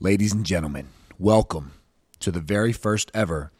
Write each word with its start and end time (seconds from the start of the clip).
Ladies 0.00 0.32
and 0.32 0.46
gentlemen, 0.46 0.90
welcome 1.18 1.72
to 2.20 2.30
the 2.30 2.38
very 2.38 2.72
first 2.72 3.10
ever 3.14 3.50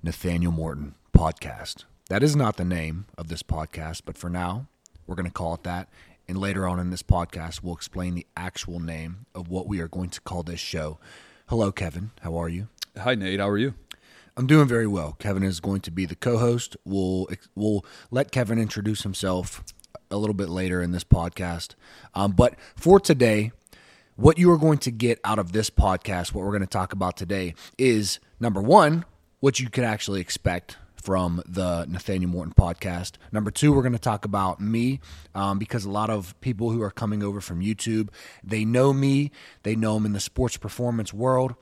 Nathanael 0.00 0.52
Morton 0.52 0.94
podcast. 1.12 1.86
That 2.08 2.22
is 2.22 2.36
not 2.36 2.56
the 2.56 2.64
name 2.64 3.06
of 3.18 3.26
this 3.26 3.42
podcast, 3.42 4.02
but 4.04 4.16
for 4.16 4.30
now, 4.30 4.68
we're 5.08 5.16
going 5.16 5.26
to 5.26 5.32
call 5.32 5.54
it 5.54 5.64
that. 5.64 5.88
And 6.28 6.38
later 6.38 6.68
on 6.68 6.78
in 6.78 6.90
this 6.90 7.02
podcast, 7.02 7.64
we'll 7.64 7.74
explain 7.74 8.14
the 8.14 8.28
actual 8.36 8.78
name 8.78 9.26
of 9.34 9.48
what 9.48 9.66
we 9.66 9.80
are 9.80 9.88
going 9.88 10.10
to 10.10 10.20
call 10.20 10.44
this 10.44 10.60
show. 10.60 11.00
Hello, 11.48 11.72
Kevin. 11.72 12.12
How 12.20 12.36
are 12.36 12.48
you? 12.48 12.68
Hi, 12.96 13.16
Nate. 13.16 13.40
How 13.40 13.48
are 13.48 13.58
you? 13.58 13.74
I'm 14.36 14.46
doing 14.46 14.68
very 14.68 14.86
well. 14.86 15.16
Kevin 15.18 15.42
is 15.42 15.58
going 15.58 15.80
to 15.80 15.90
be 15.90 16.06
the 16.06 16.14
co-host. 16.14 16.76
We'll 16.84 17.26
we'll 17.56 17.84
let 18.12 18.30
Kevin 18.30 18.60
introduce 18.60 19.02
himself 19.02 19.64
a 20.12 20.16
little 20.16 20.34
bit 20.34 20.48
later 20.48 20.80
in 20.80 20.92
this 20.92 21.02
podcast. 21.02 21.74
Um, 22.14 22.32
but 22.32 22.54
for 22.76 23.00
today, 23.00 23.50
what 24.18 24.36
you 24.36 24.50
are 24.50 24.58
going 24.58 24.78
to 24.78 24.90
get 24.90 25.20
out 25.22 25.38
of 25.38 25.52
this 25.52 25.70
podcast, 25.70 26.34
what 26.34 26.44
we're 26.44 26.50
going 26.50 26.60
to 26.60 26.66
talk 26.66 26.92
about 26.92 27.16
today, 27.16 27.54
is 27.78 28.18
number 28.40 28.60
one, 28.60 29.04
what 29.38 29.60
you 29.60 29.70
can 29.70 29.84
actually 29.84 30.20
expect 30.20 30.76
from 30.96 31.40
the 31.46 31.84
Nathanael 31.84 32.28
Morton 32.28 32.52
podcast. 32.52 33.12
Number 33.30 33.52
two, 33.52 33.72
we're 33.72 33.82
going 33.82 33.92
to 33.92 33.98
talk 34.00 34.24
about 34.24 34.60
me 34.60 34.98
um, 35.36 35.60
because 35.60 35.84
a 35.84 35.90
lot 35.90 36.10
of 36.10 36.38
people 36.40 36.70
who 36.70 36.82
are 36.82 36.90
coming 36.90 37.22
over 37.22 37.40
from 37.40 37.60
YouTube, 37.60 38.08
they 38.42 38.64
know 38.64 38.92
me, 38.92 39.30
they 39.62 39.76
know 39.76 39.94
I'm 39.94 40.04
in 40.04 40.14
the 40.14 40.20
sports 40.20 40.56
performance 40.56 41.14
world. 41.14 41.54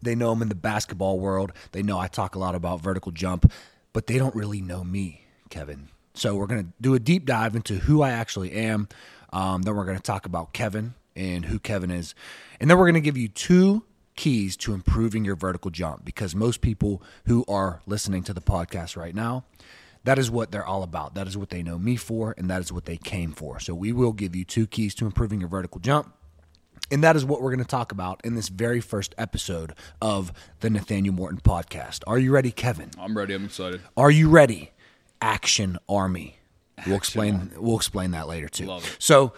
They 0.00 0.14
know 0.14 0.32
I'm 0.32 0.40
in 0.40 0.48
the 0.48 0.54
basketball 0.54 1.20
world. 1.20 1.52
They 1.72 1.82
know 1.82 1.98
I 1.98 2.08
talk 2.08 2.34
a 2.34 2.38
lot 2.38 2.54
about 2.54 2.80
vertical 2.80 3.12
jump, 3.12 3.52
but 3.92 4.06
they 4.06 4.16
don't 4.16 4.34
really 4.34 4.62
know 4.62 4.84
me, 4.84 5.26
Kevin. 5.50 5.90
So 6.14 6.34
we're 6.34 6.46
going 6.46 6.64
to 6.64 6.72
do 6.80 6.94
a 6.94 6.98
deep 6.98 7.26
dive 7.26 7.54
into 7.54 7.74
who 7.74 8.00
I 8.00 8.12
actually 8.12 8.52
am. 8.52 8.88
Um, 9.34 9.60
then 9.62 9.76
we're 9.76 9.84
going 9.84 9.98
to 9.98 10.02
talk 10.02 10.24
about 10.24 10.54
Kevin 10.54 10.94
and 11.16 11.46
who 11.46 11.58
Kevin 11.58 11.90
is. 11.90 12.14
And 12.60 12.70
then 12.70 12.78
we're 12.78 12.86
going 12.86 12.94
to 12.94 13.00
give 13.00 13.16
you 13.16 13.28
two 13.28 13.84
keys 14.16 14.56
to 14.56 14.74
improving 14.74 15.24
your 15.24 15.36
vertical 15.36 15.70
jump 15.70 16.04
because 16.04 16.34
most 16.34 16.60
people 16.60 17.02
who 17.26 17.44
are 17.48 17.82
listening 17.86 18.22
to 18.24 18.32
the 18.34 18.40
podcast 18.40 18.96
right 18.96 19.14
now, 19.14 19.44
that 20.04 20.18
is 20.18 20.30
what 20.30 20.52
they're 20.52 20.66
all 20.66 20.82
about. 20.82 21.14
That 21.14 21.26
is 21.26 21.36
what 21.36 21.50
they 21.50 21.62
know 21.62 21.78
me 21.78 21.96
for, 21.96 22.34
and 22.36 22.48
that 22.50 22.60
is 22.60 22.72
what 22.72 22.84
they 22.84 22.96
came 22.96 23.32
for. 23.32 23.58
So 23.58 23.74
we 23.74 23.92
will 23.92 24.12
give 24.12 24.36
you 24.36 24.44
two 24.44 24.66
keys 24.66 24.94
to 24.96 25.06
improving 25.06 25.40
your 25.40 25.48
vertical 25.48 25.80
jump. 25.80 26.14
And 26.90 27.02
that 27.02 27.16
is 27.16 27.24
what 27.24 27.40
we're 27.40 27.50
going 27.50 27.64
to 27.64 27.70
talk 27.70 27.92
about 27.92 28.20
in 28.24 28.34
this 28.34 28.48
very 28.50 28.80
first 28.80 29.14
episode 29.16 29.74
of 30.02 30.32
the 30.60 30.68
Nathanael 30.68 31.14
Morton 31.14 31.40
podcast. 31.40 32.00
Are 32.06 32.18
you 32.18 32.30
ready, 32.30 32.52
Kevin? 32.52 32.90
I'm 32.98 33.16
ready. 33.16 33.32
I'm 33.32 33.46
excited. 33.46 33.80
Are 33.96 34.10
you 34.10 34.28
ready? 34.28 34.70
Action 35.22 35.78
Army. 35.88 36.36
We'll 36.86 36.96
explain 36.96 37.52
we'll 37.56 37.76
explain 37.76 38.10
that 38.10 38.28
later 38.28 38.48
too. 38.48 38.66
Love 38.66 38.84
it. 38.84 38.96
So, 38.98 39.32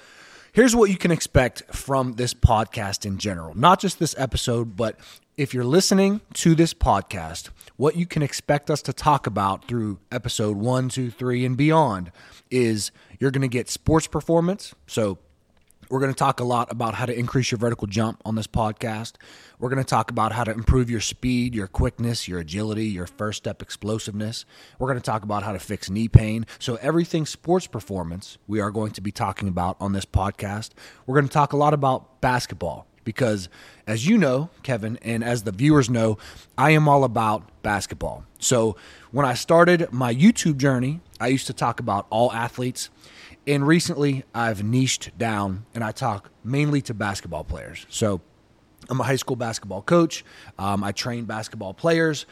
here's 0.56 0.74
what 0.74 0.88
you 0.88 0.96
can 0.96 1.10
expect 1.10 1.62
from 1.70 2.14
this 2.14 2.32
podcast 2.32 3.04
in 3.04 3.18
general. 3.18 3.54
Not 3.54 3.78
just 3.78 3.98
this 3.98 4.14
episode, 4.16 4.74
but 4.74 4.98
if 5.36 5.52
you're 5.52 5.66
listening 5.66 6.22
to 6.32 6.54
this 6.54 6.72
podcast, 6.72 7.50
what 7.76 7.94
you 7.94 8.06
can 8.06 8.22
expect 8.22 8.70
us 8.70 8.80
to 8.82 8.94
talk 8.94 9.26
about 9.26 9.68
through 9.68 9.98
episode 10.10 10.56
one, 10.56 10.88
two, 10.88 11.10
three, 11.10 11.44
and 11.44 11.58
beyond 11.58 12.10
is 12.50 12.90
you're 13.20 13.30
going 13.30 13.42
to 13.42 13.48
get 13.48 13.68
sports 13.68 14.06
performance. 14.06 14.74
So, 14.86 15.18
we're 15.88 16.00
going 16.00 16.12
to 16.12 16.18
talk 16.18 16.40
a 16.40 16.44
lot 16.44 16.70
about 16.70 16.94
how 16.94 17.06
to 17.06 17.16
increase 17.16 17.50
your 17.50 17.58
vertical 17.58 17.86
jump 17.86 18.20
on 18.24 18.34
this 18.34 18.46
podcast. 18.46 19.14
We're 19.58 19.68
going 19.68 19.82
to 19.82 19.88
talk 19.88 20.10
about 20.10 20.32
how 20.32 20.44
to 20.44 20.50
improve 20.50 20.90
your 20.90 21.00
speed, 21.00 21.54
your 21.54 21.66
quickness, 21.66 22.28
your 22.28 22.40
agility, 22.40 22.86
your 22.86 23.06
first 23.06 23.38
step 23.38 23.62
explosiveness. 23.62 24.44
We're 24.78 24.88
going 24.88 24.98
to 24.98 25.04
talk 25.04 25.22
about 25.22 25.42
how 25.42 25.52
to 25.52 25.58
fix 25.58 25.88
knee 25.88 26.08
pain. 26.08 26.46
So, 26.58 26.76
everything 26.76 27.26
sports 27.26 27.66
performance, 27.66 28.38
we 28.46 28.60
are 28.60 28.70
going 28.70 28.92
to 28.92 29.00
be 29.00 29.12
talking 29.12 29.48
about 29.48 29.76
on 29.80 29.92
this 29.92 30.04
podcast. 30.04 30.70
We're 31.06 31.14
going 31.14 31.28
to 31.28 31.32
talk 31.32 31.52
a 31.52 31.56
lot 31.56 31.74
about 31.74 32.20
basketball 32.20 32.86
because, 33.04 33.48
as 33.86 34.06
you 34.06 34.18
know, 34.18 34.50
Kevin, 34.62 34.98
and 35.02 35.22
as 35.24 35.44
the 35.44 35.52
viewers 35.52 35.88
know, 35.88 36.18
I 36.58 36.70
am 36.70 36.88
all 36.88 37.04
about 37.04 37.62
basketball. 37.62 38.24
So, 38.38 38.76
when 39.12 39.24
I 39.24 39.34
started 39.34 39.92
my 39.92 40.14
YouTube 40.14 40.58
journey, 40.58 41.00
I 41.20 41.28
used 41.28 41.46
to 41.46 41.54
talk 41.54 41.80
about 41.80 42.06
all 42.10 42.32
athletes. 42.32 42.90
And 43.46 43.66
recently, 43.66 44.24
I've 44.34 44.64
niched 44.64 45.16
down 45.18 45.66
and 45.74 45.84
I 45.84 45.92
talk 45.92 46.30
mainly 46.42 46.82
to 46.82 46.94
basketball 46.94 47.44
players. 47.44 47.86
So, 47.88 48.20
I'm 48.88 49.00
a 49.00 49.04
high 49.04 49.16
school 49.16 49.36
basketball 49.36 49.82
coach. 49.82 50.24
Um, 50.58 50.84
I 50.84 50.92
train 50.92 51.24
basketball 51.24 51.74
players. 51.74 52.26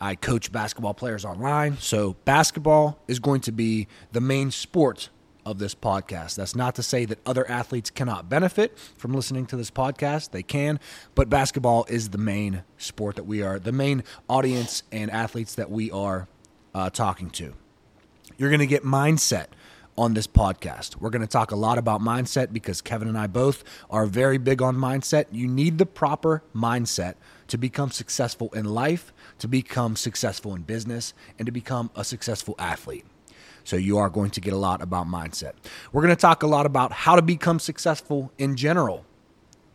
I 0.00 0.14
coach 0.14 0.52
basketball 0.52 0.94
players 0.94 1.24
online. 1.24 1.78
So, 1.78 2.16
basketball 2.24 2.98
is 3.06 3.18
going 3.18 3.40
to 3.42 3.52
be 3.52 3.86
the 4.12 4.20
main 4.20 4.50
sport 4.50 5.10
of 5.46 5.58
this 5.58 5.74
podcast. 5.74 6.34
That's 6.34 6.56
not 6.56 6.74
to 6.74 6.82
say 6.82 7.04
that 7.04 7.20
other 7.24 7.48
athletes 7.48 7.88
cannot 7.88 8.28
benefit 8.28 8.76
from 8.98 9.14
listening 9.14 9.46
to 9.46 9.56
this 9.56 9.70
podcast. 9.70 10.32
They 10.32 10.42
can, 10.42 10.80
but 11.14 11.30
basketball 11.30 11.86
is 11.88 12.10
the 12.10 12.18
main 12.18 12.64
sport 12.78 13.14
that 13.14 13.24
we 13.24 13.42
are, 13.42 13.60
the 13.60 13.72
main 13.72 14.02
audience 14.28 14.82
and 14.90 15.08
athletes 15.10 15.54
that 15.54 15.70
we 15.70 15.90
are 15.92 16.26
uh, 16.74 16.90
talking 16.90 17.30
to. 17.30 17.54
You're 18.36 18.50
going 18.50 18.60
to 18.60 18.66
get 18.66 18.82
mindset 18.82 19.46
on 19.96 20.14
this 20.14 20.26
podcast. 20.26 20.96
We're 20.96 21.10
going 21.10 21.22
to 21.22 21.26
talk 21.26 21.50
a 21.50 21.56
lot 21.56 21.78
about 21.78 22.00
mindset 22.00 22.52
because 22.52 22.80
Kevin 22.80 23.08
and 23.08 23.18
I 23.18 23.26
both 23.26 23.64
are 23.90 24.06
very 24.06 24.38
big 24.38 24.60
on 24.60 24.76
mindset. 24.76 25.26
You 25.32 25.48
need 25.48 25.78
the 25.78 25.86
proper 25.86 26.42
mindset 26.54 27.14
to 27.48 27.58
become 27.58 27.90
successful 27.90 28.50
in 28.52 28.64
life, 28.66 29.12
to 29.38 29.48
become 29.48 29.96
successful 29.96 30.54
in 30.54 30.62
business, 30.62 31.14
and 31.38 31.46
to 31.46 31.52
become 31.52 31.90
a 31.94 32.04
successful 32.04 32.54
athlete. 32.58 33.04
So 33.64 33.76
you 33.76 33.98
are 33.98 34.10
going 34.10 34.30
to 34.30 34.40
get 34.40 34.52
a 34.52 34.58
lot 34.58 34.80
about 34.80 35.06
mindset. 35.06 35.54
We're 35.92 36.02
going 36.02 36.14
to 36.14 36.20
talk 36.20 36.42
a 36.42 36.46
lot 36.46 36.66
about 36.66 36.92
how 36.92 37.16
to 37.16 37.22
become 37.22 37.58
successful 37.58 38.32
in 38.38 38.56
general 38.56 39.04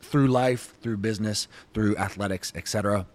through 0.01 0.27
life, 0.27 0.75
through 0.81 0.97
business, 0.97 1.47
through 1.73 1.97
athletics, 1.97 2.53
etc. 2.55 3.05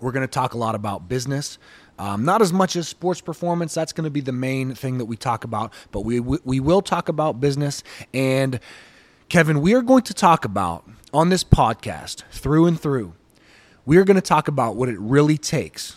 We're 0.00 0.12
going 0.12 0.26
to 0.26 0.32
talk 0.32 0.54
a 0.54 0.58
lot 0.58 0.74
about 0.74 1.08
business. 1.08 1.58
Um, 2.02 2.24
not 2.24 2.42
as 2.42 2.52
much 2.52 2.74
as 2.74 2.88
sports 2.88 3.20
performance. 3.20 3.74
That's 3.74 3.92
going 3.92 4.06
to 4.06 4.10
be 4.10 4.20
the 4.20 4.32
main 4.32 4.74
thing 4.74 4.98
that 4.98 5.04
we 5.04 5.16
talk 5.16 5.44
about. 5.44 5.72
But 5.92 6.00
we, 6.00 6.18
we 6.18 6.38
we 6.44 6.58
will 6.58 6.82
talk 6.82 7.08
about 7.08 7.40
business. 7.40 7.84
And 8.12 8.58
Kevin, 9.28 9.60
we 9.60 9.72
are 9.74 9.82
going 9.82 10.02
to 10.02 10.14
talk 10.14 10.44
about 10.44 10.84
on 11.14 11.28
this 11.28 11.44
podcast 11.44 12.24
through 12.32 12.66
and 12.66 12.80
through. 12.80 13.14
We 13.86 13.98
are 13.98 14.04
going 14.04 14.16
to 14.16 14.20
talk 14.20 14.48
about 14.48 14.74
what 14.74 14.88
it 14.88 14.98
really 14.98 15.38
takes 15.38 15.96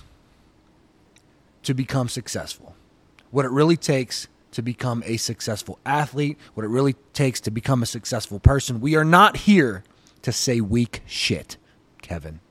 to 1.64 1.74
become 1.74 2.08
successful. 2.08 2.76
What 3.32 3.44
it 3.46 3.52
really 3.52 3.78
takes 3.78 4.28
to 4.52 4.62
become 4.62 5.02
a 5.08 5.18
successful 5.18 5.80
athlete. 5.88 6.38
What 6.54 6.66
it 6.66 6.70
really 6.70 6.94
takes 7.14 7.42
to 7.42 7.52
become 7.52 7.82
a 7.82 7.88
successful 7.88 8.40
person. 8.40 8.80
We 8.80 8.96
are 8.96 9.04
not 9.06 9.38
here 9.38 9.84
to 10.22 10.32
say 10.32 10.62
weak 10.62 11.02
shit, 11.08 11.58
Kevin. 12.04 12.42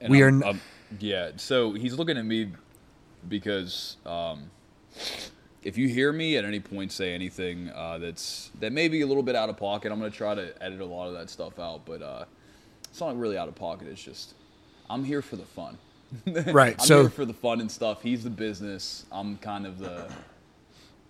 And 0.00 0.10
We 0.10 0.24
I'm- 0.24 0.24
are 0.24 0.28
n- 0.28 0.42
I'm- 0.42 0.60
yeah. 1.00 1.32
So 1.36 1.72
he's 1.72 1.94
looking 1.94 2.16
at 2.16 2.24
me 2.24 2.52
because 3.28 3.96
um, 4.06 4.50
if 5.62 5.78
you 5.78 5.88
hear 5.88 6.12
me 6.12 6.36
at 6.36 6.44
any 6.44 6.60
point 6.60 6.92
say 6.92 7.14
anything 7.14 7.70
uh, 7.70 7.98
that's 7.98 8.50
that 8.60 8.72
may 8.72 8.88
be 8.88 9.02
a 9.02 9.06
little 9.06 9.22
bit 9.22 9.34
out 9.36 9.48
of 9.48 9.56
pocket, 9.56 9.92
I'm 9.92 9.98
gonna 9.98 10.10
try 10.10 10.34
to 10.34 10.62
edit 10.62 10.80
a 10.80 10.84
lot 10.84 11.08
of 11.08 11.14
that 11.14 11.30
stuff 11.30 11.58
out. 11.58 11.82
But 11.84 12.02
uh, 12.02 12.24
it's 12.84 13.00
not 13.00 13.16
really 13.18 13.38
out 13.38 13.48
of 13.48 13.54
pocket. 13.54 13.88
It's 13.88 14.02
just 14.02 14.34
I'm 14.90 15.04
here 15.04 15.22
for 15.22 15.36
the 15.36 15.44
fun. 15.46 15.78
Right, 16.26 16.76
I'm 16.78 16.86
so- 16.86 17.00
here 17.02 17.10
for 17.10 17.24
the 17.24 17.32
fun 17.32 17.60
and 17.60 17.70
stuff. 17.70 18.02
He's 18.02 18.22
the 18.22 18.28
business. 18.30 19.06
I'm 19.10 19.38
kind 19.38 19.66
of 19.66 19.78
the 19.78 20.10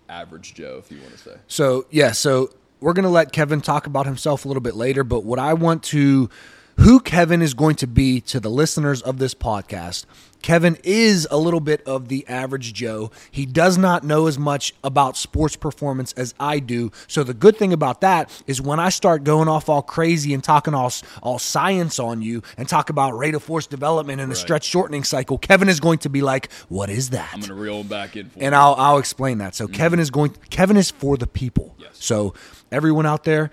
average 0.07 0.53
Joe, 0.53 0.81
if 0.83 0.91
you 0.91 0.99
want 1.01 1.11
to 1.11 1.17
say. 1.17 1.35
So, 1.47 1.85
yeah, 1.91 2.11
so 2.11 2.53
we're 2.79 2.93
going 2.93 3.03
to 3.03 3.09
let 3.09 3.31
Kevin 3.31 3.61
talk 3.61 3.85
about 3.87 4.05
himself 4.05 4.45
a 4.45 4.47
little 4.47 4.61
bit 4.61 4.75
later, 4.75 5.03
but 5.03 5.23
what 5.23 5.39
I 5.39 5.53
want 5.53 5.83
to 5.83 6.29
who 6.77 6.99
Kevin 6.99 7.41
is 7.41 7.53
going 7.53 7.75
to 7.77 7.87
be 7.87 8.19
to 8.21 8.39
the 8.39 8.49
listeners 8.49 9.01
of 9.01 9.17
this 9.17 9.33
podcast. 9.33 10.05
Kevin 10.41 10.77
is 10.83 11.25
a 11.31 11.37
little 11.37 11.61
bit 11.61 11.81
of 11.87 12.09
the 12.09 12.27
average 12.27 12.73
Joe. 12.73 13.11
He 13.31 13.45
does 13.45 13.77
not 13.77 14.03
know 14.03 14.27
as 14.27 14.37
much 14.37 14.73
about 14.83 15.15
sports 15.15 15.55
performance 15.55 16.11
as 16.17 16.33
I 16.37 16.59
do. 16.59 16.91
So 17.07 17.23
the 17.23 17.33
good 17.33 17.55
thing 17.55 17.71
about 17.71 18.01
that 18.01 18.29
is 18.45 18.61
when 18.61 18.77
I 18.77 18.89
start 18.89 19.23
going 19.23 19.47
off 19.47 19.69
all 19.69 19.81
crazy 19.81 20.33
and 20.33 20.43
talking 20.43 20.73
all 20.73 20.91
all 21.21 21.39
science 21.39 21.97
on 21.97 22.21
you 22.21 22.43
and 22.57 22.67
talk 22.67 22.89
about 22.89 23.17
rate 23.17 23.35
of 23.35 23.43
force 23.43 23.67
development 23.67 24.19
and 24.19 24.29
the 24.29 24.35
Right. 24.35 24.41
stretch 24.41 24.65
shortening 24.65 25.05
cycle, 25.05 25.37
Kevin 25.37 25.69
is 25.69 25.79
going 25.79 25.99
to 25.99 26.09
be 26.09 26.21
like, 26.21 26.51
"What 26.67 26.89
is 26.89 27.11
that?" 27.11 27.29
I'm 27.33 27.39
gonna 27.39 27.53
reel 27.53 27.79
him 27.79 27.87
back 27.87 28.17
in 28.17 28.29
for 28.29 28.39
and. 28.43 28.53
I'll 28.53 28.75
I'll 28.77 28.97
explain 28.97 29.37
that. 29.37 29.55
So 29.55 29.65
mm-hmm. 29.65 29.75
Kevin 29.75 29.99
is 30.01 30.11
going. 30.11 30.35
Kevin 30.49 30.75
is 30.75 30.91
for 30.91 31.15
the 31.15 31.25
people. 31.27 31.73
Yes. 31.79 31.91
So 31.93 32.33
everyone 32.69 33.05
out 33.05 33.23
there, 33.23 33.49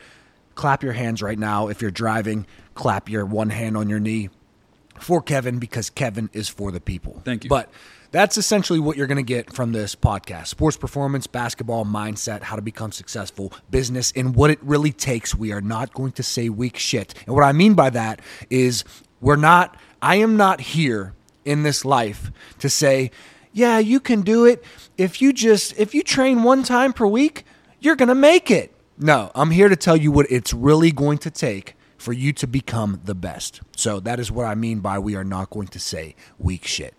clap 0.54 0.82
your 0.82 0.92
hands 0.92 1.22
right 1.22 1.38
now. 1.38 1.68
If 1.68 1.82
you're 1.82 1.90
driving, 1.90 2.46
clap 2.74 3.08
your 3.08 3.24
one 3.24 3.50
hand 3.50 3.76
on 3.76 3.88
your 3.88 4.00
knee 4.00 4.30
for 4.98 5.22
Kevin 5.22 5.58
because 5.58 5.90
Kevin 5.90 6.30
is 6.32 6.48
for 6.48 6.70
the 6.70 6.80
people. 6.80 7.22
Thank 7.24 7.44
you. 7.44 7.50
But 7.50 7.70
that's 8.10 8.36
essentially 8.36 8.80
what 8.80 8.96
you're 8.96 9.06
going 9.06 9.16
to 9.16 9.22
get 9.22 9.52
from 9.52 9.72
this 9.72 9.94
podcast: 9.94 10.48
sports 10.48 10.76
performance, 10.76 11.26
basketball, 11.26 11.84
mindset, 11.84 12.42
how 12.42 12.56
to 12.56 12.62
become 12.62 12.92
successful, 12.92 13.52
business, 13.70 14.12
and 14.16 14.34
what 14.34 14.50
it 14.50 14.58
really 14.62 14.92
takes. 14.92 15.34
We 15.34 15.52
are 15.52 15.60
not 15.60 15.92
going 15.94 16.12
to 16.12 16.22
say 16.22 16.48
weak 16.48 16.76
shit. 16.76 17.14
And 17.26 17.34
what 17.34 17.44
I 17.44 17.52
mean 17.52 17.74
by 17.74 17.90
that 17.90 18.20
is 18.48 18.84
we're 19.20 19.36
not. 19.36 19.76
I 20.02 20.16
am 20.16 20.36
not 20.36 20.60
here 20.60 21.14
in 21.44 21.62
this 21.62 21.84
life 21.84 22.32
to 22.58 22.70
say, 22.70 23.10
yeah, 23.52 23.78
you 23.78 24.00
can 24.00 24.22
do 24.22 24.44
it 24.44 24.64
if 24.96 25.20
you 25.22 25.32
just 25.32 25.78
if 25.78 25.94
you 25.94 26.02
train 26.02 26.42
one 26.42 26.62
time 26.62 26.92
per 26.92 27.06
week, 27.06 27.44
you're 27.80 27.96
going 27.96 28.08
to 28.08 28.14
make 28.14 28.50
it. 28.50 28.74
No, 29.02 29.32
I'm 29.34 29.50
here 29.50 29.70
to 29.70 29.76
tell 29.76 29.96
you 29.96 30.12
what 30.12 30.26
it's 30.30 30.52
really 30.52 30.92
going 30.92 31.16
to 31.18 31.30
take 31.30 31.74
for 31.96 32.12
you 32.12 32.34
to 32.34 32.46
become 32.46 33.00
the 33.02 33.14
best. 33.14 33.62
So 33.74 33.98
that 34.00 34.20
is 34.20 34.30
what 34.30 34.44
I 34.44 34.54
mean 34.54 34.80
by 34.80 34.98
we 34.98 35.16
are 35.16 35.24
not 35.24 35.48
going 35.48 35.68
to 35.68 35.80
say 35.80 36.14
weak 36.38 36.66
shit. 36.66 36.94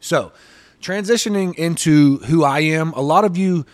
So, 0.00 0.32
transitioning 0.82 1.54
into 1.54 2.18
who 2.18 2.44
I 2.44 2.60
am, 2.60 2.92
a 2.92 3.00
lot 3.00 3.24
of 3.24 3.38
you 3.38 3.64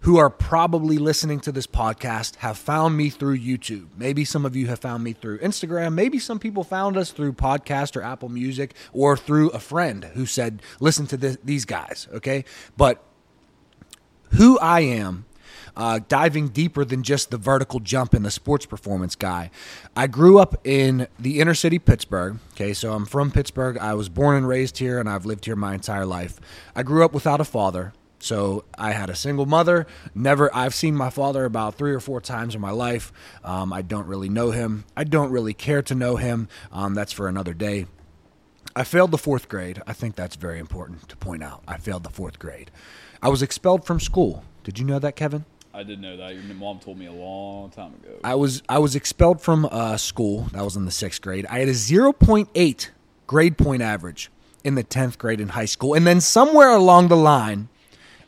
who 0.00 0.18
are 0.18 0.30
probably 0.30 0.98
listening 0.98 1.40
to 1.40 1.50
this 1.50 1.66
podcast 1.66 2.36
have 2.36 2.56
found 2.56 2.96
me 2.96 3.10
through 3.10 3.38
YouTube. 3.38 3.88
Maybe 3.96 4.24
some 4.24 4.46
of 4.46 4.54
you 4.54 4.68
have 4.68 4.78
found 4.78 5.02
me 5.02 5.14
through 5.14 5.38
Instagram. 5.38 5.94
Maybe 5.94 6.20
some 6.20 6.38
people 6.38 6.62
found 6.62 6.96
us 6.96 7.10
through 7.10 7.32
podcast 7.32 7.96
or 7.96 8.02
Apple 8.02 8.28
Music 8.28 8.74
or 8.92 9.16
through 9.16 9.48
a 9.50 9.58
friend 9.58 10.04
who 10.14 10.26
said, 10.26 10.62
listen 10.78 11.08
to 11.08 11.16
this, 11.16 11.38
these 11.42 11.64
guys, 11.64 12.06
okay? 12.12 12.44
But 12.76 13.02
who 14.32 14.60
I 14.60 14.80
am 14.80 15.24
uh, 15.76 16.00
diving 16.08 16.48
deeper 16.48 16.84
than 16.84 17.02
just 17.02 17.30
the 17.30 17.36
vertical 17.36 17.80
jump 17.80 18.14
in 18.14 18.22
the 18.22 18.30
sports 18.30 18.66
performance 18.66 19.16
guy. 19.16 19.50
I 19.96 20.06
grew 20.06 20.38
up 20.38 20.60
in 20.66 21.08
the 21.18 21.40
inner 21.40 21.54
city 21.54 21.78
Pittsburgh. 21.78 22.38
Okay, 22.52 22.72
so 22.72 22.92
I'm 22.92 23.06
from 23.06 23.30
Pittsburgh. 23.30 23.78
I 23.78 23.94
was 23.94 24.08
born 24.08 24.36
and 24.36 24.48
raised 24.48 24.78
here, 24.78 24.98
and 24.98 25.08
I've 25.08 25.26
lived 25.26 25.44
here 25.44 25.56
my 25.56 25.74
entire 25.74 26.06
life. 26.06 26.40
I 26.74 26.82
grew 26.82 27.04
up 27.04 27.12
without 27.12 27.40
a 27.40 27.44
father. 27.44 27.92
So 28.20 28.64
I 28.78 28.92
had 28.92 29.10
a 29.10 29.14
single 29.14 29.44
mother. 29.44 29.86
Never, 30.14 30.54
I've 30.56 30.74
seen 30.74 30.96
my 30.96 31.10
father 31.10 31.44
about 31.44 31.74
three 31.74 31.92
or 31.92 32.00
four 32.00 32.22
times 32.22 32.54
in 32.54 32.60
my 32.60 32.70
life. 32.70 33.12
Um, 33.44 33.70
I 33.70 33.82
don't 33.82 34.06
really 34.06 34.30
know 34.30 34.50
him. 34.50 34.84
I 34.96 35.04
don't 35.04 35.30
really 35.30 35.52
care 35.52 35.82
to 35.82 35.94
know 35.94 36.16
him. 36.16 36.48
Um, 36.72 36.94
that's 36.94 37.12
for 37.12 37.28
another 37.28 37.52
day. 37.52 37.84
I 38.74 38.82
failed 38.84 39.10
the 39.10 39.18
fourth 39.18 39.48
grade. 39.48 39.82
I 39.86 39.92
think 39.92 40.16
that's 40.16 40.36
very 40.36 40.58
important 40.58 41.06
to 41.10 41.16
point 41.16 41.44
out. 41.44 41.62
I 41.68 41.76
failed 41.76 42.02
the 42.02 42.10
fourth 42.10 42.38
grade. 42.38 42.70
I 43.22 43.28
was 43.28 43.42
expelled 43.42 43.84
from 43.84 44.00
school. 44.00 44.42
Did 44.64 44.78
you 44.78 44.86
know 44.86 44.98
that, 44.98 45.16
Kevin? 45.16 45.44
I 45.74 45.82
didn't 45.82 46.02
know 46.02 46.16
that. 46.16 46.34
Your 46.34 46.54
mom 46.54 46.78
told 46.78 46.98
me 46.98 47.06
a 47.06 47.12
long 47.12 47.68
time 47.70 47.94
ago. 47.94 48.20
I 48.22 48.36
was 48.36 48.62
I 48.68 48.78
was 48.78 48.94
expelled 48.94 49.40
from 49.40 49.66
uh, 49.66 49.96
school. 49.96 50.42
That 50.52 50.64
was 50.64 50.76
in 50.76 50.84
the 50.84 50.92
sixth 50.92 51.20
grade. 51.20 51.46
I 51.50 51.58
had 51.58 51.68
a 51.68 51.74
zero 51.74 52.12
point 52.12 52.48
eight 52.54 52.92
grade 53.26 53.58
point 53.58 53.82
average 53.82 54.30
in 54.62 54.76
the 54.76 54.84
tenth 54.84 55.18
grade 55.18 55.40
in 55.40 55.48
high 55.48 55.64
school, 55.64 55.94
and 55.94 56.06
then 56.06 56.20
somewhere 56.20 56.70
along 56.70 57.08
the 57.08 57.16
line, 57.16 57.68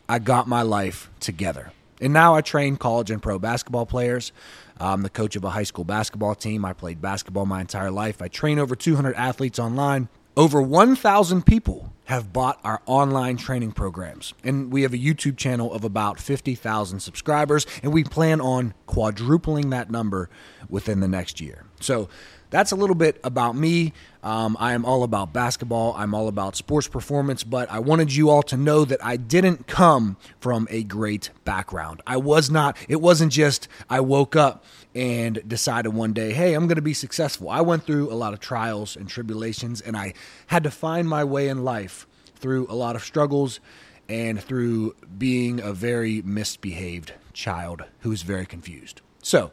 I 0.09 0.19
got 0.19 0.49
my 0.49 0.63
life 0.63 1.09
together. 1.21 1.71
And 2.01 2.13
now 2.13 2.35
I 2.35 2.41
train 2.41 2.77
college 2.77 3.11
and 3.11 3.23
pro 3.23 3.39
basketball 3.39 3.87
players. 3.87 4.33
I'm 4.79 5.03
the 5.03 5.09
coach 5.09 5.37
of 5.37 5.45
a 5.45 5.51
high 5.51 5.63
school 5.63 5.85
basketball 5.85 6.35
team. 6.35 6.65
I 6.65 6.73
played 6.73 7.01
basketball 7.01 7.47
my 7.47 7.61
entire 7.61 7.91
life. 7.91 8.21
I 8.21 8.29
train 8.29 8.59
over 8.59 8.77
200 8.77 9.15
athletes 9.15 9.59
online. 9.59 10.09
Over 10.37 10.61
1,000 10.61 11.47
people 11.47 11.91
have 12.07 12.33
bought 12.33 12.59
our 12.65 12.81
online 12.87 13.37
training 13.37 13.73
programs. 13.73 14.35
And 14.43 14.73
we 14.73 14.83
have 14.83 14.95
a 14.95 14.99
YouTube 14.99 15.37
channel 15.37 15.73
of 15.73 15.85
about 15.85 16.19
50,000 16.19 17.01
subscribers, 17.01 17.67
and 17.83 17.93
we 17.93 18.05
plan 18.05 18.41
on 18.41 18.75
quadrupling 18.87 19.71
that 19.71 19.91
number 19.91 20.31
within 20.69 21.01
the 21.01 21.09
next 21.09 21.41
year. 21.41 21.65
So 21.81 22.09
that's 22.51 22.73
a 22.73 22.77
little 22.77 22.95
bit 22.95 23.21
about 23.25 23.57
me. 23.57 23.93
Um, 24.23 24.57
I 24.59 24.73
am 24.73 24.85
all 24.85 25.03
about 25.03 25.33
basketball. 25.33 25.95
I'm 25.97 26.15
all 26.15 26.29
about 26.29 26.57
sports 26.57 26.89
performance, 26.89 27.45
but 27.45 27.71
I 27.71 27.79
wanted 27.79 28.15
you 28.15 28.31
all 28.31 28.43
to 28.45 28.57
know 28.57 28.85
that 28.85 29.05
I 29.05 29.17
didn't 29.17 29.67
come 29.67 30.17
from 30.41 30.67
a 30.71 30.83
great 30.83 31.31
background. 31.45 32.03
I 32.07 32.17
was 32.17 32.51
not, 32.51 32.77
it 32.89 33.01
wasn't 33.01 33.33
just 33.33 33.69
I 33.89 34.01
woke 34.01 34.35
up 34.35 34.65
and 34.97 35.47
decided 35.47 35.91
one 35.91 36.13
day, 36.13 36.33
hey, 36.33 36.55
I'm 36.55 36.67
going 36.67 36.77
to 36.77 36.83
be 36.83 36.95
successful. 36.95 37.51
I 37.51 37.61
went 37.61 37.85
through 37.85 38.11
a 38.11 38.15
lot 38.15 38.33
of 38.33 38.41
trials 38.41 38.97
and 38.97 39.09
tribulations, 39.09 39.81
and 39.81 39.97
I 39.97 40.15
had 40.49 40.65
to 40.65 40.71
find 40.71 41.09
my 41.09 41.23
way 41.23 41.49
in 41.49 41.65
life 41.65 41.96
through 42.37 42.67
a 42.69 42.75
lot 42.75 42.97
of 42.97 43.03
struggles 43.03 43.61
and 44.09 44.41
through 44.41 44.95
being 45.19 45.61
a 45.61 45.73
very 45.73 46.23
misbehaved 46.23 47.13
child 47.33 47.85
who 48.01 48.11
was 48.11 48.23
very 48.23 48.47
confused. 48.47 49.01
So, 49.23 49.51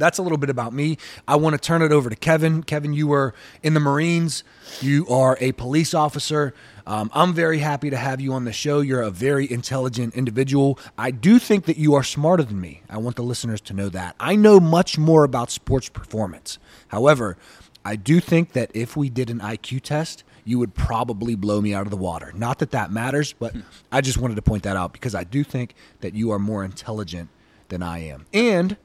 that's 0.00 0.18
a 0.18 0.22
little 0.22 0.38
bit 0.38 0.50
about 0.50 0.72
me. 0.72 0.96
I 1.28 1.36
want 1.36 1.54
to 1.54 1.60
turn 1.60 1.82
it 1.82 1.92
over 1.92 2.08
to 2.08 2.16
Kevin. 2.16 2.62
Kevin, 2.62 2.92
you 2.92 3.06
were 3.06 3.34
in 3.62 3.74
the 3.74 3.80
Marines. 3.80 4.44
You 4.80 5.06
are 5.08 5.36
a 5.40 5.52
police 5.52 5.94
officer. 5.94 6.54
Um, 6.86 7.10
I'm 7.12 7.34
very 7.34 7.58
happy 7.58 7.90
to 7.90 7.96
have 7.96 8.20
you 8.20 8.32
on 8.32 8.44
the 8.44 8.52
show. 8.52 8.80
You're 8.80 9.02
a 9.02 9.10
very 9.10 9.50
intelligent 9.50 10.14
individual. 10.14 10.78
I 10.96 11.10
do 11.10 11.38
think 11.38 11.66
that 11.66 11.76
you 11.76 11.94
are 11.94 12.02
smarter 12.02 12.42
than 12.42 12.60
me. 12.60 12.82
I 12.88 12.96
want 12.96 13.16
the 13.16 13.22
listeners 13.22 13.60
to 13.62 13.74
know 13.74 13.90
that. 13.90 14.16
I 14.18 14.36
know 14.36 14.58
much 14.58 14.96
more 14.98 15.22
about 15.22 15.50
sports 15.50 15.88
performance. 15.88 16.58
However, 16.88 17.36
I 17.84 17.96
do 17.96 18.20
think 18.20 18.52
that 18.52 18.70
if 18.74 18.96
we 18.96 19.10
did 19.10 19.30
an 19.30 19.40
IQ 19.40 19.82
test, 19.82 20.24
you 20.44 20.58
would 20.58 20.74
probably 20.74 21.34
blow 21.34 21.60
me 21.60 21.74
out 21.74 21.86
of 21.86 21.90
the 21.90 21.96
water. 21.96 22.32
Not 22.34 22.58
that 22.58 22.70
that 22.72 22.90
matters, 22.90 23.32
but 23.32 23.54
I 23.92 24.00
just 24.00 24.18
wanted 24.18 24.36
to 24.36 24.42
point 24.42 24.62
that 24.64 24.76
out 24.76 24.92
because 24.92 25.14
I 25.14 25.24
do 25.24 25.44
think 25.44 25.74
that 26.00 26.14
you 26.14 26.30
are 26.30 26.38
more 26.38 26.64
intelligent 26.64 27.28
than 27.68 27.82
I 27.82 27.98
am. 27.98 28.26
And 28.32 28.76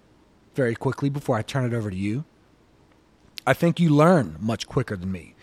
very 0.56 0.76
quickly 0.76 1.10
before 1.10 1.38
I 1.38 1.42
turn 1.42 1.66
it 1.66 1.76
over 1.76 1.90
to 1.90 1.96
you. 1.96 2.24
I 3.46 3.54
think 3.54 3.80
you 3.80 3.90
learn 3.90 4.38
much 4.40 4.68
quicker 4.68 4.96
than 4.96 5.12
me. 5.12 5.36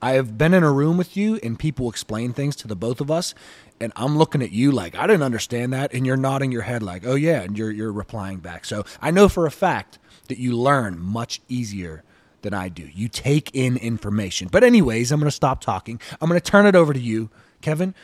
I 0.00 0.12
have 0.12 0.38
been 0.38 0.54
in 0.54 0.62
a 0.62 0.70
room 0.70 0.96
with 0.96 1.16
you 1.16 1.40
and 1.42 1.58
people 1.58 1.88
explain 1.88 2.32
things 2.32 2.54
to 2.56 2.68
the 2.68 2.76
both 2.76 3.00
of 3.00 3.10
us, 3.10 3.34
and 3.80 3.92
I'm 3.96 4.16
looking 4.16 4.42
at 4.42 4.52
you 4.52 4.70
like 4.70 4.94
I 4.94 5.08
didn't 5.08 5.24
understand 5.24 5.72
that, 5.72 5.92
and 5.92 6.06
you're 6.06 6.16
nodding 6.16 6.52
your 6.52 6.62
head 6.62 6.84
like, 6.84 7.04
oh 7.04 7.16
yeah, 7.16 7.40
and 7.40 7.58
you're 7.58 7.72
you're 7.72 7.90
replying 7.90 8.38
back. 8.38 8.64
So 8.64 8.84
I 9.02 9.10
know 9.10 9.28
for 9.28 9.44
a 9.44 9.50
fact 9.50 9.98
that 10.28 10.38
you 10.38 10.56
learn 10.56 11.00
much 11.00 11.40
easier 11.48 12.04
than 12.42 12.54
I 12.54 12.68
do. 12.68 12.82
You 12.82 13.08
take 13.08 13.54
in 13.54 13.76
information. 13.76 14.48
But 14.50 14.64
anyways, 14.64 15.12
I'm 15.12 15.20
gonna 15.20 15.30
stop 15.30 15.60
talking. 15.60 16.00
I'm 16.20 16.28
gonna 16.28 16.40
turn 16.40 16.66
it 16.66 16.74
over 16.74 16.92
to 16.92 17.00
you. 17.00 17.30
Kevin, 17.60 17.94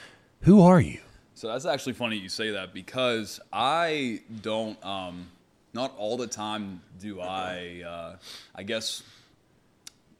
who 0.42 0.60
are 0.62 0.80
you? 0.80 1.00
So 1.34 1.48
that's 1.48 1.66
actually 1.66 1.94
funny 1.94 2.16
you 2.16 2.28
say 2.28 2.52
that 2.52 2.72
because 2.72 3.40
I 3.52 4.20
don't 4.42 4.82
um 4.84 5.28
not 5.74 5.94
all 5.98 6.16
the 6.16 6.28
time 6.28 6.80
do 7.00 7.20
I, 7.20 7.82
uh, 7.84 8.16
I 8.54 8.62
guess, 8.62 9.02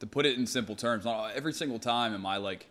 to 0.00 0.06
put 0.06 0.26
it 0.26 0.37
in 0.37 0.46
simple 0.46 0.75
terms, 0.75 1.05
not 1.05 1.32
every 1.34 1.52
single 1.52 1.78
time 1.78 2.12
am 2.12 2.26
I 2.26 2.38
like 2.38 2.67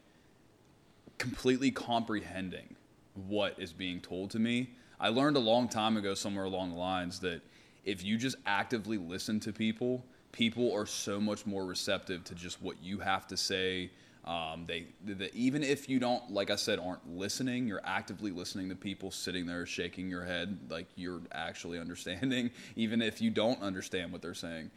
completely 1.18 1.72
comprehending 1.72 2.76
what 3.16 3.56
is 3.58 3.72
being 3.72 4.02
told 4.02 4.32
to 4.32 4.40
me. 4.40 4.72
I 5.00 5.10
learned 5.10 5.38
a 5.38 5.40
long 5.40 5.70
time 5.70 5.98
ago, 5.98 6.14
somewhere 6.14 6.46
along 6.46 6.72
the 6.72 6.78
lines, 6.78 7.20
that 7.22 7.42
if 7.86 8.04
you 8.04 8.18
just 8.18 8.36
actively 8.46 8.98
listen 8.98 9.40
to 9.42 9.54
people, 9.54 10.06
people 10.34 10.74
are 10.74 10.86
so 10.86 11.22
much 11.22 11.46
more 11.46 11.66
receptive 11.66 12.26
to 12.26 12.36
just 12.36 12.62
what 12.62 12.76
you 12.84 13.00
have 13.00 13.26
to 13.28 13.38
say 13.38 13.90
um, 14.26 14.64
they, 14.68 14.86
they, 15.04 15.30
even 15.34 15.64
if 15.64 15.90
you 15.90 16.00
don't, 16.00 16.32
like 16.32 16.50
I 16.50 16.56
said, 16.56 16.80
aren't 16.80 17.18
listening, 17.18 17.68
you're 17.68 17.82
actively 17.84 18.32
listening 18.32 18.70
to 18.70 18.76
people 18.76 19.12
sitting 19.12 19.46
there 19.46 19.66
shaking 19.66 20.10
your 20.10 20.24
head 20.24 20.58
like 20.70 20.88
you're 20.96 21.20
actually 21.34 21.78
understanding. 21.78 22.50
Even 22.78 23.02
if 23.02 23.22
you 23.22 23.30
don't 23.30 23.62
understand 23.62 24.14
what 24.14 24.22
they're 24.22 24.34
saying, 24.34 24.72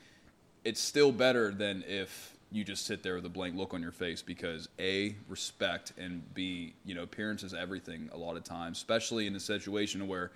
it's 0.65 0.81
still 0.81 1.13
better 1.13 1.53
than 1.53 1.85
if 1.87 2.35
you 2.51 2.65
just 2.65 2.87
sit 2.87 3.05
there 3.05 3.15
with 3.15 3.27
a 3.27 3.29
blank 3.29 3.55
look 3.55 3.73
on 3.73 3.83
your 3.83 3.93
face 3.93 4.21
because 4.21 4.69
a 4.79 5.15
respect 5.29 5.93
and 5.99 6.23
b 6.33 6.75
you 6.85 6.95
know 6.95 7.03
appearance 7.03 7.43
is 7.43 7.53
everything 7.53 8.09
a 8.13 8.17
lot 8.17 8.37
of 8.37 8.43
times, 8.43 8.79
especially 8.79 9.27
in 9.29 9.37
a 9.37 9.41
situation 9.41 10.09
where 10.09 10.33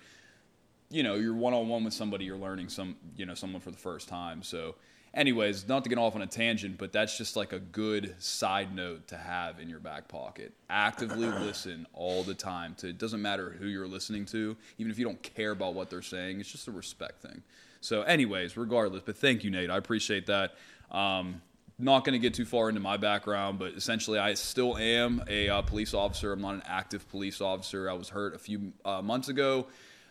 you 0.89 1.03
know 1.03 1.15
you're 1.15 1.33
one 1.33 1.53
on 1.53 1.67
one 1.67 1.83
with 1.83 1.93
somebody 1.93 2.25
you're 2.25 2.37
learning 2.37 2.67
some 2.67 2.95
you 3.15 3.25
know 3.25 3.33
someone 3.33 3.61
for 3.61 3.71
the 3.71 3.77
first 3.77 4.09
time 4.09 4.43
so 4.43 4.75
anyways, 5.13 5.67
not 5.67 5.83
to 5.83 5.89
get 5.89 5.97
off 5.97 6.15
on 6.15 6.21
a 6.21 6.27
tangent, 6.27 6.77
but 6.77 6.91
that's 6.91 7.17
just 7.17 7.35
like 7.35 7.53
a 7.53 7.59
good 7.59 8.15
side 8.19 8.75
note 8.75 9.07
to 9.09 9.17
have 9.17 9.59
in 9.59 9.69
your 9.69 9.79
back 9.79 10.07
pocket. 10.07 10.53
Actively 10.69 11.27
listen 11.27 11.85
all 11.93 12.23
the 12.23 12.33
time. 12.33 12.75
To 12.75 12.89
it 12.89 12.97
doesn't 12.97 13.21
matter 13.21 13.49
who 13.49 13.67
you're 13.67 13.87
listening 13.87 14.25
to, 14.27 14.55
even 14.77 14.91
if 14.91 14.97
you 14.97 15.05
don't 15.05 15.21
care 15.21 15.51
about 15.51 15.73
what 15.73 15.89
they're 15.89 16.01
saying. 16.01 16.39
It's 16.39 16.51
just 16.51 16.67
a 16.67 16.71
respect 16.71 17.21
thing. 17.21 17.43
So, 17.81 18.03
anyways, 18.03 18.57
regardless, 18.57 19.01
but 19.05 19.17
thank 19.17 19.43
you, 19.43 19.51
Nate. 19.51 19.69
I 19.69 19.77
appreciate 19.77 20.27
that. 20.27 20.55
Um, 20.91 21.41
not 21.79 22.05
going 22.05 22.13
to 22.13 22.19
get 22.19 22.35
too 22.35 22.45
far 22.45 22.69
into 22.69 22.81
my 22.81 22.97
background, 22.97 23.57
but 23.57 23.73
essentially, 23.73 24.19
I 24.19 24.35
still 24.35 24.77
am 24.77 25.23
a 25.27 25.49
uh, 25.49 25.61
police 25.63 25.95
officer. 25.95 26.31
I'm 26.31 26.41
not 26.41 26.53
an 26.53 26.63
active 26.67 27.09
police 27.09 27.41
officer. 27.41 27.89
I 27.89 27.93
was 27.93 28.09
hurt 28.09 28.35
a 28.35 28.37
few 28.37 28.73
uh, 28.85 29.01
months 29.01 29.29
ago. 29.29 29.65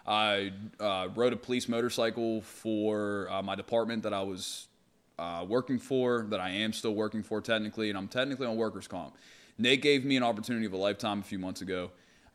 I 0.04 0.52
uh, 0.80 1.08
rode 1.14 1.32
a 1.32 1.36
police 1.36 1.68
motorcycle 1.68 2.40
for 2.42 3.28
uh, 3.30 3.42
my 3.42 3.54
department 3.54 4.02
that 4.02 4.12
I 4.12 4.22
was 4.22 4.66
uh, 5.20 5.44
working 5.44 5.78
for, 5.78 6.26
that 6.30 6.40
I 6.40 6.48
am 6.48 6.72
still 6.72 6.94
working 6.94 7.22
for 7.22 7.40
technically, 7.42 7.90
and 7.90 7.98
I'm 7.98 8.08
technically 8.08 8.46
on 8.46 8.56
workers' 8.56 8.88
comp. 8.88 9.14
Nate 9.58 9.82
gave 9.82 10.04
me 10.04 10.16
an 10.16 10.22
opportunity 10.22 10.64
of 10.64 10.72
a 10.72 10.78
lifetime 10.78 11.20
a 11.20 11.22
few 11.22 11.38
months 11.38 11.60
ago. 11.60 11.90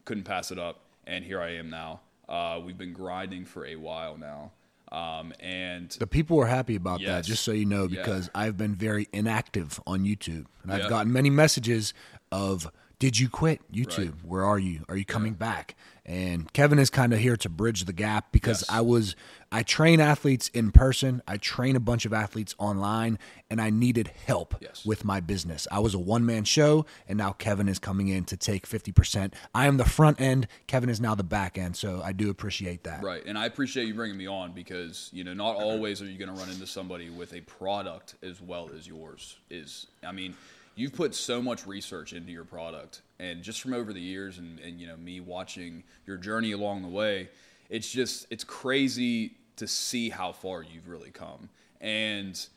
Couldn't 0.06 0.24
pass 0.24 0.52
it 0.52 0.60
up, 0.60 0.82
and 1.08 1.26
here 1.26 1.42
I 1.42 1.56
am 1.56 1.72
now. 1.72 2.02
Uh, 2.30 2.62
we've 2.64 2.78
been 2.78 2.94
grinding 2.94 3.46
for 3.46 3.66
a 3.66 3.76
while 3.76 4.18
now. 4.18 4.52
Um, 4.92 5.34
and 5.40 5.90
the 6.00 6.06
people 6.06 6.38
were 6.38 6.46
happy 6.46 6.76
about 6.76 7.02
yes, 7.02 7.10
that, 7.10 7.26
just 7.26 7.44
so 7.44 7.52
you 7.52 7.66
know, 7.66 7.88
because 7.88 8.28
yeah. 8.28 8.42
I've 8.42 8.56
been 8.56 8.76
very 8.76 9.08
inactive 9.12 9.80
on 9.88 10.02
YouTube, 10.02 10.46
and 10.62 10.72
I've 10.72 10.84
yeah. 10.84 10.90
gotten 10.90 11.12
many 11.12 11.32
messages 11.32 11.94
of, 12.32 12.72
"Did 13.00 13.20
you 13.20 13.30
quit 13.30 13.62
YouTube? 13.72 13.98
Right. 13.98 14.26
Where 14.26 14.44
are 14.44 14.60
you? 14.60 14.86
Are 14.90 14.98
you 14.98 15.06
coming 15.06 15.34
yeah. 15.34 15.38
back?" 15.48 15.76
And 16.06 16.52
Kevin 16.54 16.78
is 16.78 16.92
kind 16.92 17.14
of 17.14 17.20
here 17.20 17.36
to 17.38 17.50
bridge 17.50 17.86
the 17.86 17.94
gap 17.94 18.32
because 18.32 18.62
Yes. 18.62 18.70
I 18.70 18.82
was 18.82 19.16
I 19.52 19.64
train 19.64 20.02
athletes 20.02 20.50
in 20.50 20.72
person, 20.72 21.22
I 21.28 21.38
train 21.38 21.76
a 21.76 21.80
bunch 21.80 22.06
of 22.06 22.12
athletes 22.14 22.54
online, 22.58 23.18
and 23.50 23.62
I 23.62 23.70
needed 23.70 24.10
help 24.26 24.56
Yes. 24.60 24.86
with 24.86 25.06
my 25.06 25.20
business. 25.22 25.66
I 25.72 25.80
was 25.80 25.94
a 25.94 26.00
one 26.00 26.26
man 26.26 26.44
show, 26.44 26.86
and 27.08 27.18
now 27.18 27.32
Kevin 27.32 27.70
is 27.70 27.80
coming 27.80 28.10
in 28.10 28.26
to 28.26 28.38
take 28.38 28.68
fifty 28.68 28.92
percent. 28.92 29.34
I 29.54 29.66
am 29.66 29.78
the 29.78 29.86
front 29.86 30.20
end. 30.22 30.48
Kevin 30.68 30.90
is 30.90 31.00
now 31.02 31.16
the 31.16 31.24
back 31.24 31.58
end. 31.58 31.76
So 31.78 32.02
I 32.04 32.12
do 32.12 32.30
appreciate 32.30 32.84
that. 32.84 33.02
Right, 33.02 33.24
and 33.26 33.38
I 33.38 33.46
appreciate 33.46 33.88
you 33.88 33.94
bringing 33.94 34.18
me 34.18 34.28
on 34.28 34.52
because 34.52 35.10
you 35.14 35.24
know 35.24 35.34
not 35.34 35.56
always 35.56 36.02
are 36.02 36.06
you 36.06 36.18
going 36.18 36.34
to 36.34 36.40
run 36.40 36.50
into 36.50 36.68
somebody 36.68 37.10
with 37.10 37.34
a 37.34 37.42
product 37.42 38.16
as 38.22 38.42
well 38.42 38.70
as 38.78 38.88
yours 38.88 39.38
is. 39.50 39.88
I 40.04 40.12
mean, 40.12 40.36
you've 40.76 40.94
put 40.94 41.16
so 41.16 41.42
much 41.42 41.66
research 41.66 42.14
into 42.14 42.32
your 42.32 42.44
product, 42.44 43.02
and 43.20 43.42
just 43.42 43.62
from 43.62 43.74
over 43.74 43.94
the 43.94 44.02
years, 44.02 44.38
and, 44.38 44.60
and 44.60 44.80
you 44.80 44.88
know 44.88 44.98
me 44.98 45.20
watching 45.20 45.84
your 46.06 46.18
journey 46.18 46.52
along 46.52 46.82
the 46.82 46.90
way, 46.90 47.30
it's 47.70 47.90
just 47.90 48.28
it's 48.30 48.44
crazy 48.44 49.34
to 49.56 49.68
see 49.68 50.10
how 50.10 50.32
far 50.32 50.62
you've 50.62 50.88
really 50.88 51.12
come, 51.12 51.50
and 51.82 52.48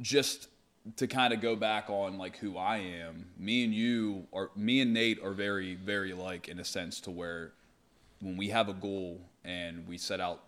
just 0.00 0.48
to 0.96 1.06
kind 1.06 1.32
of 1.32 1.40
go 1.40 1.56
back 1.56 1.88
on 1.88 2.18
like 2.18 2.36
who 2.36 2.58
I 2.58 2.76
am, 2.76 3.26
me 3.38 3.64
and 3.64 3.74
you 3.74 4.26
or 4.30 4.50
me 4.54 4.80
and 4.80 4.92
Nate 4.92 5.22
are 5.22 5.32
very 5.32 5.74
very 5.74 6.12
like 6.12 6.48
in 6.48 6.58
a 6.58 6.64
sense 6.64 7.00
to 7.00 7.10
where 7.10 7.52
when 8.20 8.36
we 8.36 8.48
have 8.48 8.68
a 8.68 8.74
goal 8.74 9.20
and 9.44 9.86
we 9.88 9.98
set 9.98 10.20
out 10.20 10.42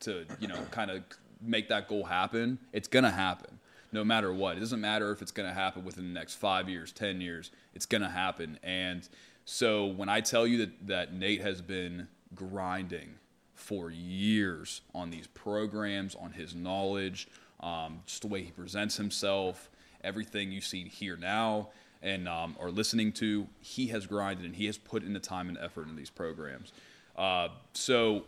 to 0.00 0.26
you 0.38 0.48
know 0.48 0.58
kind 0.70 0.90
of 0.90 1.02
make 1.40 1.68
that 1.70 1.88
goal 1.88 2.04
happen, 2.04 2.58
it's 2.72 2.88
gonna 2.88 3.10
happen 3.10 3.59
no 3.92 4.04
matter 4.04 4.32
what. 4.32 4.56
It 4.56 4.60
doesn't 4.60 4.80
matter 4.80 5.10
if 5.10 5.22
it's 5.22 5.32
gonna 5.32 5.54
happen 5.54 5.84
within 5.84 6.12
the 6.12 6.18
next 6.18 6.34
five 6.34 6.68
years, 6.68 6.92
ten 6.92 7.20
years. 7.20 7.50
It's 7.74 7.86
gonna 7.86 8.10
happen. 8.10 8.58
And 8.62 9.08
so 9.44 9.86
when 9.86 10.08
I 10.08 10.20
tell 10.20 10.46
you 10.46 10.58
that 10.58 10.86
that 10.86 11.12
Nate 11.14 11.40
has 11.40 11.60
been 11.60 12.08
grinding 12.34 13.14
for 13.54 13.90
years 13.90 14.80
on 14.94 15.10
these 15.10 15.26
programs, 15.26 16.14
on 16.14 16.32
his 16.32 16.54
knowledge, 16.54 17.28
um, 17.60 18.00
just 18.06 18.22
the 18.22 18.28
way 18.28 18.42
he 18.42 18.50
presents 18.50 18.96
himself, 18.96 19.70
everything 20.02 20.50
you 20.50 20.60
see 20.60 20.84
here 20.88 21.16
now 21.16 21.68
and 22.02 22.28
um, 22.28 22.56
are 22.58 22.70
listening 22.70 23.12
to, 23.12 23.46
he 23.60 23.88
has 23.88 24.06
grinded 24.06 24.44
and 24.46 24.56
he 24.56 24.66
has 24.66 24.78
put 24.78 25.02
in 25.02 25.12
the 25.12 25.20
time 25.20 25.48
and 25.48 25.58
effort 25.58 25.86
in 25.86 25.96
these 25.96 26.10
programs. 26.10 26.72
Uh, 27.16 27.48
so 27.74 28.24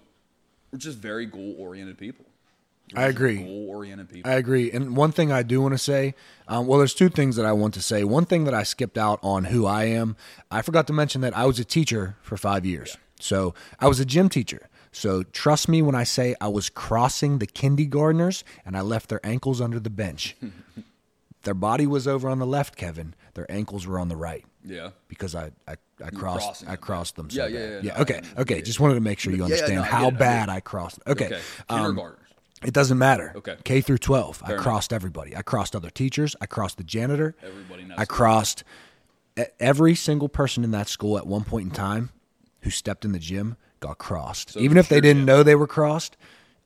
we're 0.71 0.79
just 0.79 0.99
very 0.99 1.27
goal 1.27 1.55
oriented 1.59 1.97
people. 1.97 2.27
I 2.95 3.05
agree. 3.05 3.39
Goal 3.39 3.69
oriented 3.71 4.11
people. 4.11 4.31
I 4.31 4.35
agree. 4.35 4.71
And 4.71 4.95
one 4.97 5.13
thing 5.13 5.33
I 5.33 5.43
do 5.43 5.63
want 5.63 5.73
to 5.73 5.79
say, 5.79 6.15
um, 6.47 6.67
well, 6.67 6.79
there's 6.79 6.93
two 6.95 7.09
things 7.09 7.37
that 7.37 7.47
I 7.47 7.53
want 7.53 7.73
to 7.75 7.83
say. 7.83 8.05
One 8.05 8.27
thing 8.27 8.45
that 8.45 8.53
I 8.55 8.65
skipped 8.65 8.99
out 8.99 9.19
on 9.23 9.45
who 9.45 9.65
I 9.67 9.85
am, 9.85 10.15
I 10.51 10.61
forgot 10.63 10.87
to 10.89 10.93
mention 10.93 11.21
that 11.23 11.35
I 11.37 11.47
was 11.47 11.59
a 11.59 11.65
teacher 11.65 12.17
for 12.23 12.37
five 12.37 12.67
years. 12.67 12.99
So 13.19 13.55
I 13.81 13.89
was 13.89 13.99
a 14.01 14.05
gym 14.05 14.29
teacher. 14.29 14.69
So 14.91 15.23
trust 15.23 15.69
me 15.71 15.81
when 15.81 15.95
I 15.95 16.05
say 16.05 16.35
I 16.41 16.49
was 16.49 16.69
crossing 16.69 17.39
the 17.39 17.47
kindergartners 17.47 18.45
and 18.67 18.77
I 18.77 18.83
left 18.83 19.09
their 19.09 19.25
ankles 19.25 19.61
under 19.63 19.81
the 19.81 19.89
bench. 19.89 20.37
their 21.45 21.55
body 21.55 21.87
was 21.87 22.07
over 22.07 22.29
on 22.29 22.39
the 22.39 22.47
left, 22.47 22.77
Kevin. 22.77 23.15
Their 23.35 23.51
ankles 23.51 23.87
were 23.87 23.99
on 23.99 24.09
the 24.09 24.17
right 24.17 24.45
yeah. 24.63 24.91
because 25.09 25.35
I 25.35 25.53
I, 25.67 25.77
I 26.05 26.11
crossed 26.11 26.63
I 26.65 26.67
them. 26.73 26.77
crossed 26.77 27.17
them. 27.17 27.29
Yeah, 27.31 27.45
So 27.45 27.47
yeah, 27.49 27.59
bad. 27.59 27.85
yeah, 27.85 27.95
no, 27.95 28.01
Okay, 28.03 28.21
I- 28.37 28.41
okay. 28.43 28.57
yeah. 28.57 28.63
Just 28.63 28.81
wanted 28.81 28.95
to 28.95 29.01
make 29.01 29.19
sure 29.19 29.33
you 29.33 29.39
Yeah, 29.39 29.47
yeah, 29.49 29.55
understand 29.55 29.77
no, 29.77 29.83
how 29.83 30.05
it, 30.09 30.15
I 30.15 30.19
bad 30.19 30.49
it. 30.51 30.53
I 30.53 30.61
crossed. 30.61 30.99
Okay, 31.07 31.27
Okay. 31.27 31.41
um, 31.71 31.79
Kindergartners. 31.87 32.19
It 32.65 32.73
doesn't 32.75 32.99
matter. 32.99 33.33
Okay. 33.37 33.57
K 33.65 33.81
through 33.81 33.99
12. 33.99 34.43
I 34.45 34.53
enough. 34.53 34.63
crossed 34.63 34.93
everybody. 34.93 35.37
I 35.37 35.43
crossed 35.43 35.75
other 35.77 35.91
teachers. 35.91 36.35
I 36.41 36.47
crossed 36.47 36.77
the 36.79 36.85
janitor. 36.85 37.35
Everybody 37.43 37.85
knows. 37.85 37.99
I 37.99 38.05
crossed 38.05 38.65
every 39.59 39.95
single 39.95 40.29
person 40.29 40.63
in 40.65 40.71
that 40.73 40.89
school 40.89 41.17
at 41.19 41.27
one 41.27 41.45
point 41.45 41.67
in 41.69 41.71
time 41.75 42.11
who 42.61 42.71
stepped 42.71 43.05
in 43.05 43.13
the 43.13 43.19
gym 43.19 43.57
got 43.81 43.99
crossed. 43.99 44.57
Even 44.57 44.77
if 44.77 44.89
they 44.89 45.01
didn't 45.01 45.25
know 45.25 45.43
they 45.43 45.55
were 45.57 45.67
crossed, 45.67 46.17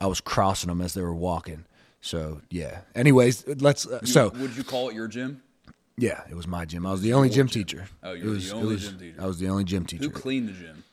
I 0.00 0.06
was 0.06 0.20
crossing 0.20 0.68
them 0.68 0.80
as 0.82 0.94
they 0.94 1.00
were 1.02 1.14
walking. 1.14 1.64
So, 2.00 2.42
yeah. 2.50 2.80
Anyways, 2.94 3.44
let's 3.60 3.86
uh, 3.86 4.00
You- 4.02 4.06
so 4.06 4.28
would 4.36 4.56
you 4.56 4.64
call 4.64 4.90
it 4.90 4.94
your 4.94 5.08
gym? 5.08 5.42
yeah, 5.96 6.22
it 6.30 6.34
was 6.34 6.46
my 6.46 6.64
gym. 6.66 6.84
I 6.86 6.90
was 6.92 7.00
the 7.00 7.14
only 7.14 7.28
gym 7.30 7.46
gym. 7.46 7.62
teacher. 7.64 7.88
Oh, 8.02 8.12
you 8.12 8.24
were 8.24 8.30
the 8.30 8.34
was- 8.36 8.52
only 8.52 8.74
was- 8.74 8.84
gym 8.88 8.98
teacher. 8.98 9.22
I 9.22 9.26
was 9.26 9.38
the 9.38 9.48
only 9.48 9.64
gym 9.64 9.86
teacher 9.86 10.04
Who 10.04 10.10
cleaned 10.10 10.48
the 10.48 10.52
gym? 10.52 10.84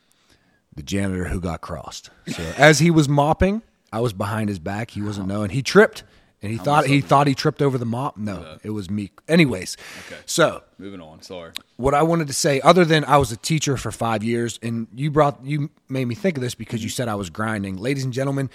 the 0.75 0.83
janitor 0.83 1.25
who 1.25 1.39
got 1.41 1.61
crossed. 1.61 2.09
So 2.27 2.41
as 2.57 2.79
he 2.79 2.89
was 2.89 3.07
mopping, 3.09 3.61
I 3.93 3.99
was 3.99 4.11
behind 4.11 4.49
his 4.49 4.59
back. 4.59 4.91
He 4.91 5.01
wasn't 5.01 5.27
knowing. 5.27 5.51
He 5.51 5.61
tripped, 5.61 6.03
and 6.41 6.51
he 6.51 6.57
thought 6.57 6.87
he 6.87 6.99
thought 6.99 7.27
he 7.27 7.35
tripped 7.35 7.61
over 7.61 7.77
the 7.77 7.85
mop. 7.85 8.17
No, 8.17 8.57
it 8.63 8.71
was 8.71 8.89
me. 8.89 9.11
Anyways, 9.27 9.77
Okay. 10.07 10.19
so 10.25 10.63
Moving 10.79 10.99
on. 10.99 11.21
Sorry. 11.21 11.51
what 11.77 11.93
I 11.93 12.01
wanted 12.01 12.27
to 12.27 12.33
say, 12.33 12.59
other 12.61 12.83
than 12.85 13.05
I 13.05 13.17
was 13.17 13.31
a 13.31 13.37
teacher 13.37 13.77
for 13.77 13.91
five 13.91 14.23
years, 14.23 14.59
and 14.63 14.87
you 14.95 15.11
brought 15.11 15.39
you 15.45 15.69
made 15.87 16.05
me 16.05 16.15
think 16.15 16.37
of 16.37 16.41
this 16.41 16.55
because 16.55 16.83
you 16.83 16.89
mhm. 16.89 16.93
said 16.95 17.07
I 17.07 17.15
was 17.15 17.29
grinding, 17.29 17.77
ladies 17.77 18.03
and 18.03 18.11
gentlemen. 18.11 18.49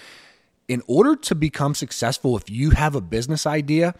In 0.67 0.83
order 0.85 1.15
to 1.15 1.33
become 1.33 1.73
successful, 1.73 2.37
if 2.37 2.47
you 2.47 2.69
have 2.71 2.93
a 2.93 3.01
business 3.01 3.47
idea, 3.47 3.95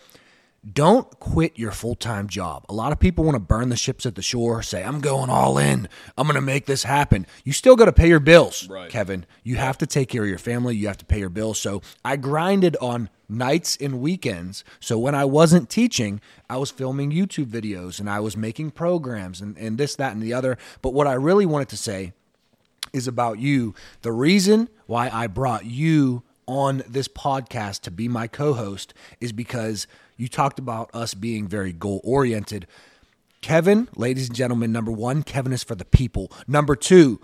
don't 0.74 1.20
quit 1.20 1.58
your 1.58 1.72
full 1.72 1.96
time 1.96 2.28
job. 2.28 2.66
A 2.68 2.74
lot 2.74 2.92
of 2.92 3.00
people 3.00 3.24
want 3.24 3.36
to 3.36 3.40
burn 3.40 3.70
the 3.70 3.78
ships 3.78 4.06
at 4.06 4.16
the 4.16 4.22
shore, 4.22 4.62
say, 4.62 4.84
I'm 4.84 5.00
going 5.00 5.30
all 5.30 5.58
in. 5.58 5.88
I'm 6.18 6.28
going 6.28 6.36
to 6.36 6.42
make 6.42 6.66
this 6.66 6.84
happen. 6.84 7.26
You 7.46 7.54
still 7.54 7.76
got 7.76 7.86
to 7.86 7.94
pay 7.94 8.08
your 8.10 8.20
bills, 8.20 8.68
Right. 8.70 8.90
Kevin. 8.90 9.26
You 9.44 9.56
have 9.56 9.78
to 9.80 9.88
take 9.88 10.10
care 10.10 10.24
of 10.24 10.30
your 10.30 10.38
family. 10.38 10.76
You 10.76 10.88
have 10.88 10.98
to 10.98 11.06
pay 11.06 11.20
your 11.20 11.30
bills. 11.30 11.60
So 11.60 11.82
I 12.04 12.18
grinded 12.18 12.76
on 12.82 13.10
nights 13.30 13.78
and 13.80 14.02
weekends. 14.02 14.64
So 14.80 15.00
when 15.00 15.16
I 15.16 15.24
wasn't 15.24 15.70
teaching, 15.70 16.20
I 16.50 16.58
was 16.58 16.72
filming 16.72 17.12
YouTube 17.12 17.46
videos 17.48 18.00
and 18.00 18.10
I 18.10 18.20
was 18.20 18.36
making 18.36 18.72
programs 18.72 19.40
and, 19.40 19.58
and 19.58 19.78
this, 19.78 19.96
that, 19.96 20.12
and 20.12 20.22
the 20.22 20.34
other. 20.34 20.58
But 20.82 20.94
what 20.94 21.08
I 21.08 21.14
really 21.14 21.46
wanted 21.46 21.70
to 21.70 21.78
say 21.78 22.12
is 22.92 23.08
about 23.08 23.40
you. 23.40 23.76
The 24.02 24.12
reason 24.12 24.68
why 24.88 25.10
I 25.14 25.28
brought 25.28 25.66
you 25.66 26.24
on 26.48 26.82
this 26.88 27.08
podcast 27.08 27.82
to 27.82 27.92
be 27.92 28.08
my 28.08 28.26
co 28.28 28.54
host 28.54 28.94
is 29.22 29.32
because 29.32 29.86
you 30.20 30.28
talked 30.28 30.60
about 30.60 30.90
us 30.94 31.14
being 31.14 31.48
very 31.48 31.72
goal 31.72 32.02
oriented. 32.04 32.68
Kevin, 33.42 33.88
ladies 33.96 34.28
and 34.28 34.36
gentlemen, 34.36 34.72
number 34.72 34.92
one, 34.92 35.24
Kevin 35.24 35.54
is 35.54 35.64
for 35.64 35.76
the 35.76 35.86
people. 35.86 36.30
Number 36.46 36.76
two, 36.76 37.22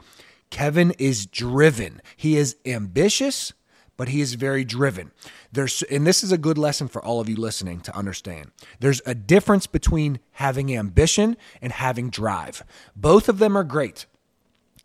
Kevin 0.50 0.92
is 0.92 1.26
driven. 1.26 2.02
He 2.16 2.38
is 2.38 2.56
ambitious, 2.66 3.52
but 3.98 4.08
he 4.08 4.22
is 4.22 4.36
very 4.36 4.64
driven. 4.64 5.12
There's, 5.52 5.84
and 5.84 6.08
this 6.08 6.24
is 6.24 6.32
a 6.32 6.38
good 6.38 6.58
lesson 6.58 6.88
for 6.88 7.04
all 7.04 7.20
of 7.20 7.28
you 7.28 7.36
listening 7.36 7.82
to 7.82 7.96
understand. 7.96 8.52
There's 8.80 9.02
a 9.06 9.14
difference 9.14 9.68
between 9.68 10.20
having 10.32 10.74
ambition 10.76 11.36
and 11.62 11.74
having 11.74 12.10
drive. 12.10 12.64
Both 12.96 13.28
of 13.28 13.40
them 13.40 13.58
are 13.58 13.66
great. 13.66 14.06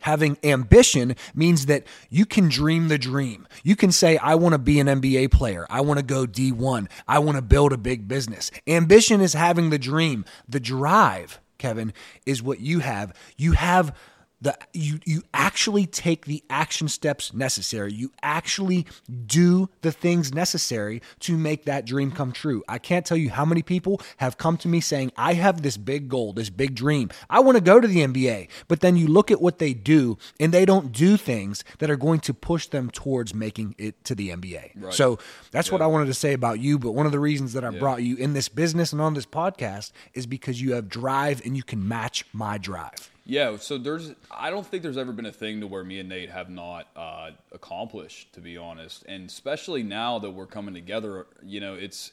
Having 0.01 0.39
ambition 0.43 1.15
means 1.35 1.67
that 1.67 1.85
you 2.09 2.25
can 2.27 2.49
dream 2.49 2.89
the 2.89 2.99
dream. 2.99 3.47
You 3.63 3.77
can 3.77 3.93
say, 3.93 4.17
I 4.17 4.35
want 4.35 4.55
to 4.55 4.59
be 4.59 4.81
an 4.81 4.87
NBA 4.87 5.31
player. 5.31 5.67
I 5.69 5.83
want 5.83 5.99
to 5.99 6.05
go 6.05 6.27
D1. 6.27 6.89
I 7.07 7.19
want 7.19 7.37
to 7.37 7.43
build 7.43 7.73
a 7.73 7.79
big 7.79 8.09
business. 8.09 8.51
Ambition 8.67 9.21
is 9.21 9.35
having 9.35 9.71
the 9.71 9.79
dream. 9.79 10.25
The 10.49 10.61
drive, 10.61 11.41
Kevin, 11.59 11.93
is 12.25 12.43
what 12.43 12.61
you 12.61 12.81
have. 12.81 13.13
You 13.37 13.53
have 13.53 13.95
the 14.41 14.57
you 14.73 14.99
you 15.05 15.23
actually 15.35 15.87
take 15.87 16.25
the 16.25 16.43
action 16.49 16.89
steps 16.89 17.35
necessary. 17.35 17.93
You 17.93 18.13
actually 18.23 18.87
do 19.27 19.69
the 19.83 19.93
things 19.93 20.33
necessary 20.33 21.03
to 21.21 21.37
make 21.37 21.65
that 21.67 21.85
dream 21.85 22.11
come 22.11 22.33
true. 22.33 22.63
I 22.69 22.79
can't 22.79 23.05
tell 23.05 23.17
you 23.17 23.31
how 23.31 23.45
many 23.45 23.63
people 23.63 24.01
have 24.19 24.39
come 24.39 24.57
to 24.59 24.69
me 24.69 24.81
saying, 24.81 25.13
"I 25.17 25.35
have 25.35 25.63
this 25.63 25.77
big 25.77 26.09
goal, 26.09 26.33
this 26.33 26.51
big 26.51 26.75
dream. 26.75 27.11
I 27.29 27.41
want 27.41 27.57
to 27.57 27.61
go 27.61 27.81
to 27.81 27.89
the 27.89 28.03
NBA." 28.03 28.49
But 28.69 28.81
then 28.81 28.97
you 28.97 29.07
look 29.07 29.31
at 29.31 29.41
what 29.41 29.59
they 29.59 29.75
do 29.75 30.17
and 30.39 30.53
they 30.53 30.65
don't 30.65 30.93
do 30.93 31.17
things 31.17 31.63
that 31.79 31.91
are 31.91 31.97
going 31.97 32.21
to 32.21 32.35
push 32.35 32.67
them 32.67 32.91
towards 32.91 33.35
making 33.35 33.75
it 33.79 34.03
to 34.05 34.15
the 34.15 34.31
NBA. 34.31 34.73
So, 34.93 35.19
that's 35.51 35.71
what 35.71 35.83
I 35.83 35.87
wanted 35.87 36.07
to 36.07 36.15
say 36.15 36.33
about 36.33 36.61
you, 36.61 36.79
but 36.79 36.93
one 36.93 37.07
of 37.07 37.13
the 37.13 37.21
reasons 37.21 37.53
that 37.53 37.65
I 37.65 37.71
brought 37.71 38.03
you 38.03 38.17
in 38.17 38.33
this 38.33 38.49
business 38.49 38.93
and 38.93 39.01
on 39.01 39.15
this 39.15 39.27
podcast 39.27 39.93
is 40.15 40.27
because 40.27 40.61
you 40.61 40.73
have 40.73 40.89
drive 40.89 41.43
and 41.45 41.57
you 41.57 41.63
can 41.63 41.87
match 41.87 42.25
my 42.33 42.59
drive. 42.59 43.11
Yeah, 43.31 43.59
so 43.59 43.79
there's 43.79 44.13
I 44.29 44.51
don't 44.51 44.67
think 44.67 44.83
there's 44.83 44.97
ever 44.97 45.13
been 45.13 45.27
a 45.27 45.31
thing 45.33 45.61
to 45.61 45.69
where 45.69 45.85
me 45.85 46.01
and 46.01 46.09
Nate 46.09 46.31
have 46.31 46.51
not 46.51 46.89
uh, 46.97 47.31
accomplished, 47.53 48.33
to 48.33 48.41
be 48.41 48.57
honest. 48.57 49.05
And 49.07 49.29
especially 49.29 49.85
now 49.85 50.19
that 50.19 50.31
we're 50.33 50.47
coming 50.49 50.75
together, 50.75 51.27
you 51.41 51.61
know, 51.61 51.75
it's 51.75 52.11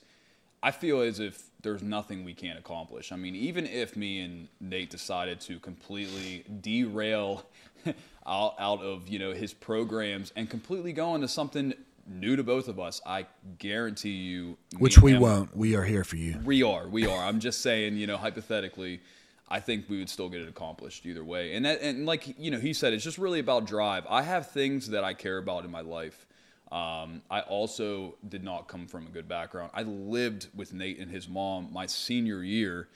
I 0.62 0.70
feel 0.70 1.02
as 1.02 1.20
if 1.20 1.46
there's 1.64 1.82
nothing 1.82 2.24
we 2.24 2.36
can't 2.36 2.60
accomplish. 2.60 3.12
I 3.12 3.16
mean, 3.16 3.34
even 3.36 3.66
if 3.66 3.98
me 3.98 4.20
and 4.20 4.48
Nate 4.62 4.92
decided 4.92 5.42
to 5.42 5.58
completely 5.58 6.46
derail 6.62 7.48
out, 8.28 8.54
out 8.60 8.84
of 8.84 9.10
you 9.10 9.18
know 9.18 9.34
his 9.34 9.56
programs 9.56 10.32
and 10.36 10.48
completely 10.48 10.94
go 10.94 11.16
into 11.16 11.28
something 11.28 11.74
new 12.08 12.36
to 12.36 12.44
both 12.44 12.68
of 12.68 12.80
us, 12.80 13.02
I 13.08 13.26
guarantee 13.58 14.12
you, 14.12 14.56
Which 14.78 15.00
we 15.00 15.14
him- 15.14 15.22
won't. 15.22 15.58
We 15.58 15.76
are 15.76 15.84
here 15.84 16.04
for 16.04 16.18
you. 16.18 16.40
we 16.46 16.62
are. 16.62 16.88
We 16.88 17.08
are. 17.08 17.24
I'm 17.24 17.40
just 17.40 17.62
saying, 17.62 17.98
you 17.98 18.06
know, 18.06 18.18
hypothetically, 18.18 19.02
I 19.50 19.60
think 19.60 19.86
we 19.90 20.00
would 20.00 20.10
still 20.10 20.30
get 20.30 20.42
it 20.42 20.50
accomplished 20.50 21.06
either 21.06 21.24
way. 21.24 21.54
And 21.54 21.66
that, 21.66 21.82
and 21.82 22.06
like 22.06 22.38
you 22.38 22.52
know, 22.52 22.60
he 22.60 22.74
said, 22.74 22.94
it's 22.94 23.04
just 23.04 23.18
really 23.18 23.40
about 23.40 23.66
drive. 23.66 24.06
I 24.10 24.22
have 24.22 24.52
things 24.52 24.90
that 24.90 25.04
I 25.04 25.14
care 25.14 25.38
about 25.38 25.64
in 25.64 25.72
my 25.72 25.82
life. 25.82 26.26
Um, 26.72 27.22
I 27.32 27.42
also 27.42 28.16
did 28.28 28.44
not 28.44 28.68
come 28.68 28.88
from 28.88 29.08
a 29.08 29.10
good 29.10 29.28
background. 29.28 29.72
I 29.74 29.84
lived 29.84 30.48
with 30.54 30.74
Nate 30.74 31.00
and 31.00 31.10
his 31.10 31.30
mom 31.30 31.70
my 31.72 31.86
senior 31.86 32.44
year 32.44 32.90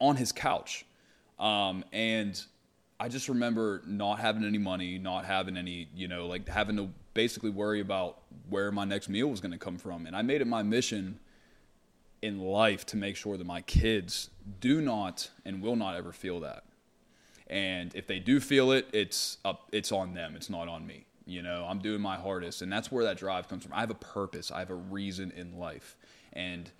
on 0.00 0.16
his 0.16 0.32
couch, 0.32 0.84
um, 1.38 1.84
and 1.92 2.42
I 3.00 3.08
just 3.08 3.28
remember 3.28 3.82
not 3.86 4.18
having 4.18 4.44
any 4.44 4.58
money, 4.58 4.98
not 4.98 5.24
having 5.24 5.56
any, 5.56 5.88
you 5.94 6.08
know, 6.08 6.26
like 6.26 6.48
having 6.48 6.76
to 6.76 6.90
basically 7.14 7.50
worry 7.50 7.80
about 7.80 8.18
where 8.48 8.72
my 8.72 8.84
next 8.84 9.08
meal 9.08 9.28
was 9.28 9.40
going 9.40 9.52
to 9.52 9.58
come 9.58 9.78
from. 9.78 10.06
And 10.06 10.16
I 10.16 10.22
made 10.22 10.40
it 10.40 10.48
my 10.48 10.64
mission 10.64 11.20
in 12.22 12.40
life 12.40 12.84
to 12.86 12.96
make 12.96 13.16
sure 13.16 13.36
that 13.36 13.46
my 13.46 13.60
kids 13.62 14.30
do 14.60 14.80
not 14.80 15.30
and 15.44 15.62
will 15.62 15.76
not 15.76 15.96
ever 15.96 16.12
feel 16.12 16.40
that. 16.40 16.64
And 17.46 17.94
if 17.94 18.06
they 18.06 18.18
do 18.18 18.40
feel 18.40 18.72
it, 18.72 18.88
it's 18.92 19.38
up 19.44 19.68
it's 19.72 19.92
on 19.92 20.14
them. 20.14 20.34
It's 20.36 20.50
not 20.50 20.68
on 20.68 20.86
me. 20.86 21.06
You 21.26 21.42
know, 21.42 21.66
I'm 21.68 21.78
doing 21.78 22.00
my 22.00 22.16
hardest 22.16 22.62
and 22.62 22.72
that's 22.72 22.90
where 22.90 23.04
that 23.04 23.18
drive 23.18 23.48
comes 23.48 23.64
from. 23.64 23.72
I 23.72 23.80
have 23.80 23.90
a 23.90 23.94
purpose. 23.94 24.50
I 24.50 24.58
have 24.58 24.70
a 24.70 24.74
reason 24.74 25.32
in 25.36 25.58
life. 25.58 25.96
And 26.32 26.70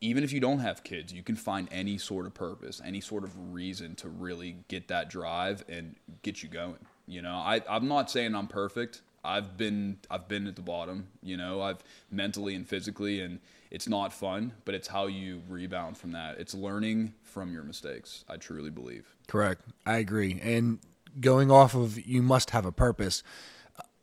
even 0.00 0.22
if 0.22 0.32
you 0.32 0.40
don't 0.40 0.58
have 0.58 0.84
kids, 0.84 1.12
you 1.12 1.22
can 1.22 1.36
find 1.36 1.68
any 1.70 1.96
sort 1.96 2.26
of 2.26 2.34
purpose, 2.34 2.82
any 2.84 3.00
sort 3.00 3.24
of 3.24 3.54
reason 3.54 3.94
to 3.96 4.08
really 4.08 4.56
get 4.68 4.88
that 4.88 5.08
drive 5.08 5.64
and 5.68 5.96
get 6.22 6.42
you 6.42 6.48
going. 6.48 6.78
You 7.06 7.22
know, 7.22 7.34
I, 7.34 7.62
I'm 7.68 7.88
not 7.88 8.10
saying 8.10 8.34
I'm 8.34 8.48
perfect. 8.48 9.00
I've 9.24 9.56
been 9.56 9.98
I've 10.10 10.28
been 10.28 10.46
at 10.46 10.54
the 10.54 10.62
bottom, 10.62 11.08
you 11.22 11.36
know, 11.36 11.60
I've 11.60 11.82
mentally 12.10 12.54
and 12.54 12.66
physically 12.66 13.20
and 13.20 13.40
it's 13.70 13.88
not 13.88 14.12
fun, 14.12 14.52
but 14.64 14.74
it's 14.74 14.88
how 14.88 15.06
you 15.06 15.42
rebound 15.48 15.96
from 15.98 16.12
that. 16.12 16.38
It's 16.38 16.54
learning 16.54 17.14
from 17.22 17.52
your 17.52 17.62
mistakes, 17.62 18.24
I 18.28 18.36
truly 18.36 18.70
believe. 18.70 19.14
Correct. 19.28 19.62
I 19.84 19.96
agree. 19.98 20.40
And 20.42 20.78
going 21.20 21.50
off 21.50 21.74
of 21.74 22.04
you 22.06 22.22
must 22.22 22.50
have 22.50 22.64
a 22.66 22.72
purpose. 22.72 23.22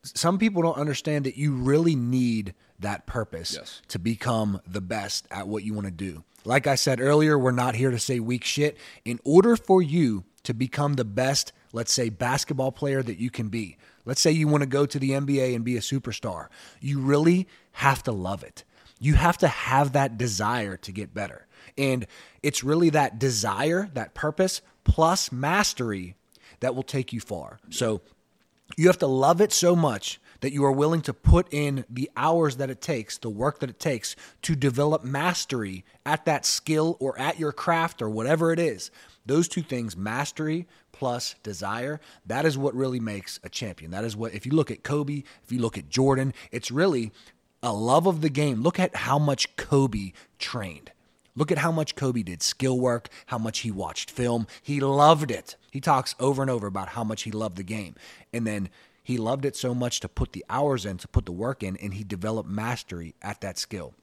Some 0.03 0.37
people 0.37 0.61
don't 0.61 0.77
understand 0.77 1.25
that 1.25 1.37
you 1.37 1.53
really 1.53 1.95
need 1.95 2.53
that 2.79 3.05
purpose 3.05 3.53
Yes. 3.57 3.81
to 3.87 3.99
become 3.99 4.59
the 4.67 4.81
best 4.81 5.27
at 5.31 5.47
what 5.47 5.63
you 5.63 5.73
want 5.73 5.85
to 5.87 5.91
do. 5.91 6.23
Like 6.45 6.67
I 6.67 6.75
said 6.75 6.99
earlier, 6.99 7.39
we're 7.39 7.51
not 7.51 7.75
here 7.75 7.91
to 7.91 7.99
say 7.99 8.19
weak 8.19 8.43
shit. 8.43 8.77
In 9.05 9.19
order 9.23 9.55
for 9.55 9.81
you 9.81 10.25
to 10.43 10.53
become 10.53 10.95
the 10.95 11.05
best, 11.05 11.53
let's 11.71 11.93
say, 11.93 12.09
basketball 12.09 12.73
player 12.73 13.01
that 13.01 13.17
you 13.17 13.29
can 13.29 13.47
be, 13.47 13.77
let's 14.03 14.19
say 14.19 14.31
you 14.31 14.49
want 14.49 14.61
to 14.61 14.67
go 14.67 14.85
to 14.85 14.99
the 14.99 15.11
NBA 15.11 15.55
and 15.55 15.63
be 15.63 15.77
a 15.77 15.81
superstar, 15.81 16.47
you 16.81 16.99
really 16.99 17.47
have 17.73 18.03
to 18.03 18.11
love 18.11 18.43
it. 18.43 18.65
You 19.03 19.15
have 19.15 19.37
to 19.39 19.49
have 19.49 19.91
that 19.91 20.17
desire 20.17 20.77
to 20.77 20.91
get 20.93 21.13
better. 21.13 21.45
And 21.77 22.07
it's 22.41 22.63
really 22.63 22.89
that 22.91 23.19
desire, 23.19 23.89
that 23.95 24.13
purpose, 24.13 24.61
plus 24.85 25.29
mastery 25.29 26.15
that 26.61 26.73
will 26.73 26.83
take 26.83 27.11
you 27.11 27.19
far. 27.19 27.59
So 27.69 27.99
you 28.77 28.87
have 28.87 28.99
to 28.99 29.07
love 29.07 29.41
it 29.41 29.51
so 29.51 29.75
much 29.75 30.21
that 30.39 30.53
you 30.53 30.63
are 30.63 30.71
willing 30.71 31.01
to 31.01 31.13
put 31.13 31.53
in 31.53 31.83
the 31.89 32.09
hours 32.15 32.55
that 32.57 32.69
it 32.69 32.79
takes, 32.79 33.17
the 33.17 33.29
work 33.29 33.59
that 33.59 33.69
it 33.69 33.79
takes 33.79 34.15
to 34.43 34.55
develop 34.55 35.03
mastery 35.03 35.83
at 36.05 36.23
that 36.23 36.45
skill 36.45 36.95
or 37.01 37.19
at 37.19 37.37
your 37.37 37.51
craft 37.51 38.01
or 38.01 38.09
whatever 38.09 38.53
it 38.53 38.59
is. 38.59 38.89
Those 39.25 39.49
two 39.49 39.63
things, 39.63 39.97
mastery 39.97 40.65
plus 40.93 41.35
desire, 41.43 41.99
that 42.25 42.45
is 42.45 42.57
what 42.57 42.73
really 42.73 43.01
makes 43.01 43.37
a 43.43 43.49
champion. 43.49 43.91
That 43.91 44.05
is 44.05 44.15
what, 44.15 44.33
if 44.33 44.45
you 44.45 44.53
look 44.53 44.71
at 44.71 44.83
Kobe, 44.83 45.23
if 45.43 45.51
you 45.51 45.59
look 45.59 45.77
at 45.77 45.89
Jordan, 45.89 46.33
it's 46.51 46.71
really 46.71 47.11
a 47.63 47.73
love 47.73 48.05
of 48.05 48.21
the 48.21 48.29
game. 48.29 48.61
Look 48.61 48.79
at 48.79 48.95
how 48.95 49.17
much 49.17 49.55
Kobe 49.55 50.11
trained. 50.37 50.91
Look 51.35 51.51
at 51.51 51.57
how 51.59 51.71
much 51.71 51.95
Kobe 51.95 52.21
did 52.21 52.43
skill 52.43 52.79
work, 52.79 53.09
how 53.27 53.39
much 53.39 53.59
he 53.59 53.71
watched 53.71 54.11
film. 54.11 54.45
He 54.61 54.79
loved 54.79 55.31
it. 55.31 55.55
He 55.71 55.81
talks 55.81 56.13
over 56.19 56.43
and 56.43 56.51
over 56.51 56.67
about 56.67 56.89
how 56.89 57.03
much 57.03 57.23
he 57.23 57.31
loved 57.31 57.57
the 57.57 57.63
game. 57.63 57.95
And 58.31 58.45
then 58.45 58.69
he 59.01 59.17
loved 59.17 59.43
it 59.43 59.55
so 59.55 59.73
much 59.73 59.99
to 60.01 60.07
put 60.07 60.33
the 60.33 60.45
hours 60.47 60.85
in, 60.85 60.97
to 60.97 61.07
put 61.07 61.25
the 61.25 61.31
work 61.31 61.63
in, 61.63 61.75
and 61.77 61.95
he 61.95 62.03
developed 62.03 62.47
mastery 62.47 63.15
at 63.23 63.41
that 63.41 63.57
skill. 63.57 63.95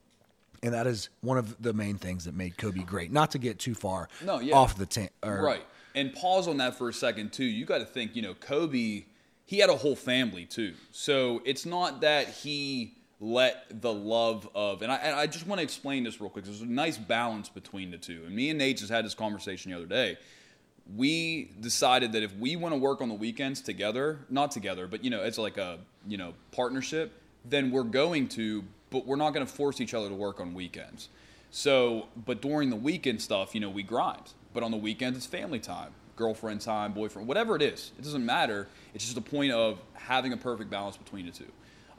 And 0.63 0.75
that 0.75 0.87
is 0.89 1.09
one 1.21 1.39
of 1.39 1.63
the 1.63 1.73
main 1.73 1.97
things 1.97 2.25
that 2.25 2.35
made 2.35 2.59
Kobe 2.59 2.83
great. 2.83 3.13
Not 3.13 3.31
to 3.31 3.39
get 3.39 3.59
too 3.59 3.75
far 3.75 4.09
No, 4.25 4.41
yeah. 4.41 4.57
off 4.57 4.77
the 4.77 4.85
tent. 4.87 5.13
or 5.23 5.41
Right. 5.43 5.65
And 5.95 6.13
pause 6.13 6.49
on 6.49 6.57
that 6.59 6.77
for 6.77 6.89
a 6.89 6.93
second 6.93 7.33
too. 7.33 7.45
You 7.45 7.65
got 7.65 7.79
to 7.79 7.87
think, 7.87 8.15
you 8.17 8.23
know, 8.23 8.35
Kobe, 8.35 9.05
he 9.47 9.59
had 9.59 9.71
a 9.71 9.77
whole 9.77 9.97
family 9.97 10.45
too. 10.47 10.75
So 10.91 11.43
it's 11.45 11.65
not 11.65 12.01
that 12.03 12.29
he 12.29 12.95
let 13.21 13.83
the 13.83 13.93
love 13.93 14.49
of 14.55 14.81
and 14.81 14.91
I, 14.91 14.97
and 14.97 15.15
I 15.15 15.27
just 15.27 15.47
want 15.47 15.59
to 15.59 15.63
explain 15.63 16.05
this 16.05 16.21
real 16.21 16.31
quick. 16.31 16.45
There's 16.45 16.63
a 16.63 16.67
nice 16.67 16.97
balance 16.97 17.49
between 17.49 17.91
the 17.91 17.99
two. 17.99 18.23
And 18.25 18.35
me 18.35 18.49
and 18.49 18.59
Nate 18.59 18.79
just 18.79 18.91
had 18.91 19.05
this 19.05 19.15
conversation 19.15 19.71
the 19.71 19.77
other 19.77 19.87
day. 19.87 20.17
We 20.97 21.51
decided 21.61 22.13
that 22.13 22.23
if 22.23 22.35
we 22.37 22.57
want 22.57 22.75
to 22.75 22.81
work 22.81 23.01
on 23.01 23.09
the 23.09 23.15
weekends 23.15 23.61
together, 23.61 24.21
not 24.31 24.51
together, 24.51 24.87
but 24.87 25.05
you 25.05 25.11
know, 25.11 25.23
it's 25.23 25.39
like 25.39 25.59
a 25.59 25.79
you 26.09 26.17
know 26.17 26.33
partnership, 26.51 27.13
then 27.45 27.71
we're 27.71 27.83
going 27.83 28.29
to, 28.29 28.65
but 28.89 29.07
we're 29.07 29.17
not 29.17 29.35
going 29.35 29.47
to 29.47 29.53
force 29.53 29.81
each 29.81 29.95
other 29.95 30.09
to 30.09 30.15
work 30.15 30.41
on 30.41 30.55
weekends. 30.55 31.09
So, 31.51 32.07
but 32.17 32.41
during 32.41 32.71
the 32.71 32.77
weekend 32.77 33.21
stuff, 33.21 33.55
you 33.55 33.61
know, 33.61 33.71
we 33.71 33.83
grind. 33.83 34.33
But 34.55 34.63
on 34.63 34.71
the 34.71 34.77
weekends, 34.77 35.19
it's 35.19 35.27
family 35.27 35.59
time, 35.59 35.93
girlfriend 36.17 36.61
time, 36.61 36.93
boyfriend, 36.93 37.29
whatever 37.29 37.55
it 37.55 37.63
is. 37.63 37.93
It 37.99 38.03
doesn't 38.03 38.25
matter. 38.25 38.69
It's 38.95 39.05
just 39.05 39.17
a 39.17 39.21
point 39.21 39.53
of 39.53 39.79
having 39.95 40.33
a 40.33 40.37
perfect 40.37 40.71
balance 40.71 40.97
between 40.97 41.27
the 41.27 41.33
two. 41.33 41.47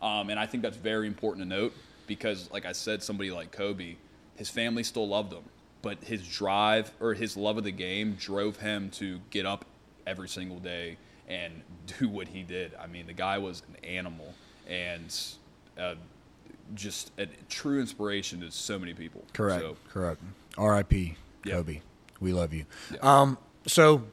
Um, 0.01 0.29
and 0.29 0.39
I 0.39 0.45
think 0.45 0.63
that's 0.63 0.77
very 0.77 1.07
important 1.07 1.43
to 1.43 1.49
note 1.49 1.73
because, 2.07 2.49
like 2.51 2.65
I 2.65 2.71
said, 2.71 3.03
somebody 3.03 3.31
like 3.31 3.51
Kobe, 3.51 3.95
his 4.35 4.49
family 4.49 4.83
still 4.83 5.07
loved 5.07 5.31
him, 5.33 5.43
but 5.81 6.03
his 6.03 6.27
drive 6.27 6.91
or 6.99 7.13
his 7.13 7.37
love 7.37 7.57
of 7.57 7.63
the 7.63 7.71
game 7.71 8.15
drove 8.19 8.57
him 8.57 8.89
to 8.91 9.19
get 9.29 9.45
up 9.45 9.65
every 10.07 10.27
single 10.27 10.59
day 10.59 10.97
and 11.27 11.61
do 11.99 12.09
what 12.09 12.27
he 12.27 12.43
did. 12.43 12.73
I 12.79 12.87
mean, 12.87 13.07
the 13.07 13.13
guy 13.13 13.37
was 13.37 13.63
an 13.69 13.85
animal 13.85 14.33
and 14.67 15.15
uh, 15.77 15.95
just 16.73 17.11
a 17.17 17.27
true 17.49 17.79
inspiration 17.79 18.41
to 18.41 18.51
so 18.51 18.79
many 18.79 18.93
people. 18.93 19.23
Correct. 19.33 19.61
So, 19.61 19.77
Correct. 19.89 20.21
R.I.P. 20.57 21.15
Yeah. 21.45 21.53
Kobe. 21.53 21.81
We 22.19 22.33
love 22.33 22.53
you. 22.53 22.65
Yeah. 22.93 22.99
Um, 23.01 23.37
so, 23.65 24.03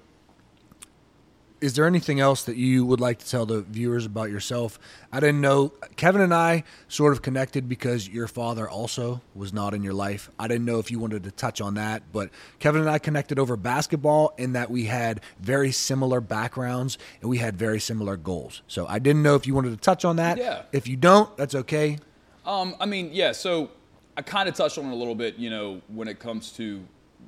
is 1.61 1.75
there 1.75 1.87
anything 1.87 2.21
else 2.21 2.45
that 2.45 2.57
you 2.57 2.85
would 2.85 3.01
like 3.01 3.19
to 3.19 3.29
tell 3.29 3.47
the 3.47 3.63
viewers 3.63 4.07
about 4.07 4.31
yourself? 4.31 4.79
I 5.13 5.21
didn't 5.21 5.41
know. 5.41 5.73
Kevin 5.97 6.21
and 6.21 6.33
I 6.33 6.65
sort 6.89 7.13
of 7.13 7.23
connected 7.23 7.69
because 7.69 8.09
your 8.09 8.29
father 8.29 8.69
also 8.69 9.21
was 9.35 9.53
not 9.53 9.75
in 9.75 9.83
your 9.83 9.93
life. 9.93 10.31
I 10.39 10.49
didn't 10.49 10.65
know 10.65 10.79
if 10.79 10.91
you 10.91 10.99
wanted 10.99 11.25
to 11.25 11.31
touch 11.31 11.61
on 11.61 11.75
that, 11.75 12.03
but 12.13 12.31
Kevin 12.59 12.83
and 12.83 12.91
I 12.91 12.99
connected 12.99 13.39
over 13.39 13.57
basketball 13.57 14.35
in 14.39 14.53
that 14.53 14.71
we 14.71 14.85
had 14.85 15.21
very 15.41 15.73
similar 15.73 16.21
backgrounds 16.21 16.99
and 17.21 17.29
we 17.29 17.39
had 17.39 17.57
very 17.57 17.81
similar 17.81 18.17
goals. 18.17 18.63
So, 18.69 18.87
I 18.87 18.99
didn't 18.99 19.23
know 19.23 19.35
if 19.35 19.47
you 19.47 19.55
wanted 19.55 19.71
to 19.71 19.77
touch 19.77 20.05
on 20.05 20.17
that. 20.17 20.39
Yeah. 20.39 20.63
If 20.73 20.87
you 20.89 20.97
don't, 20.97 21.37
that's 21.37 21.55
okay. 21.55 21.99
Um, 22.47 22.75
I 22.81 22.87
mean, 22.87 23.11
yeah. 23.13 23.33
So 23.33 23.71
I 24.17 24.23
kind 24.23 24.49
of 24.49 24.55
touched 24.55 24.79
on 24.79 24.87
it 24.87 24.93
a 24.93 24.97
little 24.97 25.15
bit. 25.15 25.37
You 25.37 25.51
know, 25.51 25.83
when 25.89 26.09
it 26.09 26.19
comes 26.19 26.53
to, 26.53 26.83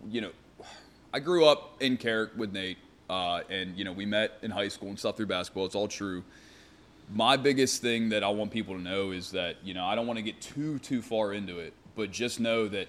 you 0.08 0.20
know, 0.22 0.30
I 1.12 1.18
grew 1.18 1.44
up 1.44 1.76
in 1.82 1.96
Carrick 1.96 2.30
with 2.36 2.52
Nate, 2.52 2.78
uh, 3.10 3.42
and 3.50 3.76
you 3.76 3.84
know, 3.84 3.92
we 3.92 4.06
met 4.06 4.38
in 4.42 4.52
high 4.52 4.68
school 4.68 4.88
and 4.88 4.98
stuff 4.98 5.16
through 5.16 5.26
basketball. 5.26 5.66
It's 5.66 5.74
all 5.74 5.88
true. 5.88 6.22
My 7.12 7.36
biggest 7.36 7.82
thing 7.82 8.10
that 8.10 8.22
I 8.22 8.28
want 8.28 8.52
people 8.52 8.76
to 8.76 8.80
know 8.80 9.10
is 9.10 9.32
that 9.32 9.56
you 9.64 9.74
know 9.74 9.84
I 9.84 9.96
don't 9.96 10.06
want 10.06 10.18
to 10.18 10.22
get 10.22 10.40
too 10.40 10.78
too 10.78 11.02
far 11.02 11.32
into 11.32 11.58
it, 11.58 11.72
but 11.96 12.12
just 12.12 12.38
know 12.38 12.68
that 12.68 12.86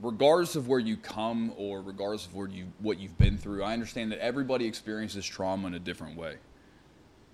regardless 0.00 0.56
of 0.56 0.66
where 0.66 0.80
you 0.80 0.96
come 0.96 1.52
or 1.56 1.80
regardless 1.80 2.26
of 2.26 2.34
where 2.34 2.48
you 2.48 2.66
what 2.80 2.98
you've 2.98 3.16
been 3.16 3.38
through, 3.38 3.62
I 3.62 3.72
understand 3.72 4.10
that 4.10 4.18
everybody 4.18 4.66
experiences 4.66 5.24
trauma 5.24 5.68
in 5.68 5.74
a 5.74 5.78
different 5.78 6.16
way 6.16 6.38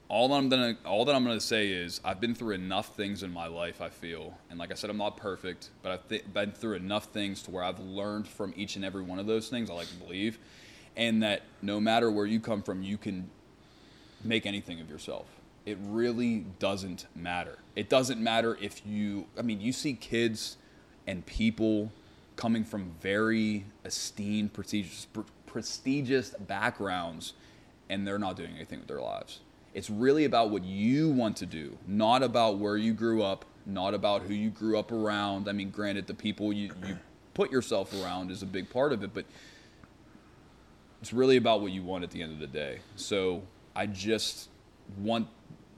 all 0.09 0.29
that 0.29 0.35
I'm 0.35 0.49
gonna 0.49 0.77
all 0.85 1.05
that 1.07 1.15
I'm 1.15 1.25
gonna 1.25 1.41
say 1.41 1.69
is 1.69 2.01
I've 2.05 2.21
been 2.21 2.35
through 2.35 2.55
enough 2.55 2.95
things 2.95 3.23
in 3.23 3.33
my 3.33 3.47
life. 3.47 3.81
I 3.81 3.89
feel, 3.89 4.37
and 4.51 4.59
like 4.59 4.71
I 4.71 4.75
said, 4.75 4.91
I'm 4.91 4.97
not 4.97 5.17
perfect, 5.17 5.71
but 5.83 5.93
I've 5.93 6.09
th- 6.09 6.33
been 6.33 6.53
through 6.53 6.75
enough 6.75 7.07
things 7.07 7.43
to 7.45 7.51
where 7.51 7.65
I've 7.65 7.81
learned 7.81 8.29
from 8.29 8.53
each 8.57 8.77
and 8.77 8.85
every 8.85 9.03
one 9.03 9.19
of 9.19 9.27
those 9.27 9.49
things. 9.49 9.71
I 9.71 9.75
like 9.75 9.89
to 9.89 9.95
believe, 9.95 10.39
and 10.97 11.23
that 11.23 11.43
no 11.63 11.81
matter 11.81 12.11
where 12.11 12.27
you 12.27 12.41
come 12.41 12.63
from, 12.63 12.83
you 12.83 12.97
can 12.97 13.31
make 14.23 14.47
anything 14.47 14.81
of 14.81 14.89
yourself. 14.89 15.27
It 15.67 15.79
really 15.81 16.47
doesn't 16.59 17.07
matter. 17.15 17.59
It 17.75 17.89
doesn't 17.89 18.21
matter 18.21 18.59
if 18.61 18.87
you. 18.87 19.27
I 19.39 19.43
mean, 19.43 19.61
you 19.61 19.73
see 19.73 19.95
kids 19.95 20.57
and 21.07 21.25
people 21.25 21.91
coming 22.37 22.65
from 22.65 22.93
very 23.01 23.65
esteemed, 23.85 24.53
prestigious, 24.53 25.07
pr- 25.07 25.21
prestigious 25.47 26.31
backgrounds, 26.31 27.35
and 27.89 28.07
they're 28.07 28.19
not 28.19 28.37
doing 28.37 28.55
anything 28.55 28.81
with 28.81 28.89
their 28.89 29.01
lives. 29.01 29.41
It's 29.73 29.91
really 29.91 30.25
about 30.25 30.51
what 30.51 30.65
you 30.65 31.11
want 31.11 31.37
to 31.39 31.47
do, 31.47 31.77
not 31.87 32.23
about 32.23 32.59
where 32.59 32.77
you 32.77 32.93
grew 32.93 33.23
up, 33.23 33.45
not 33.67 33.95
about 33.95 34.23
who 34.23 34.35
you 34.35 34.51
grew 34.51 34.79
up 34.79 34.93
around. 34.93 35.49
I 35.49 35.53
mean, 35.53 35.71
granted, 35.71 36.07
the 36.07 36.15
people 36.15 36.53
you, 36.53 36.71
you 36.87 36.99
put 37.35 37.51
yourself 37.51 37.93
around 38.03 38.31
is 38.31 38.43
a 38.43 38.47
big 38.47 38.71
part 38.71 38.93
of 38.93 39.03
it, 39.03 39.13
but 39.13 39.25
it's 41.05 41.13
really 41.13 41.37
about 41.37 41.61
what 41.61 41.71
you 41.71 41.83
want 41.83 42.03
at 42.03 42.11
the 42.13 42.23
end 42.23 42.33
of 42.33 42.39
the 42.39 42.47
day. 42.47 42.79
So 42.97 43.43
I 43.77 43.85
just 43.85 44.49
want 44.97 45.29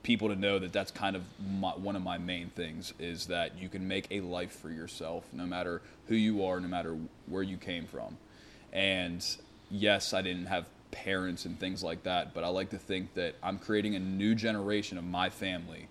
people 0.04 0.28
to 0.28 0.36
know 0.36 0.60
that 0.60 0.72
that's 0.72 0.92
kind 0.92 1.16
of 1.16 1.24
my, 1.58 1.70
one 1.70 1.96
of 1.96 2.02
my 2.02 2.16
main 2.16 2.48
things 2.50 2.94
is 3.00 3.26
that 3.26 3.58
you 3.58 3.68
can 3.68 3.88
make 3.88 4.06
a 4.12 4.20
life 4.20 4.52
for 4.52 4.70
yourself 4.70 5.24
no 5.32 5.44
matter 5.44 5.82
who 6.06 6.14
you 6.14 6.44
are, 6.44 6.60
no 6.60 6.68
matter 6.68 6.96
where 7.26 7.42
you 7.42 7.56
came 7.56 7.86
from. 7.86 8.16
And 8.72 9.26
yes, 9.68 10.14
I 10.14 10.22
didn't 10.22 10.46
have 10.46 10.66
parents 10.92 11.44
and 11.44 11.58
things 11.58 11.82
like 11.82 12.04
that, 12.04 12.32
but 12.32 12.44
I 12.44 12.48
like 12.48 12.70
to 12.70 12.78
think 12.78 13.14
that 13.14 13.34
I'm 13.42 13.58
creating 13.58 13.96
a 13.96 13.98
new 13.98 14.36
generation 14.36 14.96
of 14.96 15.02
my 15.02 15.28
family 15.28 15.88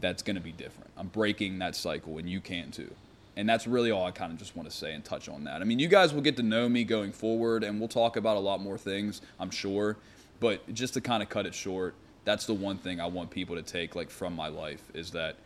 that's 0.00 0.22
going 0.22 0.36
to 0.36 0.40
be 0.40 0.52
different. 0.52 0.90
I'm 0.96 1.08
breaking 1.08 1.58
that 1.58 1.74
cycle, 1.74 2.18
and 2.18 2.30
you 2.30 2.40
can 2.40 2.70
too. 2.70 2.94
And 3.36 3.48
that's 3.48 3.66
really 3.66 3.90
all 3.90 4.04
I 4.04 4.10
kind 4.10 4.32
of 4.32 4.38
just 4.38 4.54
want 4.56 4.68
to 4.70 4.76
say 4.76 4.92
and 4.92 5.04
touch 5.04 5.28
on 5.28 5.44
that. 5.44 5.62
I 5.62 5.64
mean, 5.64 5.78
you 5.78 5.88
guys 5.88 6.12
will 6.12 6.20
get 6.20 6.36
to 6.36 6.42
know 6.42 6.68
me 6.68 6.84
going 6.84 7.12
forward, 7.12 7.64
and 7.64 7.78
we'll 7.78 7.88
talk 7.88 8.16
about 8.16 8.36
a 8.36 8.40
lot 8.40 8.60
more 8.60 8.76
things, 8.76 9.22
I'm 9.40 9.50
sure. 9.50 9.96
But 10.38 10.74
just 10.74 10.94
to 10.94 11.00
kind 11.00 11.22
of 11.22 11.28
cut 11.28 11.46
it 11.46 11.54
short, 11.54 11.94
that's 12.24 12.46
the 12.46 12.54
one 12.54 12.78
thing 12.78 13.00
I 13.00 13.06
want 13.06 13.30
people 13.30 13.56
to 13.56 13.62
take 13.62 13.94
like 13.94 14.10
from 14.10 14.36
my 14.36 14.48
life 14.48 14.82
is 14.94 15.12
that 15.12 15.36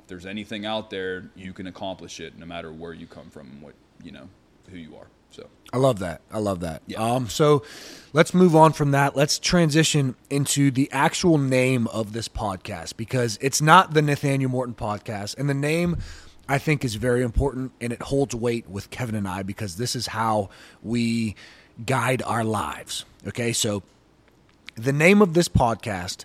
if 0.00 0.06
there's 0.06 0.26
anything 0.26 0.64
out 0.64 0.90
there, 0.90 1.30
you 1.34 1.52
can 1.52 1.66
accomplish 1.66 2.20
it 2.20 2.38
no 2.38 2.46
matter 2.46 2.72
where 2.72 2.92
you 2.92 3.06
come 3.06 3.28
from 3.30 3.48
and 3.50 3.62
what 3.62 3.74
you 4.02 4.12
know 4.12 4.28
who 4.70 4.76
you 4.76 4.96
are. 4.96 5.08
So 5.30 5.48
I 5.72 5.78
love 5.78 5.98
that. 5.98 6.22
I 6.30 6.38
love 6.38 6.60
that. 6.60 6.82
Yeah. 6.86 7.02
Um, 7.02 7.28
so 7.28 7.62
let's 8.12 8.32
move 8.32 8.56
on 8.56 8.72
from 8.72 8.92
that. 8.92 9.16
Let's 9.16 9.38
transition 9.38 10.14
into 10.30 10.70
the 10.70 10.88
actual 10.92 11.38
name 11.38 11.88
of 11.88 12.12
this 12.12 12.28
podcast 12.28 12.96
because 12.96 13.38
it's 13.40 13.60
not 13.60 13.94
the 13.94 14.02
Nathanael 14.02 14.48
Morton 14.48 14.74
podcast, 14.74 15.36
and 15.36 15.48
the 15.48 15.54
name 15.54 15.98
I 16.48 16.58
think 16.58 16.84
is 16.84 16.94
very 16.94 17.22
important 17.22 17.72
and 17.80 17.92
it 17.92 18.02
holds 18.02 18.34
weight 18.34 18.68
with 18.68 18.90
Kevin 18.90 19.14
and 19.14 19.26
I 19.26 19.42
because 19.42 19.76
this 19.76 19.96
is 19.96 20.08
how 20.08 20.50
we 20.82 21.34
guide 21.84 22.22
our 22.22 22.44
lives. 22.44 23.04
Okay, 23.26 23.52
so 23.52 23.82
the 24.76 24.92
name 24.92 25.22
of 25.22 25.34
this 25.34 25.48
podcast 25.48 26.24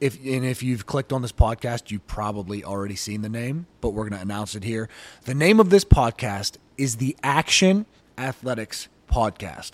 if 0.00 0.16
and 0.24 0.44
if 0.44 0.62
you've 0.62 0.86
clicked 0.86 1.12
on 1.12 1.22
this 1.22 1.32
podcast 1.32 1.90
you've 1.90 2.06
probably 2.06 2.62
already 2.62 2.94
seen 2.94 3.22
the 3.22 3.28
name 3.28 3.66
but 3.80 3.90
we're 3.90 4.08
to 4.08 4.20
announce 4.20 4.54
it 4.54 4.64
here. 4.64 4.88
The 5.24 5.34
name 5.34 5.58
of 5.60 5.70
this 5.70 5.84
podcast 5.84 6.56
is 6.76 6.96
the 6.96 7.16
Action 7.22 7.86
Athletixx 8.16 8.88
podcast. 9.10 9.72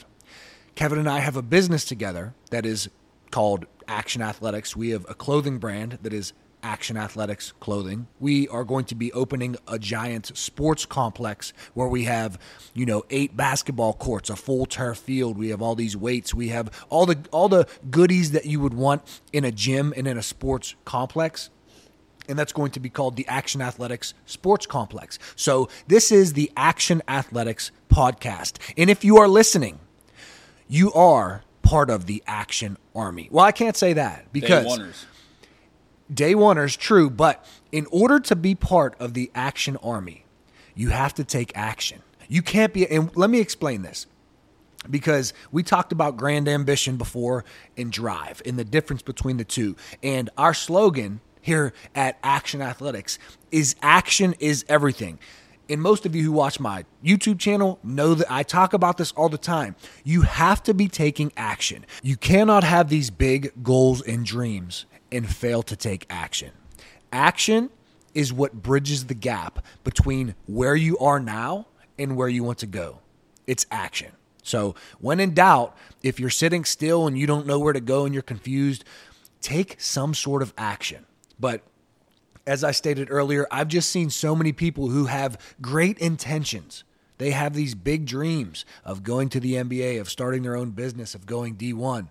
Kevin 0.75 0.99
and 0.99 1.09
i 1.09 1.21
have 1.21 1.37
a 1.37 1.43
business 1.43 1.85
together 1.85 2.35
that 2.51 2.65
is 2.65 2.89
called 3.31 3.67
Action 3.89 4.23
Athletixx. 4.23 4.77
We 4.77 4.91
have 4.91 5.05
a 5.09 5.15
clothing 5.15 5.59
brand 5.59 5.99
that 6.03 6.13
is 6.13 6.33
Action 6.65 6.97
Athletixx 6.97 7.53
clothing. 7.61 8.09
We 8.19 8.49
are 8.49 8.65
going 8.65 8.87
to 8.87 8.95
be 8.95 9.13
opening 9.13 9.57
a 9.69 9.79
giant 9.79 10.37
sports 10.37 10.87
complex 10.87 11.53
where 11.75 11.87
we 11.87 12.05
have, 12.05 12.39
you 12.73 12.87
know, 12.87 13.05
eight 13.11 13.37
basketball 13.37 13.93
courts, 13.93 14.31
a 14.31 14.37
full 14.37 14.67
turf 14.67 14.99
field. 14.99 15.39
We 15.39 15.51
have 15.51 15.61
all 15.63 15.75
these 15.75 15.97
weights. 15.97 16.35
We 16.35 16.49
have 16.49 16.71
all 16.89 17.07
the 17.07 17.19
all 17.31 17.49
the 17.49 17.69
goodies 17.91 18.33
that 18.33 18.47
you 18.47 18.61
would 18.61 18.75
want 18.75 19.21
in 19.33 19.45
a 19.45 19.53
gym 19.53 19.93
and 19.97 20.09
in 20.09 20.17
a 20.17 20.23
sports 20.23 20.75
complex 20.85 21.51
and 22.27 22.39
that's 22.39 22.53
going 22.55 22.71
to 22.71 22.81
be 22.81 22.89
called 22.89 23.17
the 23.17 23.27
Action 23.29 23.61
Athletixx 23.61 24.15
Sports 24.25 24.65
Complex. 24.65 25.19
So, 25.37 25.69
this 25.89 26.11
is 26.11 26.33
the 26.33 26.51
Action 26.57 27.03
Athletixx 27.07 27.71
podcast. 27.91 28.57
And 28.79 28.89
if 28.89 29.05
you 29.05 29.19
are 29.19 29.29
listening, 29.29 29.79
you 30.67 30.91
are 30.95 31.43
part 31.63 31.91
of 31.91 32.07
the 32.07 32.23
Action 32.27 32.79
Army. 32.95 33.29
Well, 33.31 33.45
I 33.45 33.53
can't 33.53 33.77
say 33.77 33.95
that 33.95 34.33
because 34.33 35.05
day 36.13 36.35
oneers. 36.35 36.77
true, 36.77 37.11
but 37.11 37.45
in 37.73 37.87
order 37.91 38.21
to 38.21 38.37
be 38.37 38.55
part 38.55 38.95
of 39.01 39.15
the 39.15 39.31
Action 39.35 39.77
Army, 39.83 40.25
you 40.75 40.91
have 40.91 41.15
to 41.15 41.25
take 41.25 41.53
action. 41.57 42.03
You 42.29 42.43
can't 42.43 42.73
be, 42.73 42.87
and 42.89 43.15
let 43.17 43.31
me 43.31 43.41
explain 43.41 43.83
this 43.83 44.07
because 44.91 45.33
we 45.51 45.63
talked 45.63 45.93
about 45.93 46.17
grand 46.17 46.49
ambition 46.49 46.97
before 46.97 47.45
and 47.77 47.91
drive 47.91 48.43
and 48.45 48.59
the 48.59 48.65
difference 48.65 49.03
between 49.03 49.37
the 49.37 49.45
two. 49.45 49.77
And 50.03 50.31
our 50.37 50.55
slogan 50.55 51.21
here 51.41 51.73
at 51.95 52.19
Action 52.23 52.61
Athletixx 52.61 53.19
is 53.51 53.77
action 53.83 54.35
is 54.41 54.65
everything. 54.69 55.19
And 55.69 55.81
most 55.81 56.05
of 56.05 56.15
you 56.15 56.23
who 56.23 56.33
watch 56.33 56.61
my 56.61 56.85
YouTube 57.03 57.39
channel 57.39 57.79
know 57.83 58.15
that 58.15 58.31
I 58.31 58.43
talk 58.43 58.75
about 58.75 58.99
this 58.99 59.13
all 59.13 59.31
the 59.31 59.39
time. 59.39 59.77
You 60.03 60.23
have 60.23 60.63
to 60.65 60.75
be 60.75 60.89
taking 60.89 61.33
action. 61.37 61.87
You 62.03 62.17
cannot 62.17 62.65
have 62.65 62.91
these 62.91 63.09
big 63.09 63.53
goals 63.63 64.03
and 64.03 64.27
dreams 64.27 64.85
and 65.15 65.29
fail 65.29 65.63
to 65.63 65.77
take 65.77 66.07
action. 66.11 66.51
Action 67.13 67.71
is 68.15 68.33
what 68.33 68.53
bridges 68.53 69.07
the 69.07 69.15
gap 69.15 69.65
between 69.83 70.35
where 70.47 70.77
you 70.77 70.99
are 70.99 71.21
now 71.21 71.67
and 71.99 72.17
where 72.17 72.29
you 72.29 72.45
want 72.45 72.59
to 72.59 72.67
go. 72.67 72.99
It's 73.47 73.67
action. 73.71 74.13
So, 74.43 74.75
when 75.01 75.21
in 75.21 75.33
doubt, 75.33 75.77
if 76.03 76.21
you're 76.21 76.31
sitting 76.31 76.65
still 76.65 77.07
and 77.07 77.19
you 77.19 77.27
don't 77.27 77.47
know 77.47 77.59
where 77.59 77.73
to 77.73 77.81
go 77.81 78.05
and 78.05 78.13
you're 78.13 78.23
confused, 78.23 78.85
take 79.41 79.81
some 79.81 80.13
sort 80.13 80.43
of 80.43 80.53
action. 80.59 81.07
But 81.41 81.63
as 82.47 82.63
I 82.63 82.73
stated 82.73 83.09
earlier, 83.11 83.47
I've 83.51 83.69
just 83.69 83.91
seen 83.91 84.11
so 84.11 84.37
many 84.37 84.53
people 84.53 84.89
who 84.89 85.07
have 85.07 85.39
great 85.63 85.99
intentions. 85.99 86.85
They 87.19 87.31
have 87.31 87.55
these 87.55 87.75
big 87.75 88.07
dreams 88.07 88.65
of 88.85 89.03
going 89.03 89.31
to 89.31 89.41
the 89.41 89.55
NBA, 89.55 90.01
of 90.01 90.11
starting 90.11 90.43
their 90.43 90.57
own 90.57 90.71
business, 90.71 91.15
of 91.15 91.27
going 91.27 91.57
D1, 91.57 92.09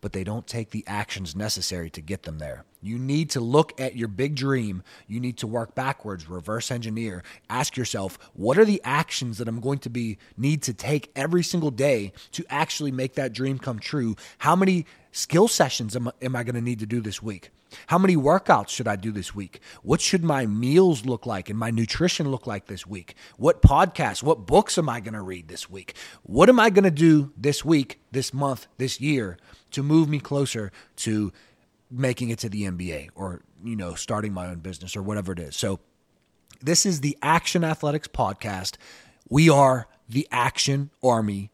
but 0.00 0.12
they 0.12 0.24
don't 0.24 0.46
take 0.46 0.70
the 0.70 0.84
actions 0.86 1.36
necessary 1.36 1.90
to 1.90 2.00
get 2.00 2.22
them 2.22 2.38
there. 2.38 2.64
You 2.82 2.98
need 2.98 3.30
to 3.30 3.40
look 3.40 3.78
at 3.78 3.96
your 3.96 4.08
big 4.08 4.34
dream. 4.34 4.82
You 5.06 5.20
need 5.20 5.36
to 5.38 5.46
work 5.46 5.74
backwards, 5.74 6.28
reverse 6.28 6.70
engineer. 6.70 7.22
Ask 7.50 7.76
yourself, 7.76 8.18
what 8.32 8.58
are 8.58 8.64
the 8.64 8.80
actions 8.84 9.38
that 9.38 9.48
I'm 9.48 9.60
going 9.60 9.80
to 9.80 9.90
be 9.90 10.18
need 10.36 10.62
to 10.62 10.72
take 10.72 11.10
every 11.14 11.42
single 11.42 11.70
day 11.70 12.12
to 12.32 12.44
actually 12.48 12.92
make 12.92 13.14
that 13.14 13.32
dream 13.32 13.58
come 13.58 13.78
true? 13.78 14.16
How 14.38 14.56
many 14.56 14.86
skill 15.12 15.48
sessions 15.48 15.96
am, 15.96 16.10
am 16.22 16.36
I 16.36 16.42
going 16.42 16.54
to 16.54 16.60
need 16.60 16.78
to 16.80 16.86
do 16.86 17.00
this 17.00 17.22
week? 17.22 17.50
How 17.86 17.98
many 17.98 18.16
workouts 18.16 18.68
should 18.68 18.88
I 18.88 18.96
do 18.96 19.12
this 19.12 19.34
week? 19.34 19.60
What 19.82 20.00
should 20.00 20.24
my 20.24 20.46
meals 20.46 21.04
look 21.04 21.26
like 21.26 21.48
and 21.48 21.58
my 21.58 21.70
nutrition 21.70 22.30
look 22.30 22.46
like 22.46 22.66
this 22.66 22.86
week? 22.86 23.14
What 23.36 23.62
podcasts, 23.62 24.22
what 24.22 24.46
books 24.46 24.78
am 24.78 24.88
I 24.88 25.00
going 25.00 25.14
to 25.14 25.22
read 25.22 25.48
this 25.48 25.70
week? 25.70 25.94
What 26.22 26.48
am 26.48 26.58
I 26.58 26.70
going 26.70 26.84
to 26.84 26.90
do 26.90 27.32
this 27.36 27.64
week, 27.64 28.00
this 28.10 28.34
month, 28.34 28.66
this 28.78 29.00
year 29.00 29.36
to 29.72 29.82
move 29.82 30.08
me 30.08 30.18
closer 30.18 30.72
to 30.96 31.32
making 31.90 32.30
it 32.30 32.38
to 32.40 32.48
the 32.48 32.64
NBA 32.64 33.10
or, 33.14 33.42
you 33.64 33.76
know, 33.76 33.94
starting 33.94 34.32
my 34.32 34.46
own 34.48 34.58
business 34.58 34.96
or 34.96 35.02
whatever 35.02 35.32
it 35.32 35.38
is? 35.38 35.56
So, 35.56 35.80
this 36.62 36.84
is 36.84 37.00
the 37.00 37.16
Action 37.22 37.62
Athletixx 37.62 38.08
podcast. 38.08 38.76
We 39.28 39.48
are 39.48 39.88
the 40.08 40.28
Action 40.30 40.90
Army 41.02 41.50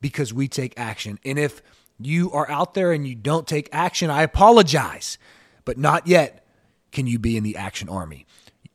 because 0.00 0.32
we 0.32 0.46
take 0.46 0.78
action. 0.78 1.18
And 1.24 1.38
if 1.38 1.60
you 2.00 2.30
are 2.32 2.50
out 2.50 2.74
there 2.74 2.92
and 2.92 3.06
you 3.06 3.14
don't 3.14 3.46
take 3.46 3.68
action, 3.72 4.10
I 4.10 4.22
apologize 4.22 5.18
but 5.64 5.78
not 5.78 6.06
yet 6.06 6.46
can 6.92 7.06
you 7.06 7.18
be 7.18 7.36
in 7.36 7.42
the 7.42 7.56
action 7.56 7.88
army. 7.88 8.26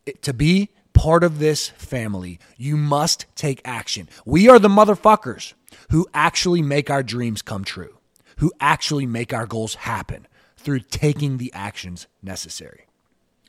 It- 0.06 0.22
to 0.24 0.34
be 0.34 0.70
part 0.94 1.24
of 1.24 1.40
this 1.40 1.70
family, 1.70 2.40
you 2.58 2.76
must 2.76 3.26
take 3.36 3.62
action. 3.64 4.10
We 4.26 4.50
are 4.50 4.60
the 4.60 4.68
motherfuckers 4.70 5.54
who 5.92 6.08
actually 6.14 6.62
make 6.62 6.90
our 6.90 7.04
dreams 7.04 7.42
come 7.42 7.64
true, 7.64 7.98
who 8.38 8.52
actually 8.60 9.06
make 9.06 9.34
our 9.34 9.46
goals 9.46 9.76
happen 9.76 10.28
through 10.58 10.80
taking 10.82 11.38
the 11.38 11.54
actions 11.54 12.08
necessary. 12.22 12.86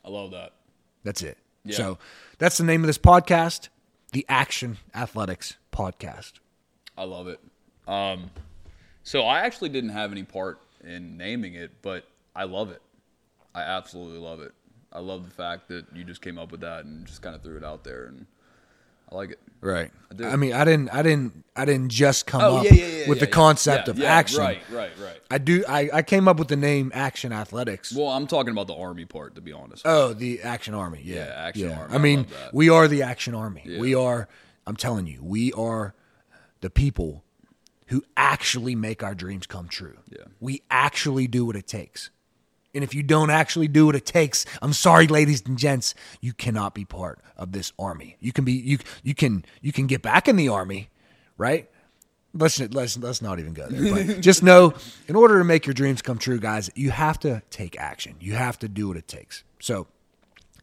I 0.05 0.09
love 0.09 0.31
that. 0.31 0.53
That's 1.03 1.21
it. 1.21 1.37
Yeah. 1.65 1.75
So 1.75 1.97
that's 2.37 2.57
the 2.57 2.63
name 2.63 2.81
of 2.83 2.87
this 2.87 2.97
podcast, 2.97 3.69
the 4.11 4.25
Action 4.29 4.77
Athletixx 4.95 5.55
Podcast. 5.73 6.33
I 6.97 7.03
love 7.03 7.27
it. 7.27 7.39
Um, 7.87 8.29
so 9.03 9.23
I 9.23 9.41
actually 9.41 9.69
didn't 9.69 9.91
have 9.91 10.11
any 10.11 10.23
part 10.23 10.59
in 10.83 11.17
naming 11.17 11.53
it, 11.55 11.71
but 11.81 12.05
I 12.35 12.43
love 12.45 12.71
it. 12.71 12.81
I 13.53 13.61
absolutely 13.61 14.19
love 14.19 14.41
it. 14.41 14.53
I 14.93 14.99
love 14.99 15.25
the 15.25 15.33
fact 15.35 15.67
that 15.69 15.85
you 15.93 16.03
just 16.03 16.21
came 16.21 16.37
up 16.37 16.51
with 16.51 16.61
that 16.61 16.85
and 16.85 17.05
just 17.05 17.21
kind 17.21 17.35
of 17.35 17.41
threw 17.41 17.57
it 17.57 17.63
out 17.63 17.83
there, 17.83 18.05
and 18.05 18.25
I 19.11 19.15
like 19.15 19.31
it. 19.31 19.39
Right. 19.61 19.91
I 20.09 20.15
do. 20.15 20.25
I 20.25 20.35
mean, 20.35 20.53
I 20.53 20.65
didn't, 20.65 20.89
I 20.93 21.01
didn't, 21.01 21.45
I 21.55 21.65
didn't 21.65 21.89
just 21.89 22.25
come 22.25 22.41
Oh 22.41 22.57
up 22.57 22.63
yeah, 22.65 22.73
yeah, 22.73 22.85
yeah. 22.85 23.09
with 23.09 23.19
the 23.19 23.27
concept 23.27 23.87
of 23.87 24.01
action. 24.01 24.39
Right, 24.39 24.61
right, 24.71 24.91
right. 24.99 25.19
I 25.29 25.37
do. 25.37 25.63
I, 25.67 25.89
I 25.93 26.01
came 26.01 26.27
up 26.27 26.39
with 26.39 26.47
the 26.47 26.55
name 26.55 26.91
Action 26.95 27.31
Athletixx. 27.31 27.95
Well, 27.95 28.07
I'm 28.09 28.25
talking 28.27 28.51
about 28.51 28.67
the 28.67 28.75
army 28.75 29.05
part, 29.05 29.35
to 29.35 29.41
be 29.41 29.53
honest. 29.53 29.83
oh, 29.85 30.13
the 30.13 30.41
Action 30.41 30.73
Army. 30.73 31.01
Yeah, 31.03 31.31
Action 31.35 31.71
Army. 31.71 31.93
I 31.93 31.95
I 31.95 31.99
mean, 31.99 32.27
we 32.53 32.69
are 32.69 32.87
the 32.87 33.03
Action 33.03 33.35
Army. 33.35 33.63
We 33.79 33.93
are. 33.95 34.27
I'm 34.65 34.75
telling 34.75 35.07
you, 35.07 35.19
we 35.23 35.53
are 35.53 35.93
the 36.61 36.69
people 36.69 37.23
who 37.91 38.01
actually 38.15 38.73
make 38.73 39.03
our 39.03 39.13
dreams 39.13 39.45
come 39.45 39.67
true. 39.67 39.97
Yeah. 40.09 40.23
We 40.39 40.61
actually 40.71 41.27
do 41.27 41.45
what 41.45 41.57
it 41.57 41.67
takes. 41.67 42.09
And 42.73 42.85
if 42.85 42.95
you 42.95 43.03
don't 43.03 43.29
actually 43.29 43.67
do 43.67 43.85
what 43.85 43.97
it 43.97 44.05
takes, 44.05 44.45
I'm 44.61 44.71
sorry, 44.71 45.07
ladies 45.07 45.43
and 45.45 45.57
gents, 45.57 45.93
you 46.21 46.31
cannot 46.31 46.73
be 46.73 46.85
part 46.85 47.19
of 47.35 47.51
this 47.51 47.73
army. 47.77 48.15
You 48.21 48.31
can 48.31 48.45
be 48.45 48.53
you 48.53 48.77
you 49.03 49.13
can 49.13 49.43
you 49.61 49.73
can 49.73 49.87
get 49.87 50.01
back 50.01 50.29
in 50.29 50.37
the 50.37 50.47
army, 50.47 50.89
right? 51.37 51.69
Let's 52.33 52.61
let's 52.61 52.97
let's 52.97 53.21
not 53.21 53.39
even 53.39 53.53
go 53.53 53.67
there. 53.67 53.93
But 53.93 54.21
just 54.21 54.41
know, 54.41 54.73
in 55.09 55.17
order 55.17 55.37
to 55.39 55.43
make 55.43 55.67
your 55.67 55.73
dreams 55.73 56.01
come 56.01 56.17
true, 56.17 56.39
guys, 56.39 56.69
you 56.75 56.91
have 56.91 57.19
to 57.19 57.41
take 57.49 57.77
action. 57.77 58.15
You 58.21 58.35
have 58.35 58.57
to 58.59 58.69
do 58.69 58.87
what 58.87 58.95
it 58.95 59.09
takes. 59.09 59.43
So 59.59 59.87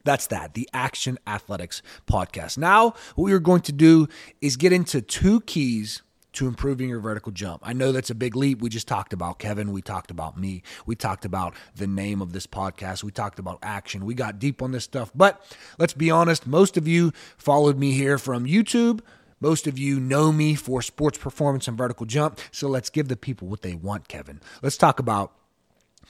that's 0.02 0.28
that, 0.28 0.54
the 0.54 0.66
Action 0.72 1.18
Athletixx 1.26 1.82
podcast. 2.06 2.56
Now, 2.56 2.94
what 3.16 3.24
we 3.24 3.32
are 3.34 3.38
going 3.38 3.60
to 3.62 3.72
do 3.72 4.08
is 4.40 4.56
get 4.56 4.72
into 4.72 5.02
two 5.02 5.42
keys 5.42 6.00
to 6.38 6.46
improving 6.46 6.88
your 6.88 7.00
vertical 7.00 7.32
jump. 7.32 7.60
I 7.64 7.72
know 7.72 7.90
that's 7.90 8.10
a 8.10 8.14
big 8.14 8.36
leap. 8.36 8.62
We 8.62 8.68
just 8.68 8.86
talked 8.86 9.12
about 9.12 9.40
Kevin. 9.40 9.72
We 9.72 9.82
talked 9.82 10.12
about 10.12 10.38
me. 10.38 10.62
We 10.86 10.94
talked 10.94 11.24
about 11.24 11.52
the 11.74 11.88
name 11.88 12.22
of 12.22 12.32
this 12.32 12.46
podcast. 12.46 13.02
We 13.02 13.10
talked 13.10 13.40
about 13.40 13.58
action. 13.60 14.04
We 14.04 14.14
got 14.14 14.38
deep 14.38 14.62
on 14.62 14.70
this 14.70 14.84
stuff. 14.84 15.10
But 15.16 15.44
let's 15.78 15.94
be 15.94 16.12
honest, 16.12 16.46
most 16.46 16.76
of 16.76 16.86
you 16.86 17.12
followed 17.36 17.76
me 17.76 17.90
here 17.90 18.18
from 18.18 18.44
YouTube. 18.44 19.00
Most 19.40 19.66
of 19.66 19.80
you 19.80 19.98
know 19.98 20.30
me 20.30 20.54
for 20.54 20.80
sports 20.80 21.18
performance 21.18 21.66
and 21.66 21.76
vertical 21.76 22.06
jump. 22.06 22.38
So 22.52 22.68
let's 22.68 22.88
give 22.88 23.08
the 23.08 23.16
people 23.16 23.48
what 23.48 23.62
they 23.62 23.74
want, 23.74 24.06
Kevin. 24.06 24.40
Let's 24.62 24.76
talk 24.76 25.00
about 25.00 25.32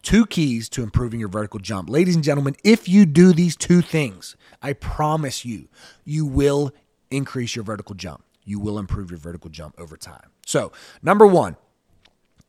two 0.03 0.27
keys 0.27 0.69
to 0.71 0.83
improving 0.83 1.21
your 1.21 1.31
vertical 1.31 1.59
jump. 1.59 1.89
Ladies 1.89 2.15
and 2.15 2.23
gentlemen, 2.23 2.55
if 2.63 2.87
you 2.87 3.07
do 3.07 3.33
these 3.33 3.57
two 3.57 3.81
things, 3.81 4.37
I 4.61 4.75
promise 4.75 5.47
you, 5.47 5.69
you 6.05 6.27
will 6.27 6.73
increase 7.11 7.57
your 7.57 7.65
vertical 7.65 7.95
jump. 7.95 8.25
You 8.49 8.59
will 8.59 8.79
improve 8.79 9.11
your 9.11 9.19
vertical 9.19 9.51
jump 9.51 9.75
over 9.79 9.97
time. 9.99 10.31
So, 10.47 10.73
number 11.03 11.27
one, 11.27 11.57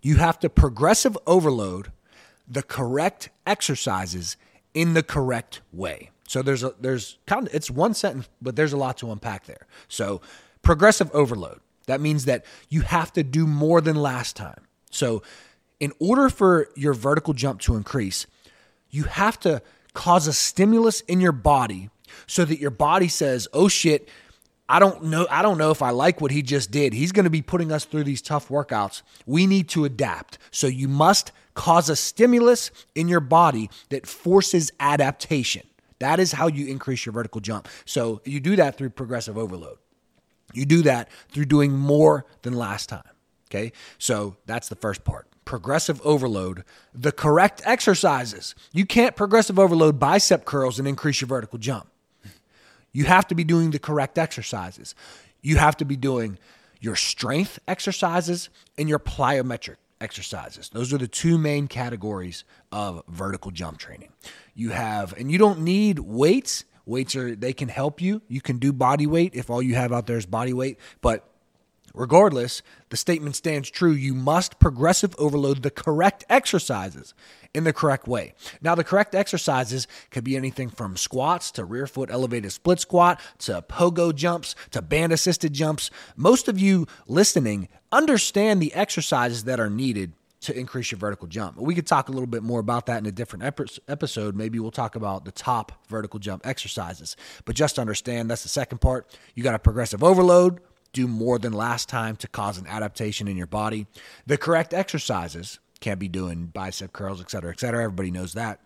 you 0.01 0.15
have 0.15 0.39
to 0.39 0.49
progressive 0.49 1.17
overload 1.27 1.91
the 2.47 2.63
correct 2.63 3.29
exercises 3.45 4.37
in 4.73 4.93
the 4.93 5.03
correct 5.03 5.59
way. 5.73 6.11
So 6.25 6.41
there's 6.41 6.63
a 6.63 6.73
there's 6.79 7.17
kind 7.25 7.47
of 7.47 7.53
it's 7.53 7.69
one 7.69 7.93
sentence, 7.93 8.29
but 8.41 8.55
there's 8.55 8.71
a 8.71 8.77
lot 8.77 8.97
to 8.99 9.11
unpack 9.11 9.45
there. 9.45 9.67
So 9.89 10.21
progressive 10.61 11.11
overload. 11.13 11.59
That 11.87 11.99
means 11.99 12.25
that 12.25 12.45
you 12.69 12.81
have 12.81 13.11
to 13.13 13.23
do 13.23 13.45
more 13.45 13.81
than 13.81 13.97
last 13.97 14.37
time. 14.37 14.67
So 14.91 15.21
in 15.81 15.91
order 15.99 16.29
for 16.29 16.69
your 16.75 16.93
vertical 16.93 17.33
jump 17.33 17.59
to 17.61 17.75
increase, 17.75 18.25
you 18.89 19.03
have 19.03 19.37
to 19.41 19.61
cause 19.93 20.27
a 20.27 20.33
stimulus 20.33 21.01
in 21.01 21.19
your 21.19 21.31
body 21.33 21.89
so 22.25 22.45
that 22.45 22.59
your 22.59 22.71
body 22.71 23.07
says, 23.07 23.47
"Oh 23.51 23.67
shit, 23.67 24.07
I 24.69 24.79
don't 24.79 25.05
know 25.05 25.27
I 25.29 25.41
don't 25.41 25.57
know 25.57 25.71
if 25.71 25.81
I 25.81 25.89
like 25.89 26.21
what 26.21 26.31
he 26.31 26.41
just 26.41 26.71
did. 26.71 26.93
He's 26.93 27.11
going 27.11 27.25
to 27.25 27.29
be 27.29 27.41
putting 27.41 27.71
us 27.71 27.83
through 27.83 28.03
these 28.05 28.21
tough 28.21 28.49
workouts. 28.49 29.01
We 29.25 29.47
need 29.47 29.67
to 29.69 29.83
adapt." 29.83 30.37
So 30.51 30.67
you 30.67 30.87
must 30.87 31.31
cause 31.55 31.89
a 31.89 31.95
stimulus 31.95 32.71
in 32.95 33.07
your 33.09 33.19
body 33.19 33.69
that 33.89 34.07
forces 34.07 34.71
adaptation. 34.79 35.63
That 35.99 36.19
is 36.19 36.31
how 36.31 36.47
you 36.47 36.67
increase 36.67 37.05
your 37.05 37.13
vertical 37.13 37.41
jump. 37.41 37.67
So 37.83 38.21
you 38.23 38.39
do 38.39 38.55
that 38.55 38.77
through 38.77 38.91
progressive 38.91 39.37
overload. 39.37 39.77
You 40.53 40.65
do 40.65 40.81
that 40.83 41.09
through 41.29 41.45
doing 41.45 41.73
more 41.73 42.25
than 42.43 42.53
last 42.53 42.89
time. 42.89 43.03
Okay. 43.49 43.71
So 43.97 44.37
that's 44.45 44.69
the 44.69 44.75
first 44.75 45.03
part. 45.03 45.27
Progressive 45.43 45.99
overload, 46.03 46.63
the 46.93 47.11
correct 47.11 47.61
exercises. 47.65 48.53
You 48.71 48.85
can't 48.85 49.15
progressive 49.15 49.57
overload 49.57 49.99
bicep 49.99 50.45
curls 50.45 50.77
and 50.77 50.87
increase 50.87 51.21
your 51.21 51.27
vertical 51.27 51.57
jump. 51.57 51.89
You 52.91 53.05
have 53.05 53.27
to 53.27 53.35
be 53.35 53.43
doing 53.43 53.71
the 53.71 53.79
correct 53.79 54.17
exercises. 54.17 54.95
You 55.41 55.57
have 55.57 55.77
to 55.77 55.85
be 55.85 55.95
doing 55.95 56.37
your 56.79 56.95
strength 56.95 57.59
exercises 57.67 58.49
and 58.77 58.89
your 58.89 58.99
plyometric 58.99 59.75
exercises. 60.01 60.69
Those 60.69 60.93
are 60.93 60.97
the 60.97 61.07
two 61.07 61.37
main 61.37 61.67
categories 61.67 62.43
of 62.71 63.03
vertical 63.07 63.51
jump 63.51 63.77
training. 63.77 64.09
You 64.55 64.69
have, 64.71 65.13
and 65.17 65.31
you 65.31 65.37
don't 65.37 65.59
need 65.59 65.99
weights. 65.99 66.65
Weights 66.85 67.15
are, 67.15 67.35
they 67.35 67.53
can 67.53 67.69
help 67.69 68.01
you. 68.01 68.21
You 68.27 68.41
can 68.41 68.57
do 68.57 68.73
body 68.73 69.05
weight 69.05 69.35
if 69.35 69.49
all 69.49 69.61
you 69.61 69.75
have 69.75 69.91
out 69.91 70.07
there 70.07 70.17
is 70.17 70.25
body 70.25 70.53
weight. 70.53 70.79
But 71.01 71.28
regardless, 71.99 72.61
the 72.89 72.97
statement 72.97 73.35
stands 73.35 73.69
true. 73.69 73.91
You 73.91 74.13
must 74.13 74.57
progressive 74.57 75.13
overload 75.19 75.61
the 75.61 75.69
correct 75.69 76.23
exercises 76.29 77.13
in 77.53 77.65
the 77.65 77.73
correct 77.73 78.07
way. 78.07 78.33
Now, 78.61 78.73
the 78.73 78.85
correct 78.85 79.13
exercises 79.13 79.85
could 80.09 80.23
be 80.23 80.37
anything 80.37 80.69
from 80.69 80.95
squats 80.95 81.51
to 81.51 81.65
rear 81.65 81.87
foot 81.87 82.09
elevated 82.09 82.53
split 82.53 82.79
squat 82.79 83.19
to 83.39 83.61
pogo 83.61 84.15
jumps 84.15 84.55
to 84.71 84.81
band 84.81 85.11
assisted 85.11 85.53
jumps. 85.53 85.91
Most 86.15 86.47
of 86.47 86.57
you 86.57 86.87
listening 87.07 87.67
understand 87.91 88.61
the 88.61 88.73
exercises 88.73 89.43
that 89.43 89.59
are 89.59 89.69
needed 89.69 90.13
to 90.41 90.57
increase 90.57 90.89
your 90.91 90.99
vertical 90.99 91.27
jump. 91.27 91.57
We 91.57 91.75
could 91.75 91.85
talk 91.85 92.07
a 92.07 92.13
little 92.13 92.27
bit 92.27 92.43
more 92.43 92.61
about 92.61 92.85
that 92.85 92.99
in 92.99 93.05
a 93.07 93.11
different 93.11 93.43
episode. 93.89 94.35
Maybe 94.37 94.57
we'll 94.57 94.71
talk 94.71 94.95
about 94.95 95.25
the 95.25 95.33
top 95.33 95.85
vertical 95.89 96.17
jump 96.17 96.47
exercises. 96.47 97.17
But 97.43 97.55
just 97.55 97.77
understand 97.77 98.31
that's 98.31 98.43
the 98.43 98.49
second 98.49 98.79
part. 98.79 99.17
You 99.35 99.43
got 99.43 99.53
a 99.53 99.59
progressive 99.59 100.01
overload, 100.01 100.61
do 100.93 101.07
more 101.07 101.39
than 101.39 101.53
last 101.53 101.89
time 101.89 102.15
to 102.17 102.27
cause 102.27 102.57
an 102.57 102.67
adaptation 102.67 103.27
in 103.27 103.37
your 103.37 103.47
body. 103.47 103.87
The 104.25 104.37
correct 104.37 104.73
exercises 104.73 105.59
can't 105.79 105.99
be 105.99 106.07
doing 106.07 106.47
bicep 106.47 106.93
curls, 106.93 107.21
et 107.21 107.31
cetera, 107.31 107.51
et 107.51 107.59
cetera. 107.59 107.83
Everybody 107.83 108.11
knows 108.11 108.33
that. 108.33 108.59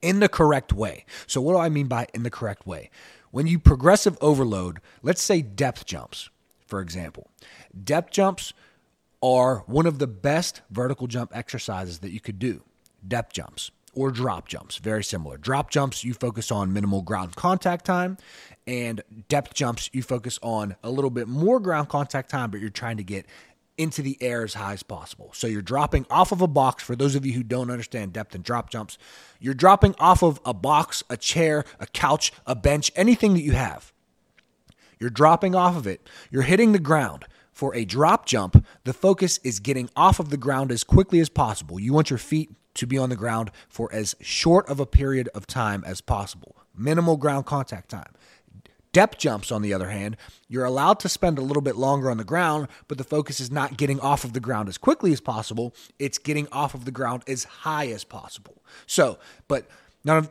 In 0.00 0.20
the 0.20 0.28
correct 0.28 0.72
way. 0.72 1.04
So, 1.26 1.40
what 1.40 1.52
do 1.52 1.58
I 1.58 1.68
mean 1.68 1.88
by 1.88 2.06
in 2.14 2.22
the 2.22 2.30
correct 2.30 2.66
way? 2.66 2.90
When 3.32 3.46
you 3.46 3.58
progressive 3.58 4.16
overload, 4.20 4.80
let's 5.02 5.22
say 5.22 5.42
depth 5.42 5.84
jumps, 5.86 6.30
for 6.66 6.80
example. 6.80 7.28
Depth 7.84 8.12
jumps 8.12 8.52
are 9.22 9.58
one 9.66 9.86
of 9.86 9.98
the 9.98 10.06
best 10.06 10.62
vertical 10.70 11.06
jump 11.06 11.36
exercises 11.36 11.98
that 12.00 12.12
you 12.12 12.20
could 12.20 12.38
do. 12.38 12.62
Depth 13.06 13.32
jumps 13.32 13.70
or 13.94 14.10
drop 14.10 14.48
jumps, 14.48 14.76
very 14.76 15.02
similar. 15.02 15.36
Drop 15.36 15.70
jumps, 15.70 16.04
you 16.04 16.14
focus 16.14 16.50
on 16.50 16.72
minimal 16.72 17.02
ground 17.02 17.34
contact 17.36 17.84
time, 17.84 18.16
and 18.66 19.02
depth 19.28 19.54
jumps, 19.54 19.90
you 19.92 20.02
focus 20.02 20.38
on 20.42 20.76
a 20.82 20.90
little 20.90 21.10
bit 21.10 21.28
more 21.28 21.60
ground 21.60 21.88
contact 21.88 22.30
time, 22.30 22.50
but 22.50 22.60
you're 22.60 22.70
trying 22.70 22.96
to 22.96 23.04
get 23.04 23.26
into 23.76 24.02
the 24.02 24.18
air 24.20 24.42
as 24.44 24.54
high 24.54 24.74
as 24.74 24.82
possible. 24.82 25.30
So 25.32 25.46
you're 25.46 25.62
dropping 25.62 26.04
off 26.10 26.32
of 26.32 26.42
a 26.42 26.46
box. 26.46 26.82
For 26.82 26.94
those 26.94 27.14
of 27.14 27.24
you 27.24 27.32
who 27.32 27.42
don't 27.42 27.70
understand 27.70 28.12
depth 28.12 28.34
and 28.34 28.44
drop 28.44 28.68
jumps, 28.68 28.98
you're 29.38 29.54
dropping 29.54 29.94
off 29.98 30.22
of 30.22 30.38
a 30.44 30.52
box, 30.52 31.02
a 31.08 31.16
chair, 31.16 31.64
a 31.78 31.86
couch, 31.86 32.30
a 32.46 32.54
bench, 32.54 32.92
anything 32.94 33.32
that 33.34 33.42
you 33.42 33.52
have. 33.52 33.92
You're 34.98 35.08
dropping 35.08 35.54
off 35.54 35.76
of 35.76 35.86
it. 35.86 36.06
You're 36.30 36.42
hitting 36.42 36.72
the 36.72 36.78
ground. 36.78 37.24
For 37.52 37.74
a 37.74 37.84
drop 37.84 38.26
jump, 38.26 38.64
the 38.84 38.92
focus 38.92 39.38
is 39.42 39.60
getting 39.60 39.90
off 39.96 40.20
of 40.20 40.28
the 40.28 40.36
ground 40.36 40.70
as 40.70 40.84
quickly 40.84 41.20
as 41.20 41.28
possible. 41.28 41.80
You 41.80 41.92
want 41.92 42.10
your 42.10 42.18
feet 42.18 42.50
to 42.74 42.86
be 42.86 42.98
on 42.98 43.08
the 43.10 43.16
ground 43.16 43.50
for 43.68 43.92
as 43.92 44.14
short 44.20 44.68
of 44.68 44.80
a 44.80 44.86
period 44.86 45.28
of 45.34 45.46
time 45.46 45.82
as 45.86 46.00
possible. 46.00 46.56
Minimal 46.76 47.16
ground 47.16 47.46
contact 47.46 47.90
time. 47.90 48.12
Depth 48.92 49.18
jumps, 49.18 49.52
on 49.52 49.62
the 49.62 49.72
other 49.72 49.88
hand, 49.88 50.16
you're 50.48 50.64
allowed 50.64 50.98
to 51.00 51.08
spend 51.08 51.38
a 51.38 51.42
little 51.42 51.62
bit 51.62 51.76
longer 51.76 52.10
on 52.10 52.16
the 52.16 52.24
ground, 52.24 52.66
but 52.88 52.98
the 52.98 53.04
focus 53.04 53.38
is 53.38 53.50
not 53.50 53.76
getting 53.76 54.00
off 54.00 54.24
of 54.24 54.32
the 54.32 54.40
ground 54.40 54.68
as 54.68 54.78
quickly 54.78 55.12
as 55.12 55.20
possible. 55.20 55.74
It's 56.00 56.18
getting 56.18 56.48
off 56.50 56.74
of 56.74 56.84
the 56.84 56.90
ground 56.90 57.22
as 57.28 57.44
high 57.44 57.86
as 57.88 58.02
possible. 58.02 58.64
So, 58.86 59.18
but 59.46 59.68
none 60.04 60.16
of 60.16 60.30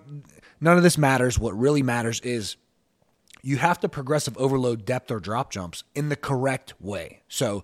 none 0.60 0.76
of 0.76 0.84
this 0.84 0.98
matters. 0.98 1.40
What 1.40 1.58
really 1.58 1.82
matters 1.82 2.20
is 2.20 2.58
you 3.42 3.58
have 3.58 3.80
to 3.80 3.88
progressive 3.88 4.38
overload 4.38 4.84
depth 4.84 5.10
or 5.10 5.22
drop 5.22 5.52
jumps 5.52 5.86
in 5.96 6.10
the 6.10 6.18
correct 6.18 6.74
way. 6.82 7.22
So, 7.30 7.64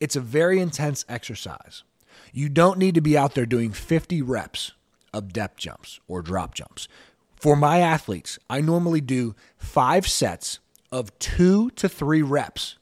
it's 0.00 0.16
a 0.16 0.20
very 0.20 0.58
intense 0.58 1.04
exercise. 1.08 1.84
You 2.32 2.48
don't 2.48 2.78
need 2.78 2.94
to 2.94 3.00
be 3.00 3.16
out 3.16 3.34
there 3.34 3.46
doing 3.46 3.72
50 3.72 4.22
reps 4.22 4.72
of 5.12 5.32
depth 5.32 5.58
jumps 5.58 6.00
or 6.08 6.22
drop 6.22 6.54
jumps. 6.54 6.88
For 7.36 7.56
my 7.56 7.80
athletes, 7.80 8.38
I 8.48 8.60
normally 8.60 9.00
do 9.00 9.34
five 9.58 10.06
sets 10.06 10.58
of 10.90 11.16
two 11.18 11.70
to 11.72 11.88
three 11.88 12.22
reps 12.22 12.76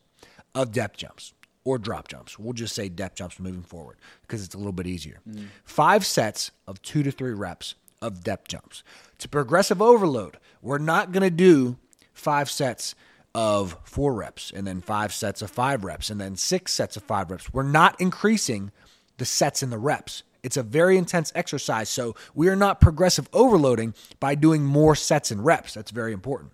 of 0.54 0.72
depth 0.72 0.96
jumps 0.96 1.32
or 1.64 1.78
drop 1.78 2.08
jumps. 2.08 2.38
We'll 2.38 2.52
just 2.52 2.74
say 2.74 2.88
depth 2.88 3.16
jumps 3.16 3.40
moving 3.40 3.62
forward 3.62 3.96
because 4.22 4.44
it's 4.44 4.54
a 4.54 4.58
little 4.58 4.72
bit 4.72 4.86
easier. 4.86 5.20
Mm. 5.28 5.46
Five 5.64 6.04
sets 6.06 6.50
of 6.66 6.80
two 6.82 7.02
to 7.02 7.10
three 7.10 7.32
reps 7.32 7.74
of 8.00 8.22
depth 8.22 8.48
jumps. 8.48 8.82
To 9.18 9.28
progressive 9.28 9.80
overload, 9.80 10.38
we're 10.62 10.78
not 10.78 11.12
going 11.12 11.22
to 11.22 11.30
do 11.30 11.78
five 12.12 12.50
sets 12.50 12.94
of 13.34 13.76
four 13.82 14.14
reps 14.14 14.52
and 14.54 14.66
then 14.66 14.80
five 14.80 15.12
sets 15.12 15.42
of 15.42 15.50
five 15.50 15.84
reps 15.84 16.10
and 16.10 16.20
then 16.20 16.36
six 16.36 16.72
sets 16.72 16.96
of 16.96 17.02
five 17.02 17.30
reps. 17.30 17.52
We're 17.52 17.64
not 17.64 18.00
increasing 18.00 18.70
the 19.18 19.24
sets 19.24 19.62
and 19.62 19.72
the 19.72 19.78
reps. 19.78 20.22
It's 20.42 20.56
a 20.56 20.62
very 20.62 20.98
intense 20.98 21.32
exercise. 21.34 21.88
So 21.88 22.14
we 22.34 22.48
are 22.48 22.56
not 22.56 22.80
progressive 22.80 23.28
overloading 23.32 23.94
by 24.20 24.34
doing 24.34 24.64
more 24.64 24.94
sets 24.94 25.30
and 25.30 25.44
reps. 25.44 25.74
That's 25.74 25.90
very 25.90 26.12
important. 26.12 26.52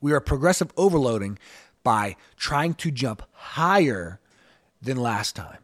We 0.00 0.12
are 0.12 0.20
progressive 0.20 0.70
overloading 0.76 1.38
by 1.82 2.16
trying 2.36 2.74
to 2.74 2.90
jump 2.90 3.22
higher 3.32 4.20
than 4.82 4.98
last 4.98 5.34
time. 5.34 5.58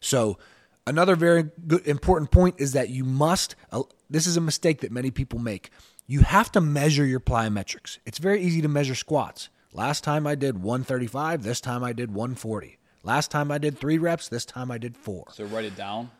So 0.00 0.38
another 0.86 1.16
very 1.16 1.50
good 1.66 1.86
important 1.86 2.30
point 2.30 2.56
is 2.58 2.72
that 2.74 2.90
you 2.90 3.04
must 3.04 3.56
uh, 3.72 3.82
this 4.08 4.26
is 4.26 4.36
a 4.36 4.40
mistake 4.40 4.82
that 4.82 4.92
many 4.92 5.10
people 5.10 5.40
make. 5.40 5.70
You 6.06 6.20
have 6.20 6.52
to 6.52 6.60
measure 6.60 7.04
your 7.04 7.18
plyometrics. 7.18 7.98
It's 8.06 8.18
very 8.18 8.40
easy 8.40 8.62
to 8.62 8.68
measure 8.68 8.94
squats. 8.94 9.48
Last 9.72 10.04
time 10.04 10.26
I 10.26 10.36
did 10.36 10.62
135, 10.62 11.42
this 11.42 11.60
time 11.60 11.82
I 11.82 11.92
did 11.92 12.14
140. 12.14 12.78
Last 13.06 13.30
time 13.30 13.52
I 13.52 13.58
did 13.58 13.78
3 13.78 13.98
reps, 13.98 14.28
this 14.28 14.44
time 14.44 14.68
I 14.68 14.78
did 14.78 14.96
4. 14.96 15.26
So 15.32 15.44
write 15.44 15.64
it 15.64 15.76
down. 15.76 16.10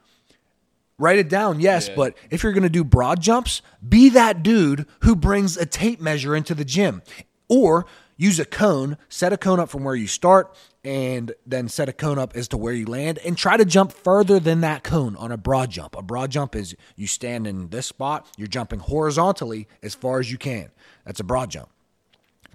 Write 0.98 1.18
it 1.18 1.28
down, 1.28 1.58
yes, 1.58 1.88
yeah. 1.88 1.94
but 1.96 2.16
if 2.30 2.42
you're 2.42 2.52
going 2.52 2.62
to 2.62 2.68
do 2.70 2.84
broad 2.84 3.20
jumps, 3.20 3.60
be 3.86 4.08
that 4.10 4.44
dude 4.44 4.86
who 5.00 5.16
brings 5.16 5.56
a 5.56 5.66
tape 5.66 6.00
measure 6.00 6.34
into 6.36 6.54
the 6.54 6.64
gym 6.64 7.02
or 7.48 7.86
use 8.16 8.38
a 8.38 8.44
cone, 8.44 8.96
set 9.08 9.32
a 9.32 9.36
cone 9.36 9.58
up 9.58 9.68
from 9.68 9.82
where 9.82 9.96
you 9.96 10.06
start 10.06 10.56
and 10.84 11.34
then 11.44 11.68
set 11.68 11.88
a 11.88 11.92
cone 11.92 12.20
up 12.20 12.36
as 12.36 12.46
to 12.48 12.56
where 12.56 12.72
you 12.72 12.86
land 12.86 13.18
and 13.26 13.36
try 13.36 13.56
to 13.56 13.64
jump 13.64 13.90
further 13.92 14.38
than 14.38 14.60
that 14.60 14.84
cone 14.84 15.16
on 15.16 15.32
a 15.32 15.36
broad 15.36 15.70
jump. 15.70 15.96
A 15.96 16.02
broad 16.02 16.30
jump 16.30 16.54
is 16.54 16.76
you 16.94 17.08
stand 17.08 17.48
in 17.48 17.68
this 17.70 17.86
spot, 17.86 18.26
you're 18.36 18.46
jumping 18.46 18.78
horizontally 18.78 19.66
as 19.82 19.94
far 19.94 20.20
as 20.20 20.30
you 20.30 20.38
can. 20.38 20.70
That's 21.04 21.18
a 21.18 21.24
broad 21.24 21.50
jump. 21.50 21.68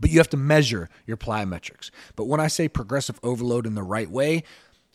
But 0.02 0.10
you 0.10 0.18
have 0.18 0.30
to 0.32 0.38
measure 0.38 0.90
your 1.08 1.16
plyometrics. 1.16 1.92
But 2.18 2.26
when 2.26 2.42
I 2.42 2.48
say 2.48 2.68
progressive 2.68 3.20
overload 3.24 3.66
in 3.66 3.76
the 3.76 3.84
right 3.84 4.12
way, 4.12 4.44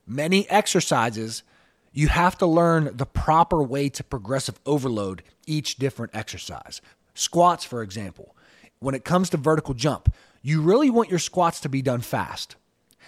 many 0.07 0.51
exercises– 0.51 1.43
you 1.97 2.09
have 2.09 2.37
to 2.37 2.47
learn 2.47 2.95
the 2.95 3.07
proper 3.07 3.63
way 3.63 3.89
to 3.89 4.05
progressive 4.05 4.61
overload 4.67 5.23
each 5.47 5.77
different 5.77 6.15
exercise. 6.15 6.83
Squats, 7.15 7.65
for 7.65 7.83
example, 7.83 8.37
when 8.81 8.95
it 8.95 9.03
comes 9.03 9.31
to 9.31 9.39
vertical 9.39 9.73
jump, 9.73 10.13
you 10.43 10.61
really 10.61 10.91
want 10.91 11.09
your 11.09 11.19
squats 11.19 11.59
to 11.61 11.71
be 11.71 11.81
done 11.81 12.03
fast 12.03 12.57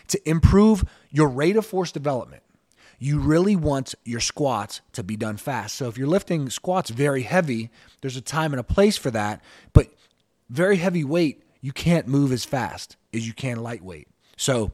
to 0.06 0.18
improve 0.26 0.86
your 1.10 1.28
rate 1.28 1.56
of 1.56 1.66
force 1.66 1.92
development. 1.92 2.42
you 2.98 3.20
really 3.20 3.56
want 3.56 3.94
your 4.04 4.20
squats 4.20 4.80
to 4.92 5.02
be 5.02 5.16
done 5.16 5.36
fast. 5.36 5.76
So 5.76 5.88
if 5.88 5.96
you're 5.96 6.08
lifting 6.08 6.50
squats 6.50 6.90
very 6.90 7.22
heavy, 7.22 7.70
there's 8.00 8.16
a 8.16 8.20
time 8.20 8.52
and 8.52 8.60
a 8.60 8.64
place 8.64 8.96
for 8.96 9.10
that, 9.12 9.42
but 9.72 9.88
very 10.50 10.76
heavy 10.76 11.04
weight, 11.04 11.42
you 11.60 11.72
can't 11.72 12.06
move 12.06 12.32
as 12.32 12.44
fast 12.44 12.96
as 13.12 13.26
you 13.26 13.32
can 13.32 13.58
lightweight. 13.58 14.08
So 14.36 14.72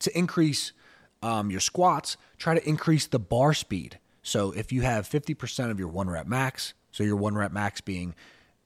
to 0.00 0.18
increase 0.18 0.72
um, 1.22 1.50
your 1.50 1.60
squats, 1.60 2.16
try 2.38 2.54
to 2.54 2.68
increase 2.68 3.06
the 3.06 3.18
bar 3.18 3.54
speed. 3.54 3.98
So 4.22 4.52
if 4.52 4.72
you 4.72 4.82
have 4.82 5.08
50% 5.08 5.70
of 5.70 5.78
your 5.78 5.88
one 5.88 6.10
rep 6.10 6.26
max, 6.26 6.74
so 6.90 7.04
your 7.04 7.16
one 7.16 7.36
rep 7.36 7.52
max 7.52 7.80
being 7.80 8.14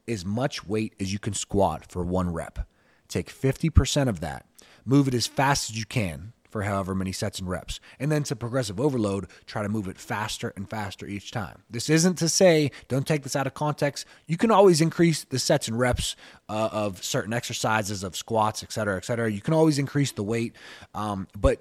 as 0.08 0.24
much 0.24 0.66
weight 0.66 0.94
as 1.00 1.12
you 1.12 1.18
can 1.18 1.34
squat 1.34 1.86
for 1.90 2.02
one 2.02 2.32
rep, 2.32 2.66
take 3.08 3.28
50% 3.28 4.08
of 4.08 4.20
that, 4.20 4.46
move 4.84 5.08
it 5.08 5.14
as 5.14 5.26
fast 5.26 5.70
as 5.70 5.78
you 5.78 5.84
can 5.84 6.32
for 6.54 6.62
however 6.62 6.94
many 6.94 7.10
sets 7.10 7.40
and 7.40 7.50
reps. 7.50 7.80
And 7.98 8.12
then 8.12 8.22
to 8.22 8.36
progressive 8.36 8.78
overload, 8.78 9.26
try 9.44 9.64
to 9.64 9.68
move 9.68 9.88
it 9.88 9.98
faster 9.98 10.52
and 10.54 10.70
faster 10.70 11.04
each 11.04 11.32
time. 11.32 11.64
This 11.68 11.90
isn't 11.90 12.14
to 12.18 12.28
say, 12.28 12.70
don't 12.86 13.08
take 13.08 13.24
this 13.24 13.34
out 13.34 13.48
of 13.48 13.54
context. 13.54 14.06
You 14.28 14.36
can 14.36 14.52
always 14.52 14.80
increase 14.80 15.24
the 15.24 15.40
sets 15.40 15.66
and 15.66 15.76
reps 15.76 16.14
uh, 16.48 16.68
of 16.70 17.02
certain 17.02 17.32
exercises, 17.32 18.04
of 18.04 18.14
squats, 18.14 18.62
et 18.62 18.70
cetera, 18.70 18.96
et 18.96 19.04
cetera. 19.04 19.28
You 19.32 19.40
can 19.40 19.52
always 19.52 19.80
increase 19.80 20.12
the 20.12 20.22
weight. 20.22 20.54
Um, 20.94 21.26
but 21.36 21.60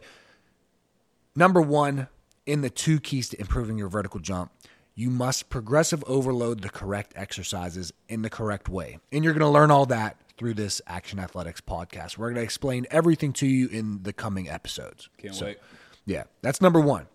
number 1.36 1.60
one, 1.60 2.08
in 2.46 2.62
the 2.62 2.70
two 2.70 3.00
keys 3.00 3.30
to 3.30 3.40
improving 3.40 3.80
your 3.80 3.88
vertical 3.90 4.20
jump, 4.20 4.52
you 4.94 5.10
must 5.10 5.50
progressive 5.50 6.04
overload 6.06 6.62
the 6.62 6.70
correct 6.70 7.14
exercises 7.16 7.92
in 8.08 8.22
the 8.22 8.30
correct 8.30 8.70
way. 8.70 9.00
And 9.12 9.24
you're 9.24 9.34
going 9.34 9.42
to 9.42 9.48
learn 9.50 9.72
all 9.72 9.88
that 9.88 10.18
through 10.38 10.56
this 10.56 10.82
Action 10.88 11.19
Athletixx 11.19 11.62
podcast. 11.62 12.17
We're 12.17 12.28
going 12.28 12.38
to 12.38 12.41
explain 12.41 12.88
everything 12.91 13.34
to 13.34 13.48
you 13.48 13.67
in 13.67 14.04
the 14.04 14.13
coming 14.13 14.50
episodes. 14.50 15.10
Can't 15.17 15.36
so, 15.36 15.46
wait. 15.46 15.58
Yeah, 16.06 16.24
that's 16.41 16.62
number 16.62 16.80
one. 16.80 17.08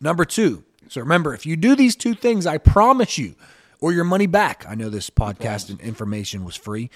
Number 0.00 0.24
two. 0.24 0.64
So 0.88 1.00
remember, 1.00 1.34
if 1.34 1.46
you 1.46 1.56
do 1.56 1.76
these 1.76 1.94
two 1.94 2.14
things, 2.14 2.46
I 2.46 2.58
promise 2.58 3.16
you, 3.18 3.36
or 3.80 3.92
your 3.92 4.04
money 4.04 4.26
back. 4.26 4.64
I 4.68 4.74
know 4.74 4.90
this 4.90 5.10
podcast 5.10 5.70
and 5.70 5.80
information 5.80 6.44
was 6.44 6.56
free, 6.56 6.90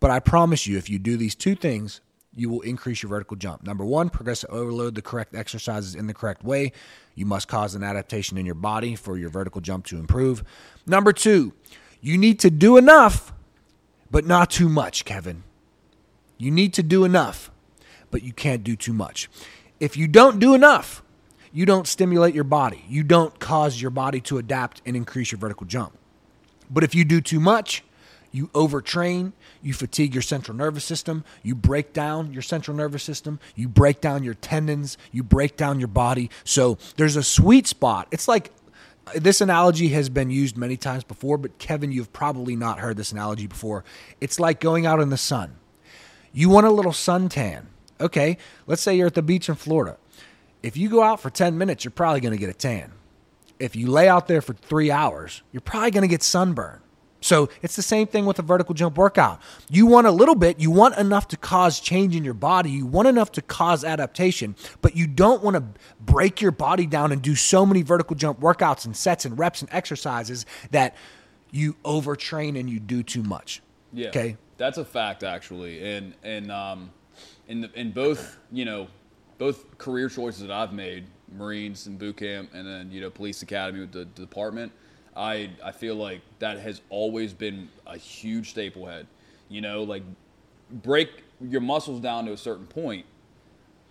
but 0.00 0.10
I 0.10 0.20
promise 0.20 0.66
you, 0.66 0.76
if 0.76 0.90
you 0.90 0.98
do 0.98 1.16
these 1.16 1.34
two 1.34 1.54
things, 1.54 2.00
you 2.34 2.50
will 2.50 2.60
increase 2.60 3.02
your 3.02 3.08
vertical 3.08 3.36
jump. 3.36 3.62
Number 3.62 3.84
one, 3.84 4.10
progressive 4.10 4.50
overload 4.50 4.94
the 4.94 5.02
correct 5.02 5.34
exercises 5.34 5.94
in 5.94 6.06
the 6.06 6.12
correct 6.12 6.44
way. 6.44 6.72
You 7.14 7.24
must 7.24 7.48
cause 7.48 7.74
an 7.74 7.82
adaptation 7.82 8.36
in 8.36 8.44
your 8.44 8.54
body 8.54 8.94
for 8.94 9.16
your 9.16 9.30
vertical 9.30 9.62
jump 9.62 9.86
to 9.86 9.96
improve. 9.96 10.44
Number 10.86 11.14
two, 11.14 11.54
you 12.02 12.18
need 12.18 12.38
to 12.40 12.50
do 12.50 12.76
enough 12.76 13.32
but 14.16 14.24
not 14.24 14.50
too 14.50 14.70
much, 14.70 15.04
Kevin. 15.04 15.42
You 16.38 16.50
need 16.50 16.72
to 16.72 16.82
do 16.82 17.04
enough, 17.04 17.50
but 18.10 18.22
you 18.22 18.32
can't 18.32 18.64
do 18.64 18.74
too 18.74 18.94
much. 18.94 19.28
If 19.78 19.94
you 19.94 20.08
don't 20.08 20.38
do 20.38 20.54
enough, 20.54 21.02
you 21.52 21.66
don't 21.66 21.86
stimulate 21.86 22.34
your 22.34 22.42
body. 22.42 22.82
You 22.88 23.02
don't 23.02 23.38
cause 23.38 23.78
your 23.78 23.90
body 23.90 24.22
to 24.22 24.38
adapt 24.38 24.80
and 24.86 24.96
increase 24.96 25.32
your 25.32 25.38
vertical 25.38 25.66
jump. 25.66 25.92
But 26.70 26.82
if 26.82 26.94
you 26.94 27.04
do 27.04 27.20
too 27.20 27.40
much, 27.40 27.84
you 28.32 28.46
overtrain, 28.54 29.34
you 29.62 29.74
fatigue 29.74 30.14
your 30.14 30.22
central 30.22 30.56
nervous 30.56 30.86
system, 30.86 31.22
you 31.42 31.54
break 31.54 31.92
down 31.92 32.32
your 32.32 32.40
central 32.40 32.74
nervous 32.74 33.02
system, 33.02 33.38
you 33.54 33.68
break 33.68 34.00
down 34.00 34.22
your 34.22 34.32
tendons, 34.32 34.96
you 35.12 35.24
break 35.24 35.58
down 35.58 35.78
your 35.78 35.88
body. 35.88 36.30
So 36.42 36.78
there's 36.96 37.16
a 37.16 37.22
sweet 37.22 37.66
spot. 37.66 38.08
It's 38.10 38.28
like 38.28 38.50
this 39.14 39.40
analogy 39.40 39.88
has 39.88 40.08
been 40.08 40.30
used 40.30 40.56
many 40.56 40.76
times 40.76 41.04
before, 41.04 41.38
but 41.38 41.58
Kevin, 41.58 41.92
you've 41.92 42.12
probably 42.12 42.56
not 42.56 42.80
heard 42.80 42.96
this 42.96 43.12
analogy 43.12 43.46
before. 43.46 43.84
It's 44.20 44.40
like 44.40 44.60
going 44.60 44.84
out 44.86 45.00
in 45.00 45.10
the 45.10 45.16
sun. 45.16 45.56
You 46.32 46.48
want 46.48 46.66
a 46.66 46.70
little 46.70 46.92
suntan. 46.92 47.66
Okay, 48.00 48.36
let's 48.66 48.82
say 48.82 48.94
you're 48.94 49.06
at 49.06 49.14
the 49.14 49.22
beach 49.22 49.48
in 49.48 49.54
Florida. 49.54 49.96
If 50.62 50.76
you 50.76 50.88
go 50.88 51.02
out 51.02 51.20
for 51.20 51.30
10 51.30 51.56
minutes, 51.56 51.84
you're 51.84 51.92
probably 51.92 52.20
going 52.20 52.32
to 52.32 52.38
get 52.38 52.50
a 52.50 52.54
tan. 52.54 52.92
If 53.58 53.74
you 53.74 53.86
lay 53.86 54.08
out 54.08 54.26
there 54.26 54.42
for 54.42 54.52
three 54.52 54.90
hours, 54.90 55.42
you're 55.50 55.62
probably 55.62 55.92
going 55.92 56.02
to 56.02 56.08
get 56.08 56.22
sunburn. 56.22 56.80
So 57.26 57.48
it's 57.60 57.74
the 57.74 57.82
same 57.82 58.06
thing 58.06 58.24
with 58.24 58.38
a 58.38 58.42
vertical 58.42 58.72
jump 58.72 58.96
workout. 58.96 59.42
You 59.68 59.86
want 59.86 60.06
a 60.06 60.12
little 60.12 60.36
bit, 60.36 60.60
you 60.60 60.70
want 60.70 60.96
enough 60.96 61.26
to 61.28 61.36
cause 61.36 61.80
change 61.80 62.14
in 62.14 62.22
your 62.22 62.34
body, 62.34 62.70
you 62.70 62.86
want 62.86 63.08
enough 63.08 63.32
to 63.32 63.42
cause 63.42 63.82
adaptation, 63.82 64.54
but 64.80 64.94
you 64.94 65.08
don't 65.08 65.42
want 65.42 65.56
to 65.56 65.64
break 66.00 66.40
your 66.40 66.52
body 66.52 66.86
down 66.86 67.10
and 67.10 67.20
do 67.20 67.34
so 67.34 67.66
many 67.66 67.82
vertical 67.82 68.14
jump 68.14 68.38
workouts 68.38 68.84
and 68.84 68.96
sets 68.96 69.24
and 69.24 69.36
reps 69.36 69.60
and 69.60 69.68
exercises 69.72 70.46
that 70.70 70.94
you 71.50 71.74
overtrain 71.84 72.56
and 72.56 72.70
you 72.70 72.78
do 72.78 73.02
too 73.02 73.24
much. 73.24 73.60
Yeah. 73.92 74.10
Okay. 74.10 74.36
That's 74.56 74.78
a 74.78 74.84
fact 74.84 75.24
actually. 75.24 75.82
And 75.96 76.14
and 76.22 76.52
um 76.52 76.92
in 77.48 77.62
the, 77.62 77.72
in 77.74 77.90
both, 77.90 78.38
you 78.52 78.64
know, 78.64 78.86
both 79.38 79.78
career 79.78 80.08
choices 80.08 80.42
that 80.42 80.52
I've 80.52 80.72
made, 80.72 81.06
Marines 81.36 81.88
and 81.88 81.98
boot 81.98 82.18
camp 82.18 82.50
and 82.54 82.64
then, 82.64 82.92
you 82.92 83.00
know, 83.00 83.10
police 83.10 83.42
academy 83.42 83.80
with 83.80 83.90
the, 83.90 84.06
the 84.14 84.22
department, 84.22 84.70
I 85.16 85.50
I 85.64 85.72
feel 85.72 85.94
like 85.94 86.20
that 86.38 86.58
has 86.58 86.80
always 86.90 87.32
been 87.32 87.68
a 87.86 87.96
huge 87.96 88.50
staple 88.50 88.86
head. 88.86 89.06
You 89.48 89.60
know, 89.60 89.82
like 89.82 90.02
break 90.70 91.08
your 91.40 91.60
muscles 91.60 92.00
down 92.00 92.26
to 92.26 92.32
a 92.32 92.36
certain 92.36 92.66
point, 92.66 93.06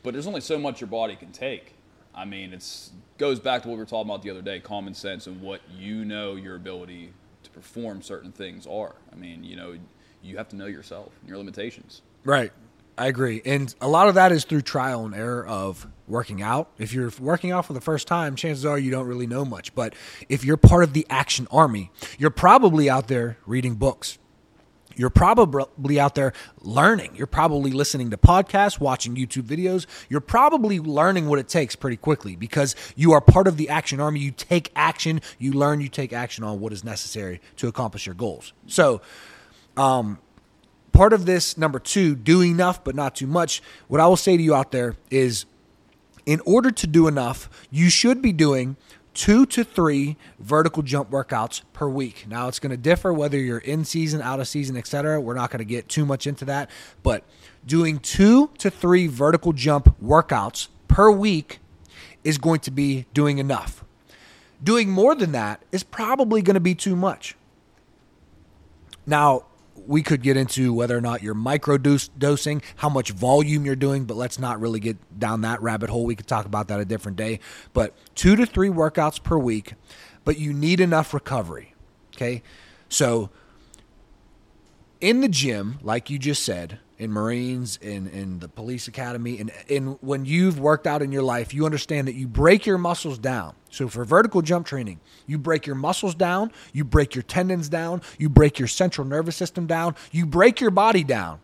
but 0.03 0.13
there's 0.13 0.27
only 0.27 0.41
so 0.41 0.57
much 0.57 0.81
your 0.81 0.89
body 0.89 1.15
can 1.15 1.31
take. 1.31 1.73
I 2.13 2.25
mean, 2.25 2.53
it's 2.53 2.91
goes 3.17 3.39
back 3.39 3.63
to 3.63 3.67
what 3.67 3.75
we 3.75 3.79
were 3.79 3.85
talking 3.85 4.09
about 4.09 4.21
the 4.21 4.29
other 4.29 4.41
day, 4.41 4.59
common 4.59 4.93
sense 4.93 5.27
and 5.27 5.41
what 5.41 5.61
you 5.75 6.05
know 6.05 6.35
your 6.35 6.55
ability 6.55 7.11
to 7.43 7.49
perform 7.49 8.01
certain 8.01 8.31
things 8.31 8.67
are. 8.67 8.95
I 9.11 9.15
mean, 9.15 9.43
you 9.43 9.55
know, 9.55 9.77
you 10.21 10.37
have 10.37 10.49
to 10.49 10.55
know 10.55 10.65
yourself 10.65 11.11
and 11.21 11.29
your 11.29 11.37
limitations. 11.37 12.01
Right. 12.23 12.51
I 12.97 13.07
agree. 13.07 13.41
And 13.45 13.73
a 13.81 13.87
lot 13.87 14.07
of 14.07 14.15
that 14.15 14.31
is 14.31 14.45
through 14.45 14.61
trial 14.61 15.05
and 15.05 15.13
error 15.13 15.45
of 15.45 15.87
working 16.07 16.41
out. 16.41 16.71
If 16.77 16.93
you're 16.93 17.11
working 17.19 17.51
out 17.51 17.65
for 17.65 17.73
the 17.73 17.81
first 17.81 18.07
time, 18.07 18.35
chances 18.35 18.65
are 18.65 18.77
you 18.77 18.91
don't 18.91 19.07
really 19.07 19.27
know 19.27 19.45
much. 19.45 19.73
But 19.73 19.95
if 20.29 20.43
you're 20.43 20.57
part 20.57 20.83
of 20.83 20.93
the 20.93 21.05
action 21.09 21.47
army, 21.51 21.91
you're 22.17 22.29
probably 22.29 22.89
out 22.89 23.07
there 23.07 23.37
reading 23.45 23.75
books. 23.75 24.17
You're 24.97 25.09
probably 25.09 25.99
out 25.99 26.15
there 26.15 26.33
learning. 26.61 27.15
You're 27.15 27.27
probably 27.27 27.71
listening 27.71 28.11
to 28.11 28.17
podcasts, 28.17 28.79
watching 28.79 29.15
YouTube 29.15 29.43
videos. 29.43 29.85
You're 30.09 30.21
probably 30.21 30.79
learning 30.79 31.27
what 31.27 31.37
it 31.37 31.49
takes 31.49 31.75
pretty 31.75 31.97
quickly 31.97 32.35
because 32.35 32.75
you 32.95 33.11
are 33.11 33.21
part 33.21 33.47
of 33.47 33.57
the 33.57 33.69
action 33.69 33.99
army. 33.99 34.21
You 34.21 34.31
take 34.31 34.71
action, 34.75 35.21
you 35.37 35.51
learn, 35.51 35.81
you 35.81 35.89
take 35.89 36.13
action 36.13 36.43
on 36.43 36.59
what 36.59 36.71
is 36.71 36.83
necessary 36.83 37.41
to 37.57 37.67
accomplish 37.67 38.05
your 38.05 38.15
goals. 38.15 38.53
So, 38.67 39.01
um, 39.75 40.19
part 40.93 41.11
of 41.11 41.25
this, 41.25 41.57
number 41.57 41.79
two, 41.79 42.15
do 42.15 42.41
enough 42.41 42.83
but 42.83 42.95
not 42.95 43.15
too 43.15 43.27
much. 43.27 43.61
What 43.87 43.99
I 43.99 44.07
will 44.07 44.15
say 44.15 44.37
to 44.37 44.43
you 44.43 44.55
out 44.55 44.71
there 44.71 44.95
is 45.11 45.45
in 46.25 46.41
order 46.45 46.71
to 46.71 46.87
do 46.87 47.07
enough, 47.07 47.49
you 47.71 47.89
should 47.89 48.21
be 48.21 48.31
doing 48.31 48.77
two 49.13 49.45
to 49.45 49.63
three 49.63 50.17
vertical 50.39 50.83
jump 50.83 51.09
workouts 51.09 51.61
per 51.73 51.87
week. 51.87 52.25
Now 52.27 52.47
it's 52.47 52.59
going 52.59 52.71
to 52.71 52.77
differ 52.77 53.13
whether 53.13 53.37
you're 53.39 53.59
in 53.59 53.85
season, 53.85 54.21
out 54.21 54.39
of 54.39 54.47
season, 54.47 54.75
etc. 54.75 55.19
We're 55.21 55.33
not 55.33 55.49
going 55.49 55.59
to 55.59 55.65
get 55.65 55.87
too 55.87 56.05
much 56.05 56.27
into 56.27 56.45
that, 56.45 56.69
but 57.01 57.23
doing 57.65 57.99
two 57.99 58.49
to 58.59 58.69
three 58.69 59.07
vertical 59.07 59.53
jump 59.53 59.95
workouts 60.03 60.67
per 60.87 61.09
week 61.09 61.59
is 62.23 62.37
going 62.37 62.59
to 62.61 62.71
be 62.71 63.05
doing 63.13 63.37
enough. 63.37 63.83
Doing 64.63 64.89
more 64.89 65.15
than 65.15 65.31
that 65.31 65.61
is 65.71 65.83
probably 65.83 66.41
going 66.41 66.55
to 66.55 66.59
be 66.59 66.75
too 66.75 66.95
much. 66.95 67.35
Now, 69.05 69.45
we 69.87 70.01
could 70.01 70.21
get 70.21 70.37
into 70.37 70.73
whether 70.73 70.97
or 70.97 71.01
not 71.01 71.21
you're 71.21 71.33
micro 71.33 71.77
dosing, 71.77 72.61
how 72.77 72.89
much 72.89 73.11
volume 73.11 73.65
you're 73.65 73.75
doing, 73.75 74.05
but 74.05 74.17
let's 74.17 74.39
not 74.39 74.59
really 74.59 74.79
get 74.79 74.97
down 75.19 75.41
that 75.41 75.61
rabbit 75.61 75.89
hole. 75.89 76.05
We 76.05 76.15
could 76.15 76.27
talk 76.27 76.45
about 76.45 76.67
that 76.69 76.79
a 76.79 76.85
different 76.85 77.17
day. 77.17 77.39
But 77.73 77.93
two 78.15 78.35
to 78.35 78.45
three 78.45 78.69
workouts 78.69 79.21
per 79.21 79.37
week, 79.37 79.73
but 80.23 80.39
you 80.39 80.53
need 80.53 80.79
enough 80.79 81.13
recovery. 81.13 81.73
Okay. 82.15 82.41
So 82.89 83.29
in 85.01 85.21
the 85.21 85.29
gym, 85.29 85.79
like 85.81 86.09
you 86.09 86.17
just 86.17 86.43
said, 86.43 86.79
in 86.97 87.11
Marines, 87.11 87.77
in, 87.81 88.07
in 88.07 88.39
the 88.39 88.47
police 88.47 88.87
academy, 88.87 89.39
and, 89.39 89.51
and 89.69 89.97
when 90.01 90.25
you've 90.25 90.59
worked 90.59 90.87
out 90.87 91.01
in 91.01 91.11
your 91.11 91.23
life, 91.23 91.53
you 91.53 91.65
understand 91.65 92.07
that 92.07 92.15
you 92.15 92.27
break 92.27 92.65
your 92.65 92.77
muscles 92.77 93.17
down. 93.17 93.53
So 93.69 93.89
for 93.89 94.05
vertical 94.05 94.41
jump 94.41 94.65
training, 94.65 95.01
you 95.27 95.37
break 95.37 95.65
your 95.65 95.75
muscles 95.75 96.15
down, 96.15 96.51
you 96.71 96.85
break 96.85 97.13
your 97.13 97.23
tendons 97.23 97.67
down, 97.67 98.01
you 98.17 98.29
break 98.29 98.59
your 98.59 98.69
central 98.69 99.05
nervous 99.05 99.35
system 99.35 99.67
down, 99.67 99.95
you 100.11 100.25
break 100.25 100.61
your 100.61 100.71
body 100.71 101.03
down. 101.03 101.39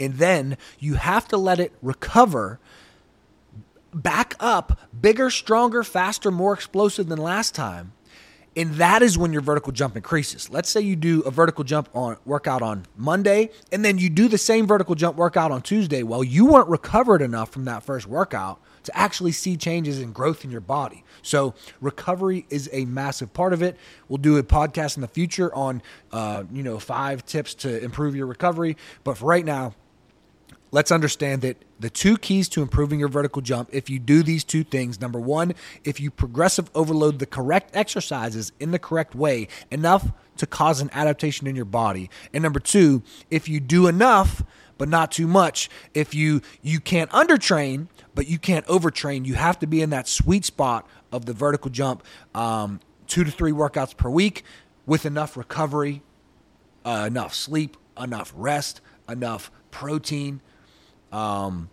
And 0.00 0.14
then 0.14 0.58
you 0.80 0.94
have 0.94 1.28
to 1.28 1.36
let 1.36 1.60
it 1.60 1.72
recover 1.80 2.58
back 3.94 4.34
up 4.40 4.80
bigger, 5.00 5.30
stronger, 5.30 5.84
faster, 5.84 6.32
more 6.32 6.52
explosive 6.52 7.06
than 7.06 7.18
last 7.20 7.54
time 7.54 7.92
and 8.56 8.74
that 8.74 9.02
is 9.02 9.18
when 9.18 9.32
your 9.32 9.42
vertical 9.42 9.72
jump 9.72 9.96
increases. 9.96 10.48
Let's 10.50 10.68
say 10.68 10.80
you 10.80 10.96
do 10.96 11.20
a 11.22 11.30
vertical 11.30 11.64
jump 11.64 11.88
on 11.94 12.16
workout 12.24 12.62
on 12.62 12.86
Monday, 12.96 13.50
and 13.72 13.84
then 13.84 13.98
you 13.98 14.08
do 14.08 14.28
the 14.28 14.38
same 14.38 14.66
vertical 14.66 14.94
jump 14.94 15.16
workout 15.16 15.50
on 15.50 15.62
Tuesday. 15.62 16.02
Well, 16.02 16.22
you 16.22 16.46
weren't 16.46 16.68
recovered 16.68 17.22
enough 17.22 17.50
from 17.50 17.64
that 17.64 17.82
first 17.82 18.06
workout 18.06 18.60
to 18.84 18.96
actually 18.96 19.32
see 19.32 19.56
changes 19.56 19.98
in 19.98 20.12
growth 20.12 20.44
in 20.44 20.50
your 20.50 20.60
body. 20.60 21.04
So 21.22 21.54
recovery 21.80 22.46
is 22.50 22.68
a 22.72 22.84
massive 22.84 23.32
part 23.32 23.52
of 23.52 23.62
it. 23.62 23.76
We'll 24.08 24.18
do 24.18 24.36
a 24.36 24.42
podcast 24.42 24.96
in 24.96 25.00
the 25.00 25.08
future 25.08 25.54
on, 25.54 25.82
uh, 26.12 26.44
you 26.52 26.62
know, 26.62 26.78
five 26.78 27.24
tips 27.24 27.54
to 27.56 27.82
improve 27.82 28.14
your 28.14 28.26
recovery. 28.26 28.76
But 29.02 29.18
for 29.18 29.24
right 29.24 29.44
now, 29.44 29.74
let's 30.74 30.90
understand 30.90 31.40
that 31.42 31.56
the 31.78 31.88
two 31.88 32.18
keys 32.18 32.48
to 32.48 32.60
improving 32.60 32.98
your 32.98 33.08
vertical 33.08 33.40
jump, 33.40 33.68
if 33.72 33.88
you 33.88 34.00
do 34.00 34.24
these 34.24 34.42
two 34.42 34.64
things, 34.64 35.00
number 35.00 35.20
one, 35.20 35.54
if 35.84 36.00
you 36.00 36.10
progressive 36.10 36.68
overload 36.74 37.20
the 37.20 37.26
correct 37.26 37.70
exercises 37.76 38.50
in 38.58 38.72
the 38.72 38.78
correct 38.78 39.14
way, 39.14 39.46
enough 39.70 40.10
to 40.36 40.46
cause 40.48 40.80
an 40.80 40.90
adaptation 40.92 41.46
in 41.46 41.54
your 41.54 41.64
body. 41.64 42.10
And 42.32 42.42
number 42.42 42.58
two, 42.58 43.04
if 43.30 43.48
you 43.48 43.60
do 43.60 43.86
enough, 43.86 44.42
but 44.76 44.88
not 44.88 45.12
too 45.12 45.28
much, 45.28 45.70
if 45.94 46.12
you 46.12 46.42
you 46.60 46.80
can't 46.80 47.10
undertrain, 47.12 47.86
but 48.16 48.26
you 48.26 48.40
can't 48.40 48.66
overtrain, 48.66 49.24
you 49.24 49.34
have 49.34 49.60
to 49.60 49.68
be 49.68 49.80
in 49.80 49.90
that 49.90 50.08
sweet 50.08 50.44
spot 50.44 50.88
of 51.12 51.26
the 51.26 51.32
vertical 51.32 51.70
jump, 51.70 52.02
um, 52.34 52.80
two 53.06 53.22
to 53.22 53.30
three 53.30 53.52
workouts 53.52 53.96
per 53.96 54.10
week 54.10 54.42
with 54.86 55.06
enough 55.06 55.36
recovery, 55.36 56.02
uh, 56.84 57.04
enough 57.06 57.32
sleep, 57.32 57.76
enough 57.96 58.32
rest, 58.34 58.80
enough 59.08 59.52
protein, 59.70 60.40
um, 61.14 61.70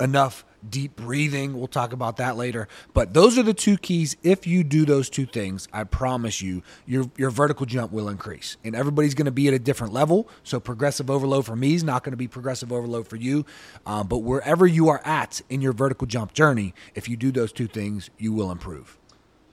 enough 0.00 0.44
deep 0.68 0.96
breathing. 0.96 1.54
We'll 1.54 1.66
talk 1.66 1.92
about 1.92 2.18
that 2.18 2.36
later. 2.36 2.68
But 2.94 3.14
those 3.14 3.38
are 3.38 3.42
the 3.42 3.54
two 3.54 3.76
keys. 3.76 4.16
If 4.22 4.46
you 4.46 4.62
do 4.62 4.84
those 4.84 5.10
two 5.10 5.26
things, 5.26 5.68
I 5.72 5.84
promise 5.84 6.40
you, 6.40 6.62
your 6.86 7.10
your 7.16 7.30
vertical 7.30 7.66
jump 7.66 7.92
will 7.92 8.08
increase. 8.08 8.56
And 8.64 8.76
everybody's 8.76 9.14
going 9.14 9.26
to 9.26 9.32
be 9.32 9.48
at 9.48 9.54
a 9.54 9.58
different 9.58 9.92
level. 9.92 10.28
So 10.44 10.60
progressive 10.60 11.10
overload 11.10 11.46
for 11.46 11.56
me 11.56 11.74
is 11.74 11.84
not 11.84 12.04
going 12.04 12.12
to 12.12 12.16
be 12.16 12.28
progressive 12.28 12.72
overload 12.72 13.08
for 13.08 13.16
you. 13.16 13.44
Um, 13.86 14.06
but 14.06 14.18
wherever 14.18 14.66
you 14.66 14.88
are 14.88 15.00
at 15.04 15.40
in 15.48 15.60
your 15.60 15.72
vertical 15.72 16.06
jump 16.06 16.32
journey, 16.32 16.74
if 16.94 17.08
you 17.08 17.16
do 17.16 17.32
those 17.32 17.52
two 17.52 17.66
things, 17.66 18.10
you 18.18 18.32
will 18.32 18.50
improve. 18.50 18.98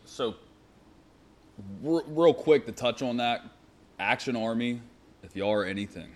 So, 0.05 0.35
r- 1.85 2.03
real 2.07 2.33
quick 2.33 2.65
to 2.65 2.71
touch 2.71 3.01
on 3.01 3.17
that, 3.17 3.43
Action 3.99 4.35
Army, 4.35 4.81
if 5.23 5.35
y'all 5.35 5.51
are 5.51 5.65
anything 5.65 6.09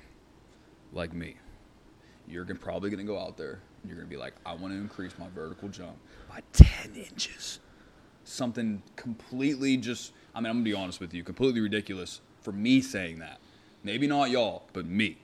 like 0.91 1.13
me, 1.13 1.35
you're 2.27 2.45
gonna, 2.45 2.59
probably 2.59 2.89
going 2.89 3.05
to 3.05 3.11
go 3.11 3.19
out 3.19 3.37
there 3.37 3.61
and 3.81 3.89
you're 3.89 3.97
going 3.97 4.07
to 4.07 4.15
be 4.15 4.17
like, 4.19 4.33
I 4.45 4.53
want 4.53 4.73
to 4.73 4.79
increase 4.79 5.13
my 5.19 5.27
vertical 5.29 5.69
jump 5.69 5.97
by 6.29 6.41
10 6.53 6.95
inches. 6.95 7.59
Something 8.23 8.81
completely 8.95 9.77
just, 9.77 10.13
I 10.33 10.39
mean, 10.39 10.47
I'm 10.47 10.55
going 10.57 10.65
to 10.65 10.71
be 10.71 10.75
honest 10.75 10.99
with 10.99 11.13
you, 11.13 11.23
completely 11.23 11.59
ridiculous 11.59 12.21
for 12.41 12.51
me 12.51 12.81
saying 12.81 13.19
that. 13.19 13.39
Maybe 13.83 14.07
not 14.07 14.29
y'all, 14.29 14.63
but 14.73 14.85
me. 14.85 15.17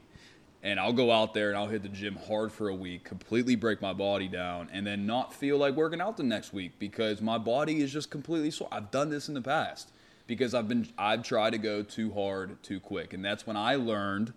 And 0.61 0.77
I'll 0.77 0.91
go 0.91 1.09
out 1.09 1.33
there 1.33 1.49
and 1.49 1.57
I'll 1.57 1.67
hit 1.67 1.83
the 1.83 1.89
gym 1.89 2.17
hard 2.17 2.51
for 2.51 2.67
a 2.67 2.75
week, 2.75 3.05
completely 3.05 3.55
break 3.55 3.81
my 3.81 3.93
body 3.93 4.27
down, 4.27 4.69
and 4.73 4.85
then 4.85 5.05
not 5.05 5.33
feel 5.33 5.57
like 5.57 5.75
working 5.75 6.01
out 6.01 6.17
the 6.17 6.23
next 6.23 6.51
week 6.51 6.73
because 6.79 7.21
my 7.21 7.37
body 7.37 7.81
is 7.81 7.93
just 7.93 8.11
completely 8.11 8.51
sore. 8.51 8.67
I've 8.69 8.91
done 8.91 9.09
this 9.09 9.29
in 9.29 9.33
the 9.33 9.41
past 9.41 9.91
because 10.27 10.53
I've 10.53 10.67
been 10.67 10.89
I've 10.97 11.23
tried 11.23 11.51
to 11.51 11.57
go 11.57 11.81
too 11.81 12.11
hard 12.11 12.61
too 12.61 12.81
quick, 12.81 13.13
and 13.13 13.23
that's 13.23 13.47
when 13.47 13.55
I 13.55 13.75
learned 13.75 14.33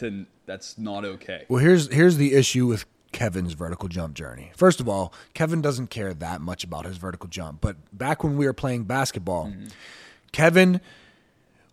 to 0.00 0.26
that's 0.46 0.76
not 0.76 1.04
okay. 1.04 1.44
Well, 1.48 1.62
here's 1.62 1.90
here's 1.92 2.16
the 2.16 2.34
issue 2.34 2.66
with 2.66 2.84
Kevin's 3.12 3.54
vertical 3.54 3.88
jump 3.88 4.14
journey. 4.14 4.52
First 4.56 4.80
of 4.80 4.88
all, 4.88 5.12
Kevin 5.34 5.60
doesn't 5.62 5.88
care 5.90 6.12
that 6.14 6.40
much 6.40 6.64
about 6.64 6.84
his 6.84 6.96
vertical 6.96 7.28
jump, 7.28 7.60
but 7.60 7.76
back 7.96 8.22
when 8.24 8.36
we 8.36 8.46
were 8.46 8.52
playing 8.52 8.84
basketball, 8.84 9.46
Mm-hmm. 9.46 9.66
Kevin 10.32 10.80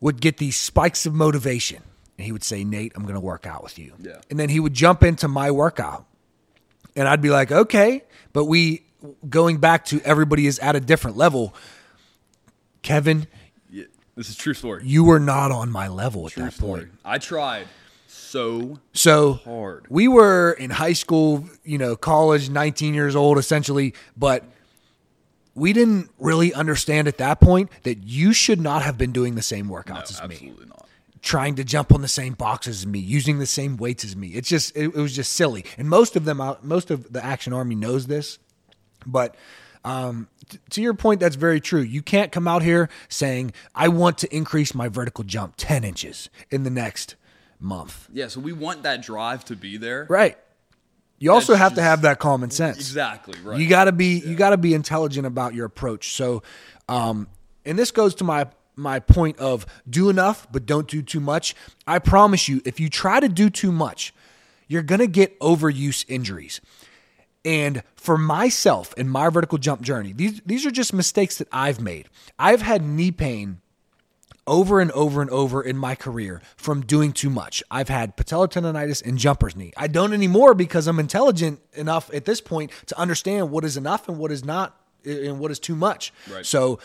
would 0.01 0.19
get 0.21 0.37
these 0.37 0.55
spikes 0.57 1.05
of 1.05 1.13
motivation. 1.13 1.83
And 2.17 2.25
he 2.25 2.31
would 2.31 2.43
say, 2.43 2.63
Nate, 2.63 2.91
I'm 2.95 3.03
going 3.03 3.13
to 3.13 3.19
work 3.19 3.45
out 3.45 3.61
with 3.61 3.77
you. 3.77 3.93
Yeah. 4.01 4.19
And 4.31 4.39
then 4.39 4.49
he 4.49 4.59
would 4.59 4.73
jump 4.73 5.03
into 5.03 5.27
my 5.27 5.51
workout. 5.51 6.05
And 6.95 7.07
I'd 7.07 7.21
be 7.21 7.29
like, 7.29 7.51
okay. 7.51 8.03
But 8.33 8.45
we, 8.45 8.83
going 9.29 9.57
back 9.57 9.85
to 9.85 10.01
everybody 10.01 10.47
is 10.47 10.57
at 10.57 10.75
a 10.75 10.79
different 10.79 11.17
level. 11.17 11.53
Kevin, 12.81 13.27
Yeah, 13.69 13.83
this 14.15 14.29
is 14.29 14.35
true 14.35 14.53
story. 14.55 14.81
you 14.85 15.03
were 15.03 15.19
not 15.19 15.51
on 15.51 15.69
my 15.69 15.87
level 15.87 16.25
at 16.25 16.33
True 16.33 16.43
that 16.45 16.53
story. 16.53 16.81
point. 16.85 16.91
I 17.05 17.17
tried 17.19 17.67
so 18.17 18.79
So 18.93 19.33
hard. 19.33 19.85
we 19.89 20.07
were 20.07 20.51
in 20.53 20.69
high 20.71 20.93
school, 20.93 21.45
you 21.63 21.77
know, 21.77 21.95
college, 21.95 22.49
19 22.49 22.93
years 22.93 23.15
old 23.15 23.37
essentially, 23.37 23.93
but 24.17 24.43
we 25.55 25.73
didn't 25.73 26.09
really 26.19 26.53
understand 26.53 27.07
at 27.07 27.17
that 27.17 27.39
point 27.39 27.69
that 27.83 28.03
you 28.03 28.33
should 28.33 28.61
not 28.61 28.83
have 28.83 28.97
been 28.97 29.11
doing 29.11 29.35
the 29.35 29.41
same 29.41 29.67
workouts 29.67 30.19
No, 30.19 30.23
as 30.25 30.29
me, 30.29 30.35
absolutely 30.35 30.65
not. 30.67 30.87
trying 31.21 31.55
to 31.55 31.63
jump 31.63 31.91
on 31.93 32.01
the 32.01 32.07
same 32.07 32.33
boxes 32.33 32.81
as 32.81 32.87
me, 32.87 32.99
using 32.99 33.39
the 33.39 33.45
same 33.47 33.75
weights 33.77 34.03
as 34.05 34.15
me. 34.15 34.27
It's 34.29 34.47
just, 34.49 34.75
it, 34.75 34.83
it 34.85 34.95
was 34.95 35.15
just 35.15 35.33
silly. 35.33 35.65
And 35.77 35.89
most 35.89 36.15
of 36.15 36.25
them, 36.25 36.41
most 36.61 36.91
of 36.91 37.11
the 37.11 37.23
Action 37.25 37.53
Army 37.53 37.73
knows 37.75 38.05
this, 38.07 38.37
but 39.05 39.35
um, 39.83 40.27
t- 40.49 40.59
to 40.71 40.81
your 40.81 40.93
point, 40.93 41.19
that's 41.19 41.35
very 41.37 41.59
true. 41.61 41.81
You 41.81 42.01
can't 42.03 42.31
come 42.31 42.47
out 42.47 42.61
here 42.61 42.87
saying, 43.09 43.53
I 43.73 43.87
want 43.87 44.17
to 44.19 44.35
increase 44.35 44.75
my 44.75 44.89
vertical 44.89 45.23
jump 45.23 45.53
10 45.57 45.83
inches 45.83 46.29
in 46.51 46.63
the 46.63 46.69
next 46.69 47.15
month. 47.59 48.07
Yeah, 48.13 48.27
so 48.27 48.39
we 48.39 48.53
want 48.53 48.83
that 48.83 49.01
drive 49.01 49.45
to 49.45 49.55
be 49.55 49.77
there. 49.77 50.05
Right. 50.09 50.37
You 51.19 51.31
also 51.31 51.53
That's 51.53 51.61
have 51.61 51.71
to 51.71 51.75
just- 51.77 51.85
have 51.85 52.01
that 52.03 52.19
common 52.19 52.51
sense. 52.51 52.77
Exactly 52.77 53.39
right. 53.43 53.59
You 53.59 53.67
got 53.67 53.85
to 53.85 53.91
be 53.91 54.19
you 54.19 54.35
got 54.35 54.51
to 54.51 54.57
be 54.57 54.73
intelligent 54.75 55.25
about 55.25 55.55
your 55.55 55.65
approach. 55.65 56.13
So, 56.13 56.43
um, 56.87 57.27
and 57.65 57.77
this 57.77 57.89
goes 57.91 58.13
to 58.15 58.23
my 58.23 58.47
my 58.75 58.99
point 58.99 59.39
of 59.39 59.65
do 59.89 60.09
enough 60.09 60.47
but 60.51 60.67
don't 60.67 60.87
do 60.87 61.01
too 61.01 61.19
much. 61.19 61.55
I 61.87 61.97
promise 61.97 62.47
you, 62.47 62.61
if 62.65 62.79
you 62.79 62.89
try 62.89 63.19
to 63.19 63.27
do 63.29 63.49
too 63.49 63.71
much, 63.71 64.13
you're 64.67 64.83
gonna 64.83 65.07
get 65.07 65.39
overuse 65.39 66.05
injuries. 66.07 66.61
And 67.43 67.81
for 67.95 68.17
myself 68.17 68.93
in 68.95 69.09
my 69.09 69.29
vertical 69.29 69.57
jump 69.57 69.81
journey, 69.81 70.13
these 70.13 70.39
these 70.45 70.67
are 70.67 70.71
just 70.71 70.93
mistakes 70.93 71.37
that 71.39 71.47
I've 71.51 71.81
made. 71.81 72.09
I've 72.37 72.61
had 72.61 72.83
knee 72.83 73.11
pain 73.11 73.61
over 74.47 74.79
and 74.79 74.91
over 74.91 75.21
and 75.21 75.29
over 75.29 75.61
in 75.61 75.77
my 75.77 75.93
career 75.93 76.41
from 76.55 76.81
doing 76.81 77.11
too 77.11 77.29
much. 77.29 77.61
I've 77.69 77.89
had 77.89 78.17
patellar 78.17 78.47
tendonitis 78.47 79.05
and 79.05 79.17
jumper's 79.17 79.55
knee. 79.55 79.73
I 79.77 79.87
don't 79.87 80.13
anymore 80.13 80.53
because 80.53 80.87
I'm 80.87 80.99
intelligent 80.99 81.59
enough 81.73 82.11
at 82.13 82.25
this 82.25 82.41
point 82.41 82.71
to 82.87 82.97
understand 82.97 83.51
what 83.51 83.63
is 83.63 83.77
enough 83.77 84.07
and 84.07 84.17
what 84.17 84.31
is 84.31 84.43
not 84.43 84.79
and 85.05 85.39
what 85.39 85.51
is 85.51 85.59
too 85.59 85.75
much. 85.75 86.13
Right. 86.31 86.45
So, 86.45 86.79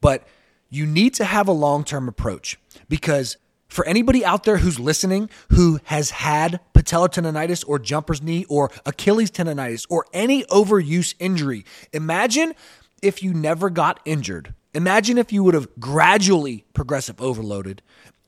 but 0.00 0.26
you 0.68 0.84
need 0.84 1.14
to 1.14 1.24
have 1.24 1.48
a 1.48 1.52
long-term 1.52 2.08
approach 2.08 2.58
because 2.88 3.36
for 3.68 3.84
anybody 3.86 4.24
out 4.24 4.44
there 4.44 4.58
who's 4.58 4.78
listening 4.78 5.28
who 5.50 5.80
has 5.84 6.10
had 6.10 6.60
patellar 6.74 7.08
tendonitis 7.08 7.64
or 7.66 7.78
jumper's 7.78 8.22
knee 8.22 8.44
or 8.48 8.70
Achilles 8.84 9.30
tendonitis 9.30 9.86
or 9.88 10.06
any 10.12 10.44
overuse 10.44 11.14
injury, 11.18 11.64
imagine 11.92 12.54
if 13.02 13.22
you 13.22 13.34
never 13.34 13.70
got 13.70 14.00
injured. 14.04 14.54
Imagine 14.76 15.16
if 15.16 15.32
you 15.32 15.42
would 15.42 15.54
have 15.54 15.68
gradually 15.80 16.66
progressive 16.74 17.18
overloaded 17.18 17.80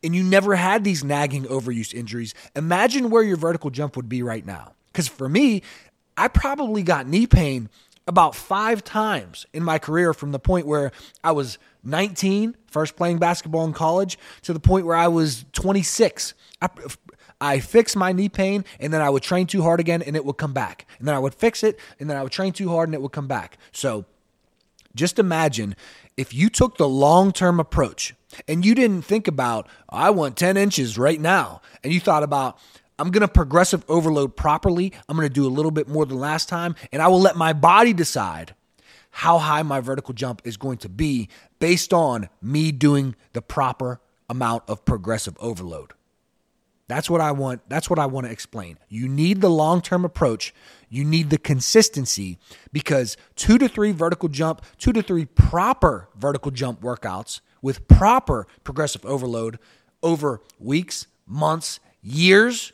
and 0.02 0.16
you 0.16 0.22
never 0.22 0.56
had 0.56 0.82
these 0.82 1.04
nagging 1.04 1.44
overuse 1.44 1.92
injuries. 1.92 2.34
Imagine 2.56 3.10
where 3.10 3.22
your 3.22 3.36
vertical 3.36 3.68
jump 3.68 3.96
would 3.96 4.08
be 4.08 4.22
right 4.22 4.46
now. 4.46 4.72
Because 4.86 5.08
for 5.08 5.28
me, 5.28 5.60
I 6.16 6.28
probably 6.28 6.82
got 6.82 7.06
knee 7.06 7.26
pain 7.26 7.68
about 8.06 8.34
five 8.34 8.82
times 8.82 9.44
in 9.52 9.62
my 9.62 9.78
career 9.78 10.14
from 10.14 10.32
the 10.32 10.38
point 10.38 10.66
where 10.66 10.90
I 11.22 11.32
was 11.32 11.58
19, 11.84 12.56
first 12.66 12.96
playing 12.96 13.18
basketball 13.18 13.66
in 13.66 13.74
college, 13.74 14.18
to 14.44 14.54
the 14.54 14.60
point 14.60 14.86
where 14.86 14.96
I 14.96 15.08
was 15.08 15.44
26. 15.52 16.32
I, 16.62 16.68
I 17.42 17.60
fixed 17.60 17.94
my 17.94 18.12
knee 18.12 18.30
pain 18.30 18.64
and 18.80 18.90
then 18.90 19.02
I 19.02 19.10
would 19.10 19.22
train 19.22 19.46
too 19.46 19.60
hard 19.60 19.80
again 19.80 20.00
and 20.00 20.16
it 20.16 20.24
would 20.24 20.38
come 20.38 20.54
back. 20.54 20.86
And 20.98 21.06
then 21.06 21.14
I 21.14 21.18
would 21.18 21.34
fix 21.34 21.62
it 21.62 21.78
and 22.00 22.08
then 22.08 22.16
I 22.16 22.22
would 22.22 22.32
train 22.32 22.54
too 22.54 22.70
hard 22.70 22.88
and 22.88 22.94
it 22.94 23.02
would 23.02 23.12
come 23.12 23.28
back. 23.28 23.58
So 23.70 24.06
just 24.94 25.18
imagine 25.18 25.76
if 26.18 26.34
you 26.34 26.50
took 26.50 26.76
the 26.76 26.88
long 26.88 27.32
term 27.32 27.60
approach 27.60 28.14
and 28.46 28.66
you 28.66 28.74
didn't 28.74 29.02
think 29.02 29.28
about, 29.28 29.68
I 29.88 30.10
want 30.10 30.36
10 30.36 30.58
inches 30.58 30.98
right 30.98 31.18
now, 31.18 31.62
and 31.82 31.92
you 31.94 32.00
thought 32.00 32.24
about, 32.24 32.58
I'm 32.98 33.12
going 33.12 33.22
to 33.22 33.28
progressive 33.28 33.84
overload 33.88 34.36
properly. 34.36 34.92
I'm 35.08 35.16
going 35.16 35.28
to 35.28 35.32
do 35.32 35.46
a 35.46 35.48
little 35.48 35.70
bit 35.70 35.88
more 35.88 36.04
than 36.04 36.18
last 36.18 36.48
time, 36.48 36.74
and 36.92 37.00
I 37.00 37.06
will 37.06 37.20
let 37.20 37.36
my 37.36 37.52
body 37.52 37.92
decide 37.92 38.54
how 39.10 39.38
high 39.38 39.62
my 39.62 39.80
vertical 39.80 40.12
jump 40.12 40.42
is 40.44 40.56
going 40.56 40.78
to 40.78 40.88
be 40.88 41.28
based 41.60 41.94
on 41.94 42.28
me 42.42 42.72
doing 42.72 43.14
the 43.32 43.40
proper 43.40 44.00
amount 44.28 44.64
of 44.68 44.84
progressive 44.84 45.36
overload. 45.38 45.92
That's 46.88 47.10
what 47.10 47.20
I 47.20 47.32
want. 47.32 47.60
That's 47.68 47.90
what 47.90 47.98
I 47.98 48.06
want 48.06 48.26
to 48.26 48.32
explain. 48.32 48.78
You 48.88 49.08
need 49.08 49.40
the 49.40 49.50
long 49.50 49.82
term 49.82 50.04
approach. 50.04 50.54
You 50.88 51.04
need 51.04 51.30
the 51.30 51.38
consistency 51.38 52.38
because 52.72 53.16
two 53.36 53.58
to 53.58 53.68
three 53.68 53.92
vertical 53.92 54.30
jump, 54.30 54.62
two 54.78 54.92
to 54.94 55.02
three 55.02 55.26
proper 55.26 56.08
vertical 56.16 56.50
jump 56.50 56.80
workouts 56.80 57.40
with 57.60 57.86
proper 57.88 58.46
progressive 58.64 59.04
overload 59.04 59.58
over 60.02 60.40
weeks, 60.58 61.06
months, 61.26 61.78
years 62.02 62.72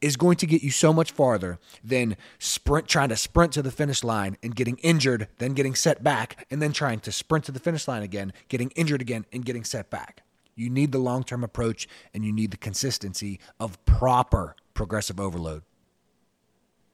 is 0.00 0.16
going 0.16 0.36
to 0.36 0.46
get 0.46 0.62
you 0.62 0.70
so 0.70 0.92
much 0.92 1.12
farther 1.12 1.58
than 1.84 2.16
sprint 2.38 2.88
trying 2.88 3.10
to 3.10 3.16
sprint 3.16 3.52
to 3.52 3.62
the 3.62 3.70
finish 3.70 4.02
line 4.02 4.36
and 4.42 4.56
getting 4.56 4.76
injured, 4.78 5.28
then 5.38 5.52
getting 5.52 5.74
set 5.74 6.02
back, 6.02 6.46
and 6.50 6.60
then 6.60 6.72
trying 6.72 6.98
to 7.00 7.12
sprint 7.12 7.44
to 7.44 7.52
the 7.52 7.60
finish 7.60 7.86
line 7.86 8.02
again, 8.02 8.32
getting 8.48 8.70
injured 8.70 9.00
again, 9.00 9.24
and 9.32 9.44
getting 9.44 9.62
set 9.62 9.90
back. 9.90 10.22
You 10.54 10.70
need 10.70 10.92
the 10.92 10.98
long 10.98 11.24
term 11.24 11.42
approach 11.44 11.88
and 12.12 12.24
you 12.24 12.32
need 12.32 12.50
the 12.50 12.56
consistency 12.56 13.40
of 13.58 13.82
proper 13.84 14.56
progressive 14.74 15.18
overload. 15.20 15.62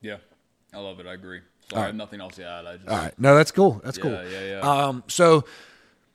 Yeah, 0.00 0.18
I 0.72 0.78
love 0.78 1.00
it. 1.00 1.06
I 1.06 1.14
agree. 1.14 1.40
So 1.70 1.76
I 1.76 1.86
have 1.86 1.94
nothing 1.94 2.20
else 2.20 2.36
to 2.36 2.46
add. 2.46 2.66
I 2.66 2.76
just 2.76 2.88
All 2.88 2.96
right. 2.96 3.14
No, 3.18 3.36
that's 3.36 3.50
cool. 3.50 3.80
That's 3.84 3.98
cool. 3.98 4.12
Yeah, 4.12 4.22
yeah, 4.28 4.46
yeah. 4.46 4.60
Um, 4.60 5.04
so 5.06 5.44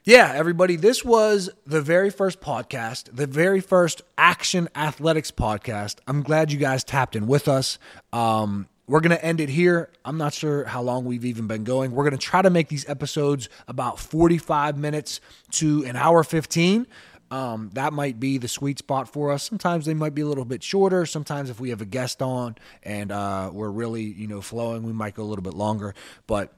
Yeah, 0.05 0.33
everybody, 0.35 0.75
this 0.75 1.05
was 1.05 1.49
the 1.65 1.81
very 1.81 2.09
first 2.09 2.41
podcast, 2.41 3.15
the 3.15 3.27
very 3.27 3.61
first 3.61 4.01
Action 4.17 4.67
Athletixx 4.75 5.31
podcast. 5.31 5.97
I'm 6.07 6.23
glad 6.23 6.51
you 6.51 6.57
guys 6.57 6.83
tapped 6.83 7.15
in 7.15 7.25
with 7.25 7.47
us. 7.47 7.79
Um, 8.11 8.67
we're 8.85 8.99
going 8.99 9.15
to 9.15 9.23
end 9.23 9.39
it 9.39 9.47
here. 9.47 9.89
I'm 10.03 10.17
not 10.17 10.33
sure 10.33 10.65
how 10.65 10.81
long 10.81 11.05
we've 11.05 11.23
even 11.23 11.47
been 11.47 11.63
going. 11.63 11.91
We're 11.93 12.03
going 12.03 12.17
to 12.17 12.25
try 12.25 12.41
to 12.41 12.49
make 12.49 12.67
these 12.67 12.87
episodes 12.89 13.47
about 13.65 13.97
45 13.97 14.77
minutes 14.77 15.21
to 15.51 15.85
an 15.85 15.95
hour 15.95 16.21
15. 16.21 16.85
Um, 17.33 17.71
that 17.73 17.93
might 17.93 18.19
be 18.19 18.37
the 18.37 18.47
sweet 18.47 18.77
spot 18.77 19.09
for 19.09 19.31
us. 19.31 19.41
Sometimes 19.41 19.87
they 19.87 19.95
might 19.95 20.13
be 20.13 20.21
a 20.21 20.27
little 20.27 20.45
bit 20.45 20.61
shorter. 20.61 21.03
Sometimes 21.07 21.49
if 21.49 21.59
we 21.59 21.71
have 21.71 21.81
a 21.81 21.85
guest 21.85 22.21
on 22.21 22.55
and 22.83 23.11
uh, 23.11 23.49
we're 23.51 23.71
really, 23.71 24.03
you 24.03 24.27
know, 24.27 24.39
flowing, 24.39 24.83
we 24.83 24.93
might 24.93 25.15
go 25.15 25.23
a 25.23 25.25
little 25.25 25.41
bit 25.41 25.55
longer. 25.55 25.95
But 26.27 26.53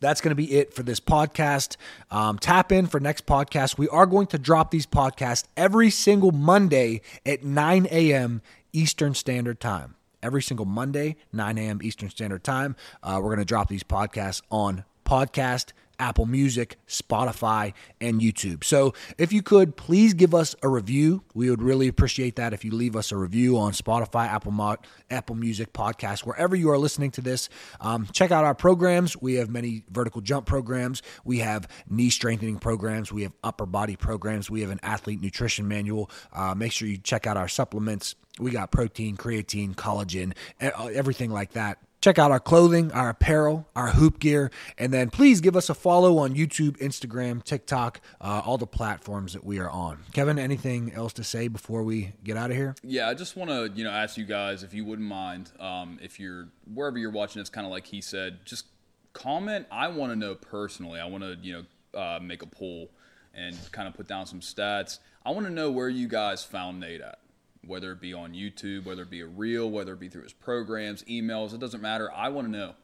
that's 0.00 0.20
going 0.20 0.32
to 0.32 0.34
be 0.34 0.56
it 0.56 0.74
for 0.74 0.82
this 0.82 1.00
podcast. 1.00 1.76
Um, 2.10 2.38
tap 2.38 2.70
in 2.70 2.86
for 2.86 3.00
next 3.00 3.24
podcast. 3.24 3.78
We 3.78 3.88
are 3.88 4.04
going 4.04 4.26
to 4.26 4.38
drop 4.38 4.70
these 4.70 4.84
podcasts 4.84 5.44
every 5.56 5.88
single 5.88 6.32
Monday 6.32 7.00
at 7.24 7.42
9 7.42 7.88
a.m. 7.90 8.42
Eastern 8.74 9.14
Standard 9.14 9.58
Time. 9.58 9.94
Every 10.22 10.42
single 10.42 10.66
Monday, 10.66 11.16
9 11.32 11.56
a.m. 11.56 11.80
Eastern 11.82 12.10
Standard 12.10 12.44
Time. 12.44 12.76
Uh, 13.02 13.20
we're 13.22 13.30
going 13.30 13.38
to 13.38 13.46
drop 13.46 13.70
these 13.70 13.84
podcasts 13.84 14.42
on 14.50 14.84
podcast 15.06 15.72
Apple 15.98 16.26
Music, 16.26 16.76
Spotify, 16.86 17.72
and 18.00 18.20
YouTube. 18.20 18.64
So 18.64 18.94
if 19.18 19.32
you 19.32 19.42
could, 19.42 19.76
please 19.76 20.14
give 20.14 20.34
us 20.34 20.54
a 20.62 20.68
review. 20.68 21.22
We 21.34 21.50
would 21.50 21.62
really 21.62 21.88
appreciate 21.88 22.36
that 22.36 22.52
if 22.52 22.64
you 22.64 22.72
leave 22.72 22.96
us 22.96 23.12
a 23.12 23.16
review 23.16 23.58
on 23.58 23.72
Spotify, 23.72 24.26
Apple, 24.26 24.52
Mo- 24.52 24.76
Apple 25.10 25.36
Music, 25.36 25.72
Podcast, 25.72 26.20
wherever 26.20 26.56
you 26.56 26.70
are 26.70 26.78
listening 26.78 27.10
to 27.12 27.20
this. 27.20 27.48
Um, 27.80 28.06
check 28.12 28.30
out 28.30 28.44
our 28.44 28.54
programs. 28.54 29.16
We 29.20 29.34
have 29.34 29.50
many 29.50 29.84
vertical 29.90 30.20
jump 30.20 30.46
programs. 30.46 31.02
We 31.24 31.38
have 31.38 31.68
knee 31.88 32.10
strengthening 32.10 32.58
programs. 32.58 33.12
We 33.12 33.22
have 33.22 33.32
upper 33.42 33.66
body 33.66 33.96
programs. 33.96 34.50
We 34.50 34.60
have 34.62 34.70
an 34.70 34.80
athlete 34.82 35.20
nutrition 35.20 35.68
manual. 35.68 36.10
Uh, 36.32 36.54
make 36.54 36.72
sure 36.72 36.88
you 36.88 36.98
check 36.98 37.26
out 37.26 37.36
our 37.36 37.48
supplements. 37.48 38.14
We 38.38 38.50
got 38.50 38.72
protein, 38.72 39.16
creatine, 39.16 39.74
collagen, 39.76 40.32
everything 40.60 41.30
like 41.30 41.52
that 41.52 41.78
Check 42.04 42.18
out 42.18 42.30
our 42.30 42.38
clothing, 42.38 42.92
our 42.92 43.08
apparel, 43.08 43.66
our 43.74 43.86
hoop 43.86 44.18
gear, 44.18 44.50
and 44.76 44.92
then 44.92 45.08
please 45.08 45.40
give 45.40 45.56
us 45.56 45.70
a 45.70 45.74
follow 45.74 46.18
on 46.18 46.34
YouTube, 46.34 46.76
Instagram, 46.76 47.42
TikTok, 47.42 47.98
uh, 48.20 48.42
all 48.44 48.58
the 48.58 48.66
platforms 48.66 49.32
that 49.32 49.42
we 49.42 49.58
are 49.58 49.70
on. 49.70 50.00
Kevin, 50.12 50.38
anything 50.38 50.92
else 50.92 51.14
to 51.14 51.24
say 51.24 51.48
before 51.48 51.82
we 51.82 52.12
get 52.22 52.36
out 52.36 52.50
of 52.50 52.58
here? 52.58 52.74
Yeah, 52.82 53.08
I 53.08 53.14
just 53.14 53.38
want 53.38 53.48
to 53.48 53.72
you 53.74 53.84
know 53.84 53.90
ask 53.90 54.18
you 54.18 54.26
guys 54.26 54.62
if 54.62 54.74
you 54.74 54.84
wouldn't 54.84 55.08
mind 55.08 55.50
um, 55.58 55.98
if 56.02 56.20
you're 56.20 56.48
wherever 56.74 56.98
you're 56.98 57.10
watching 57.10 57.40
this, 57.40 57.48
kind 57.48 57.66
of 57.66 57.70
like 57.70 57.86
he 57.86 58.02
said, 58.02 58.44
just 58.44 58.66
comment. 59.14 59.66
I 59.72 59.88
want 59.88 60.12
to 60.12 60.16
know 60.16 60.34
personally. 60.34 61.00
I 61.00 61.06
want 61.06 61.24
to 61.24 61.38
you 61.40 61.64
know 61.94 61.98
uh, 61.98 62.18
make 62.20 62.42
a 62.42 62.46
poll 62.46 62.90
and 63.32 63.56
kind 63.72 63.88
of 63.88 63.94
put 63.94 64.06
down 64.06 64.26
some 64.26 64.40
stats. 64.40 64.98
I 65.24 65.30
want 65.30 65.46
to 65.46 65.52
know 65.52 65.70
where 65.70 65.88
you 65.88 66.06
guys 66.06 66.44
found 66.44 66.80
Nate 66.80 67.00
at 67.00 67.20
whether 67.66 67.92
it 67.92 68.00
be 68.00 68.12
on 68.12 68.32
YouTube, 68.32 68.84
whether 68.84 69.02
it 69.02 69.10
be 69.10 69.20
a 69.20 69.26
reel, 69.26 69.70
whether 69.70 69.92
it 69.92 70.00
be 70.00 70.08
through 70.08 70.22
his 70.22 70.32
programs, 70.32 71.02
emails, 71.04 71.54
it 71.54 71.60
doesn't 71.60 71.80
matter. 71.80 72.10
I 72.12 72.28
want 72.28 72.46
to 72.46 72.52
know. 72.52 72.74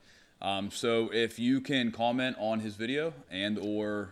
Um, 0.43 0.71
so 0.71 1.11
if 1.13 1.39
you 1.39 1.61
can 1.61 1.93
comment 1.93 2.37
on 2.39 2.61
his 2.61 2.75
video 2.75 3.13
and 3.31 3.59
or 3.59 4.11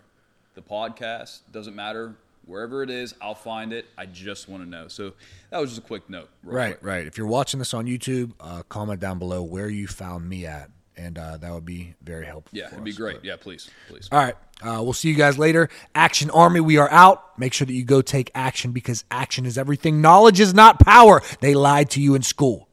the 0.54 0.62
podcast, 0.62 1.40
doesn't 1.52 1.74
matter 1.74 2.14
wherever 2.48 2.82
it 2.82 2.90
is, 2.90 3.14
I'll 3.20 3.34
find 3.34 3.72
it. 3.72 3.86
I 3.96 4.06
just 4.06 4.48
want 4.48 4.64
to 4.64 4.68
know. 4.68 4.88
So 4.88 5.12
that 5.50 5.58
was 5.58 5.70
just 5.70 5.82
a 5.82 5.86
quick 5.86 6.08
note. 6.10 6.28
Right, 6.42 6.78
quick. 6.78 6.84
right. 6.84 7.06
If 7.06 7.16
you're 7.16 7.26
watching 7.26 7.58
this 7.58 7.74
on 7.74 7.86
YouTube, 7.86 8.32
uh, 8.40 8.62
comment 8.68 9.00
down 9.00 9.18
below 9.18 9.42
where 9.42 9.68
you 9.68 9.86
found 9.86 10.28
me 10.28 10.46
at 10.46 10.70
and 10.98 11.16
uh, 11.16 11.36
that 11.38 11.52
would 11.52 11.64
be 11.64 11.94
very 12.02 12.26
helpful. 12.26 12.58
Yeah, 12.58 12.66
it'd 12.66 12.84
be 12.84 12.92
great. 12.92 13.16
But, 13.16 13.24
yeah, 13.24 13.36
please, 13.36 13.70
please. 13.88 14.08
All 14.12 14.18
right, 14.18 14.34
uh, 14.62 14.82
we'll 14.82 14.92
see 14.92 15.08
you 15.08 15.14
guys 15.14 15.38
later. 15.38 15.68
Action 15.94 16.30
Army, 16.30 16.60
we 16.60 16.76
are 16.76 16.90
out. 16.90 17.38
Make 17.38 17.52
sure 17.52 17.66
that 17.66 17.72
you 17.72 17.84
go 17.84 18.02
take 18.02 18.30
action 18.34 18.72
because 18.72 19.04
action 19.10 19.46
is 19.46 19.56
everything. 19.56 20.00
Knowledge 20.00 20.40
is 20.40 20.52
not 20.52 20.80
power. 20.80 21.22
They 21.40 21.54
lied 21.54 21.90
to 21.90 22.02
you 22.02 22.14
in 22.14 22.22
school. 22.22 22.68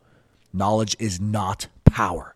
Knowledge 0.52 0.96
is 1.00 1.22
not 1.22 1.68
power. 1.86 2.36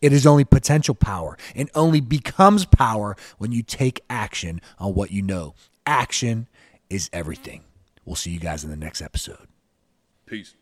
It 0.00 0.12
is 0.12 0.26
only 0.26 0.44
potential 0.44 0.94
power 0.94 1.36
and 1.54 1.70
only 1.74 2.00
becomes 2.00 2.64
power 2.64 3.16
when 3.38 3.52
you 3.52 3.62
take 3.62 4.02
action 4.08 4.60
on 4.78 4.94
what 4.94 5.10
you 5.10 5.22
know. 5.22 5.54
Action 5.86 6.48
is 6.88 7.10
everything. 7.12 7.64
We'll 8.04 8.16
see 8.16 8.30
you 8.30 8.40
guys 8.40 8.64
in 8.64 8.70
the 8.70 8.76
next 8.76 9.02
episode. 9.02 9.46
Peace. 10.26 10.54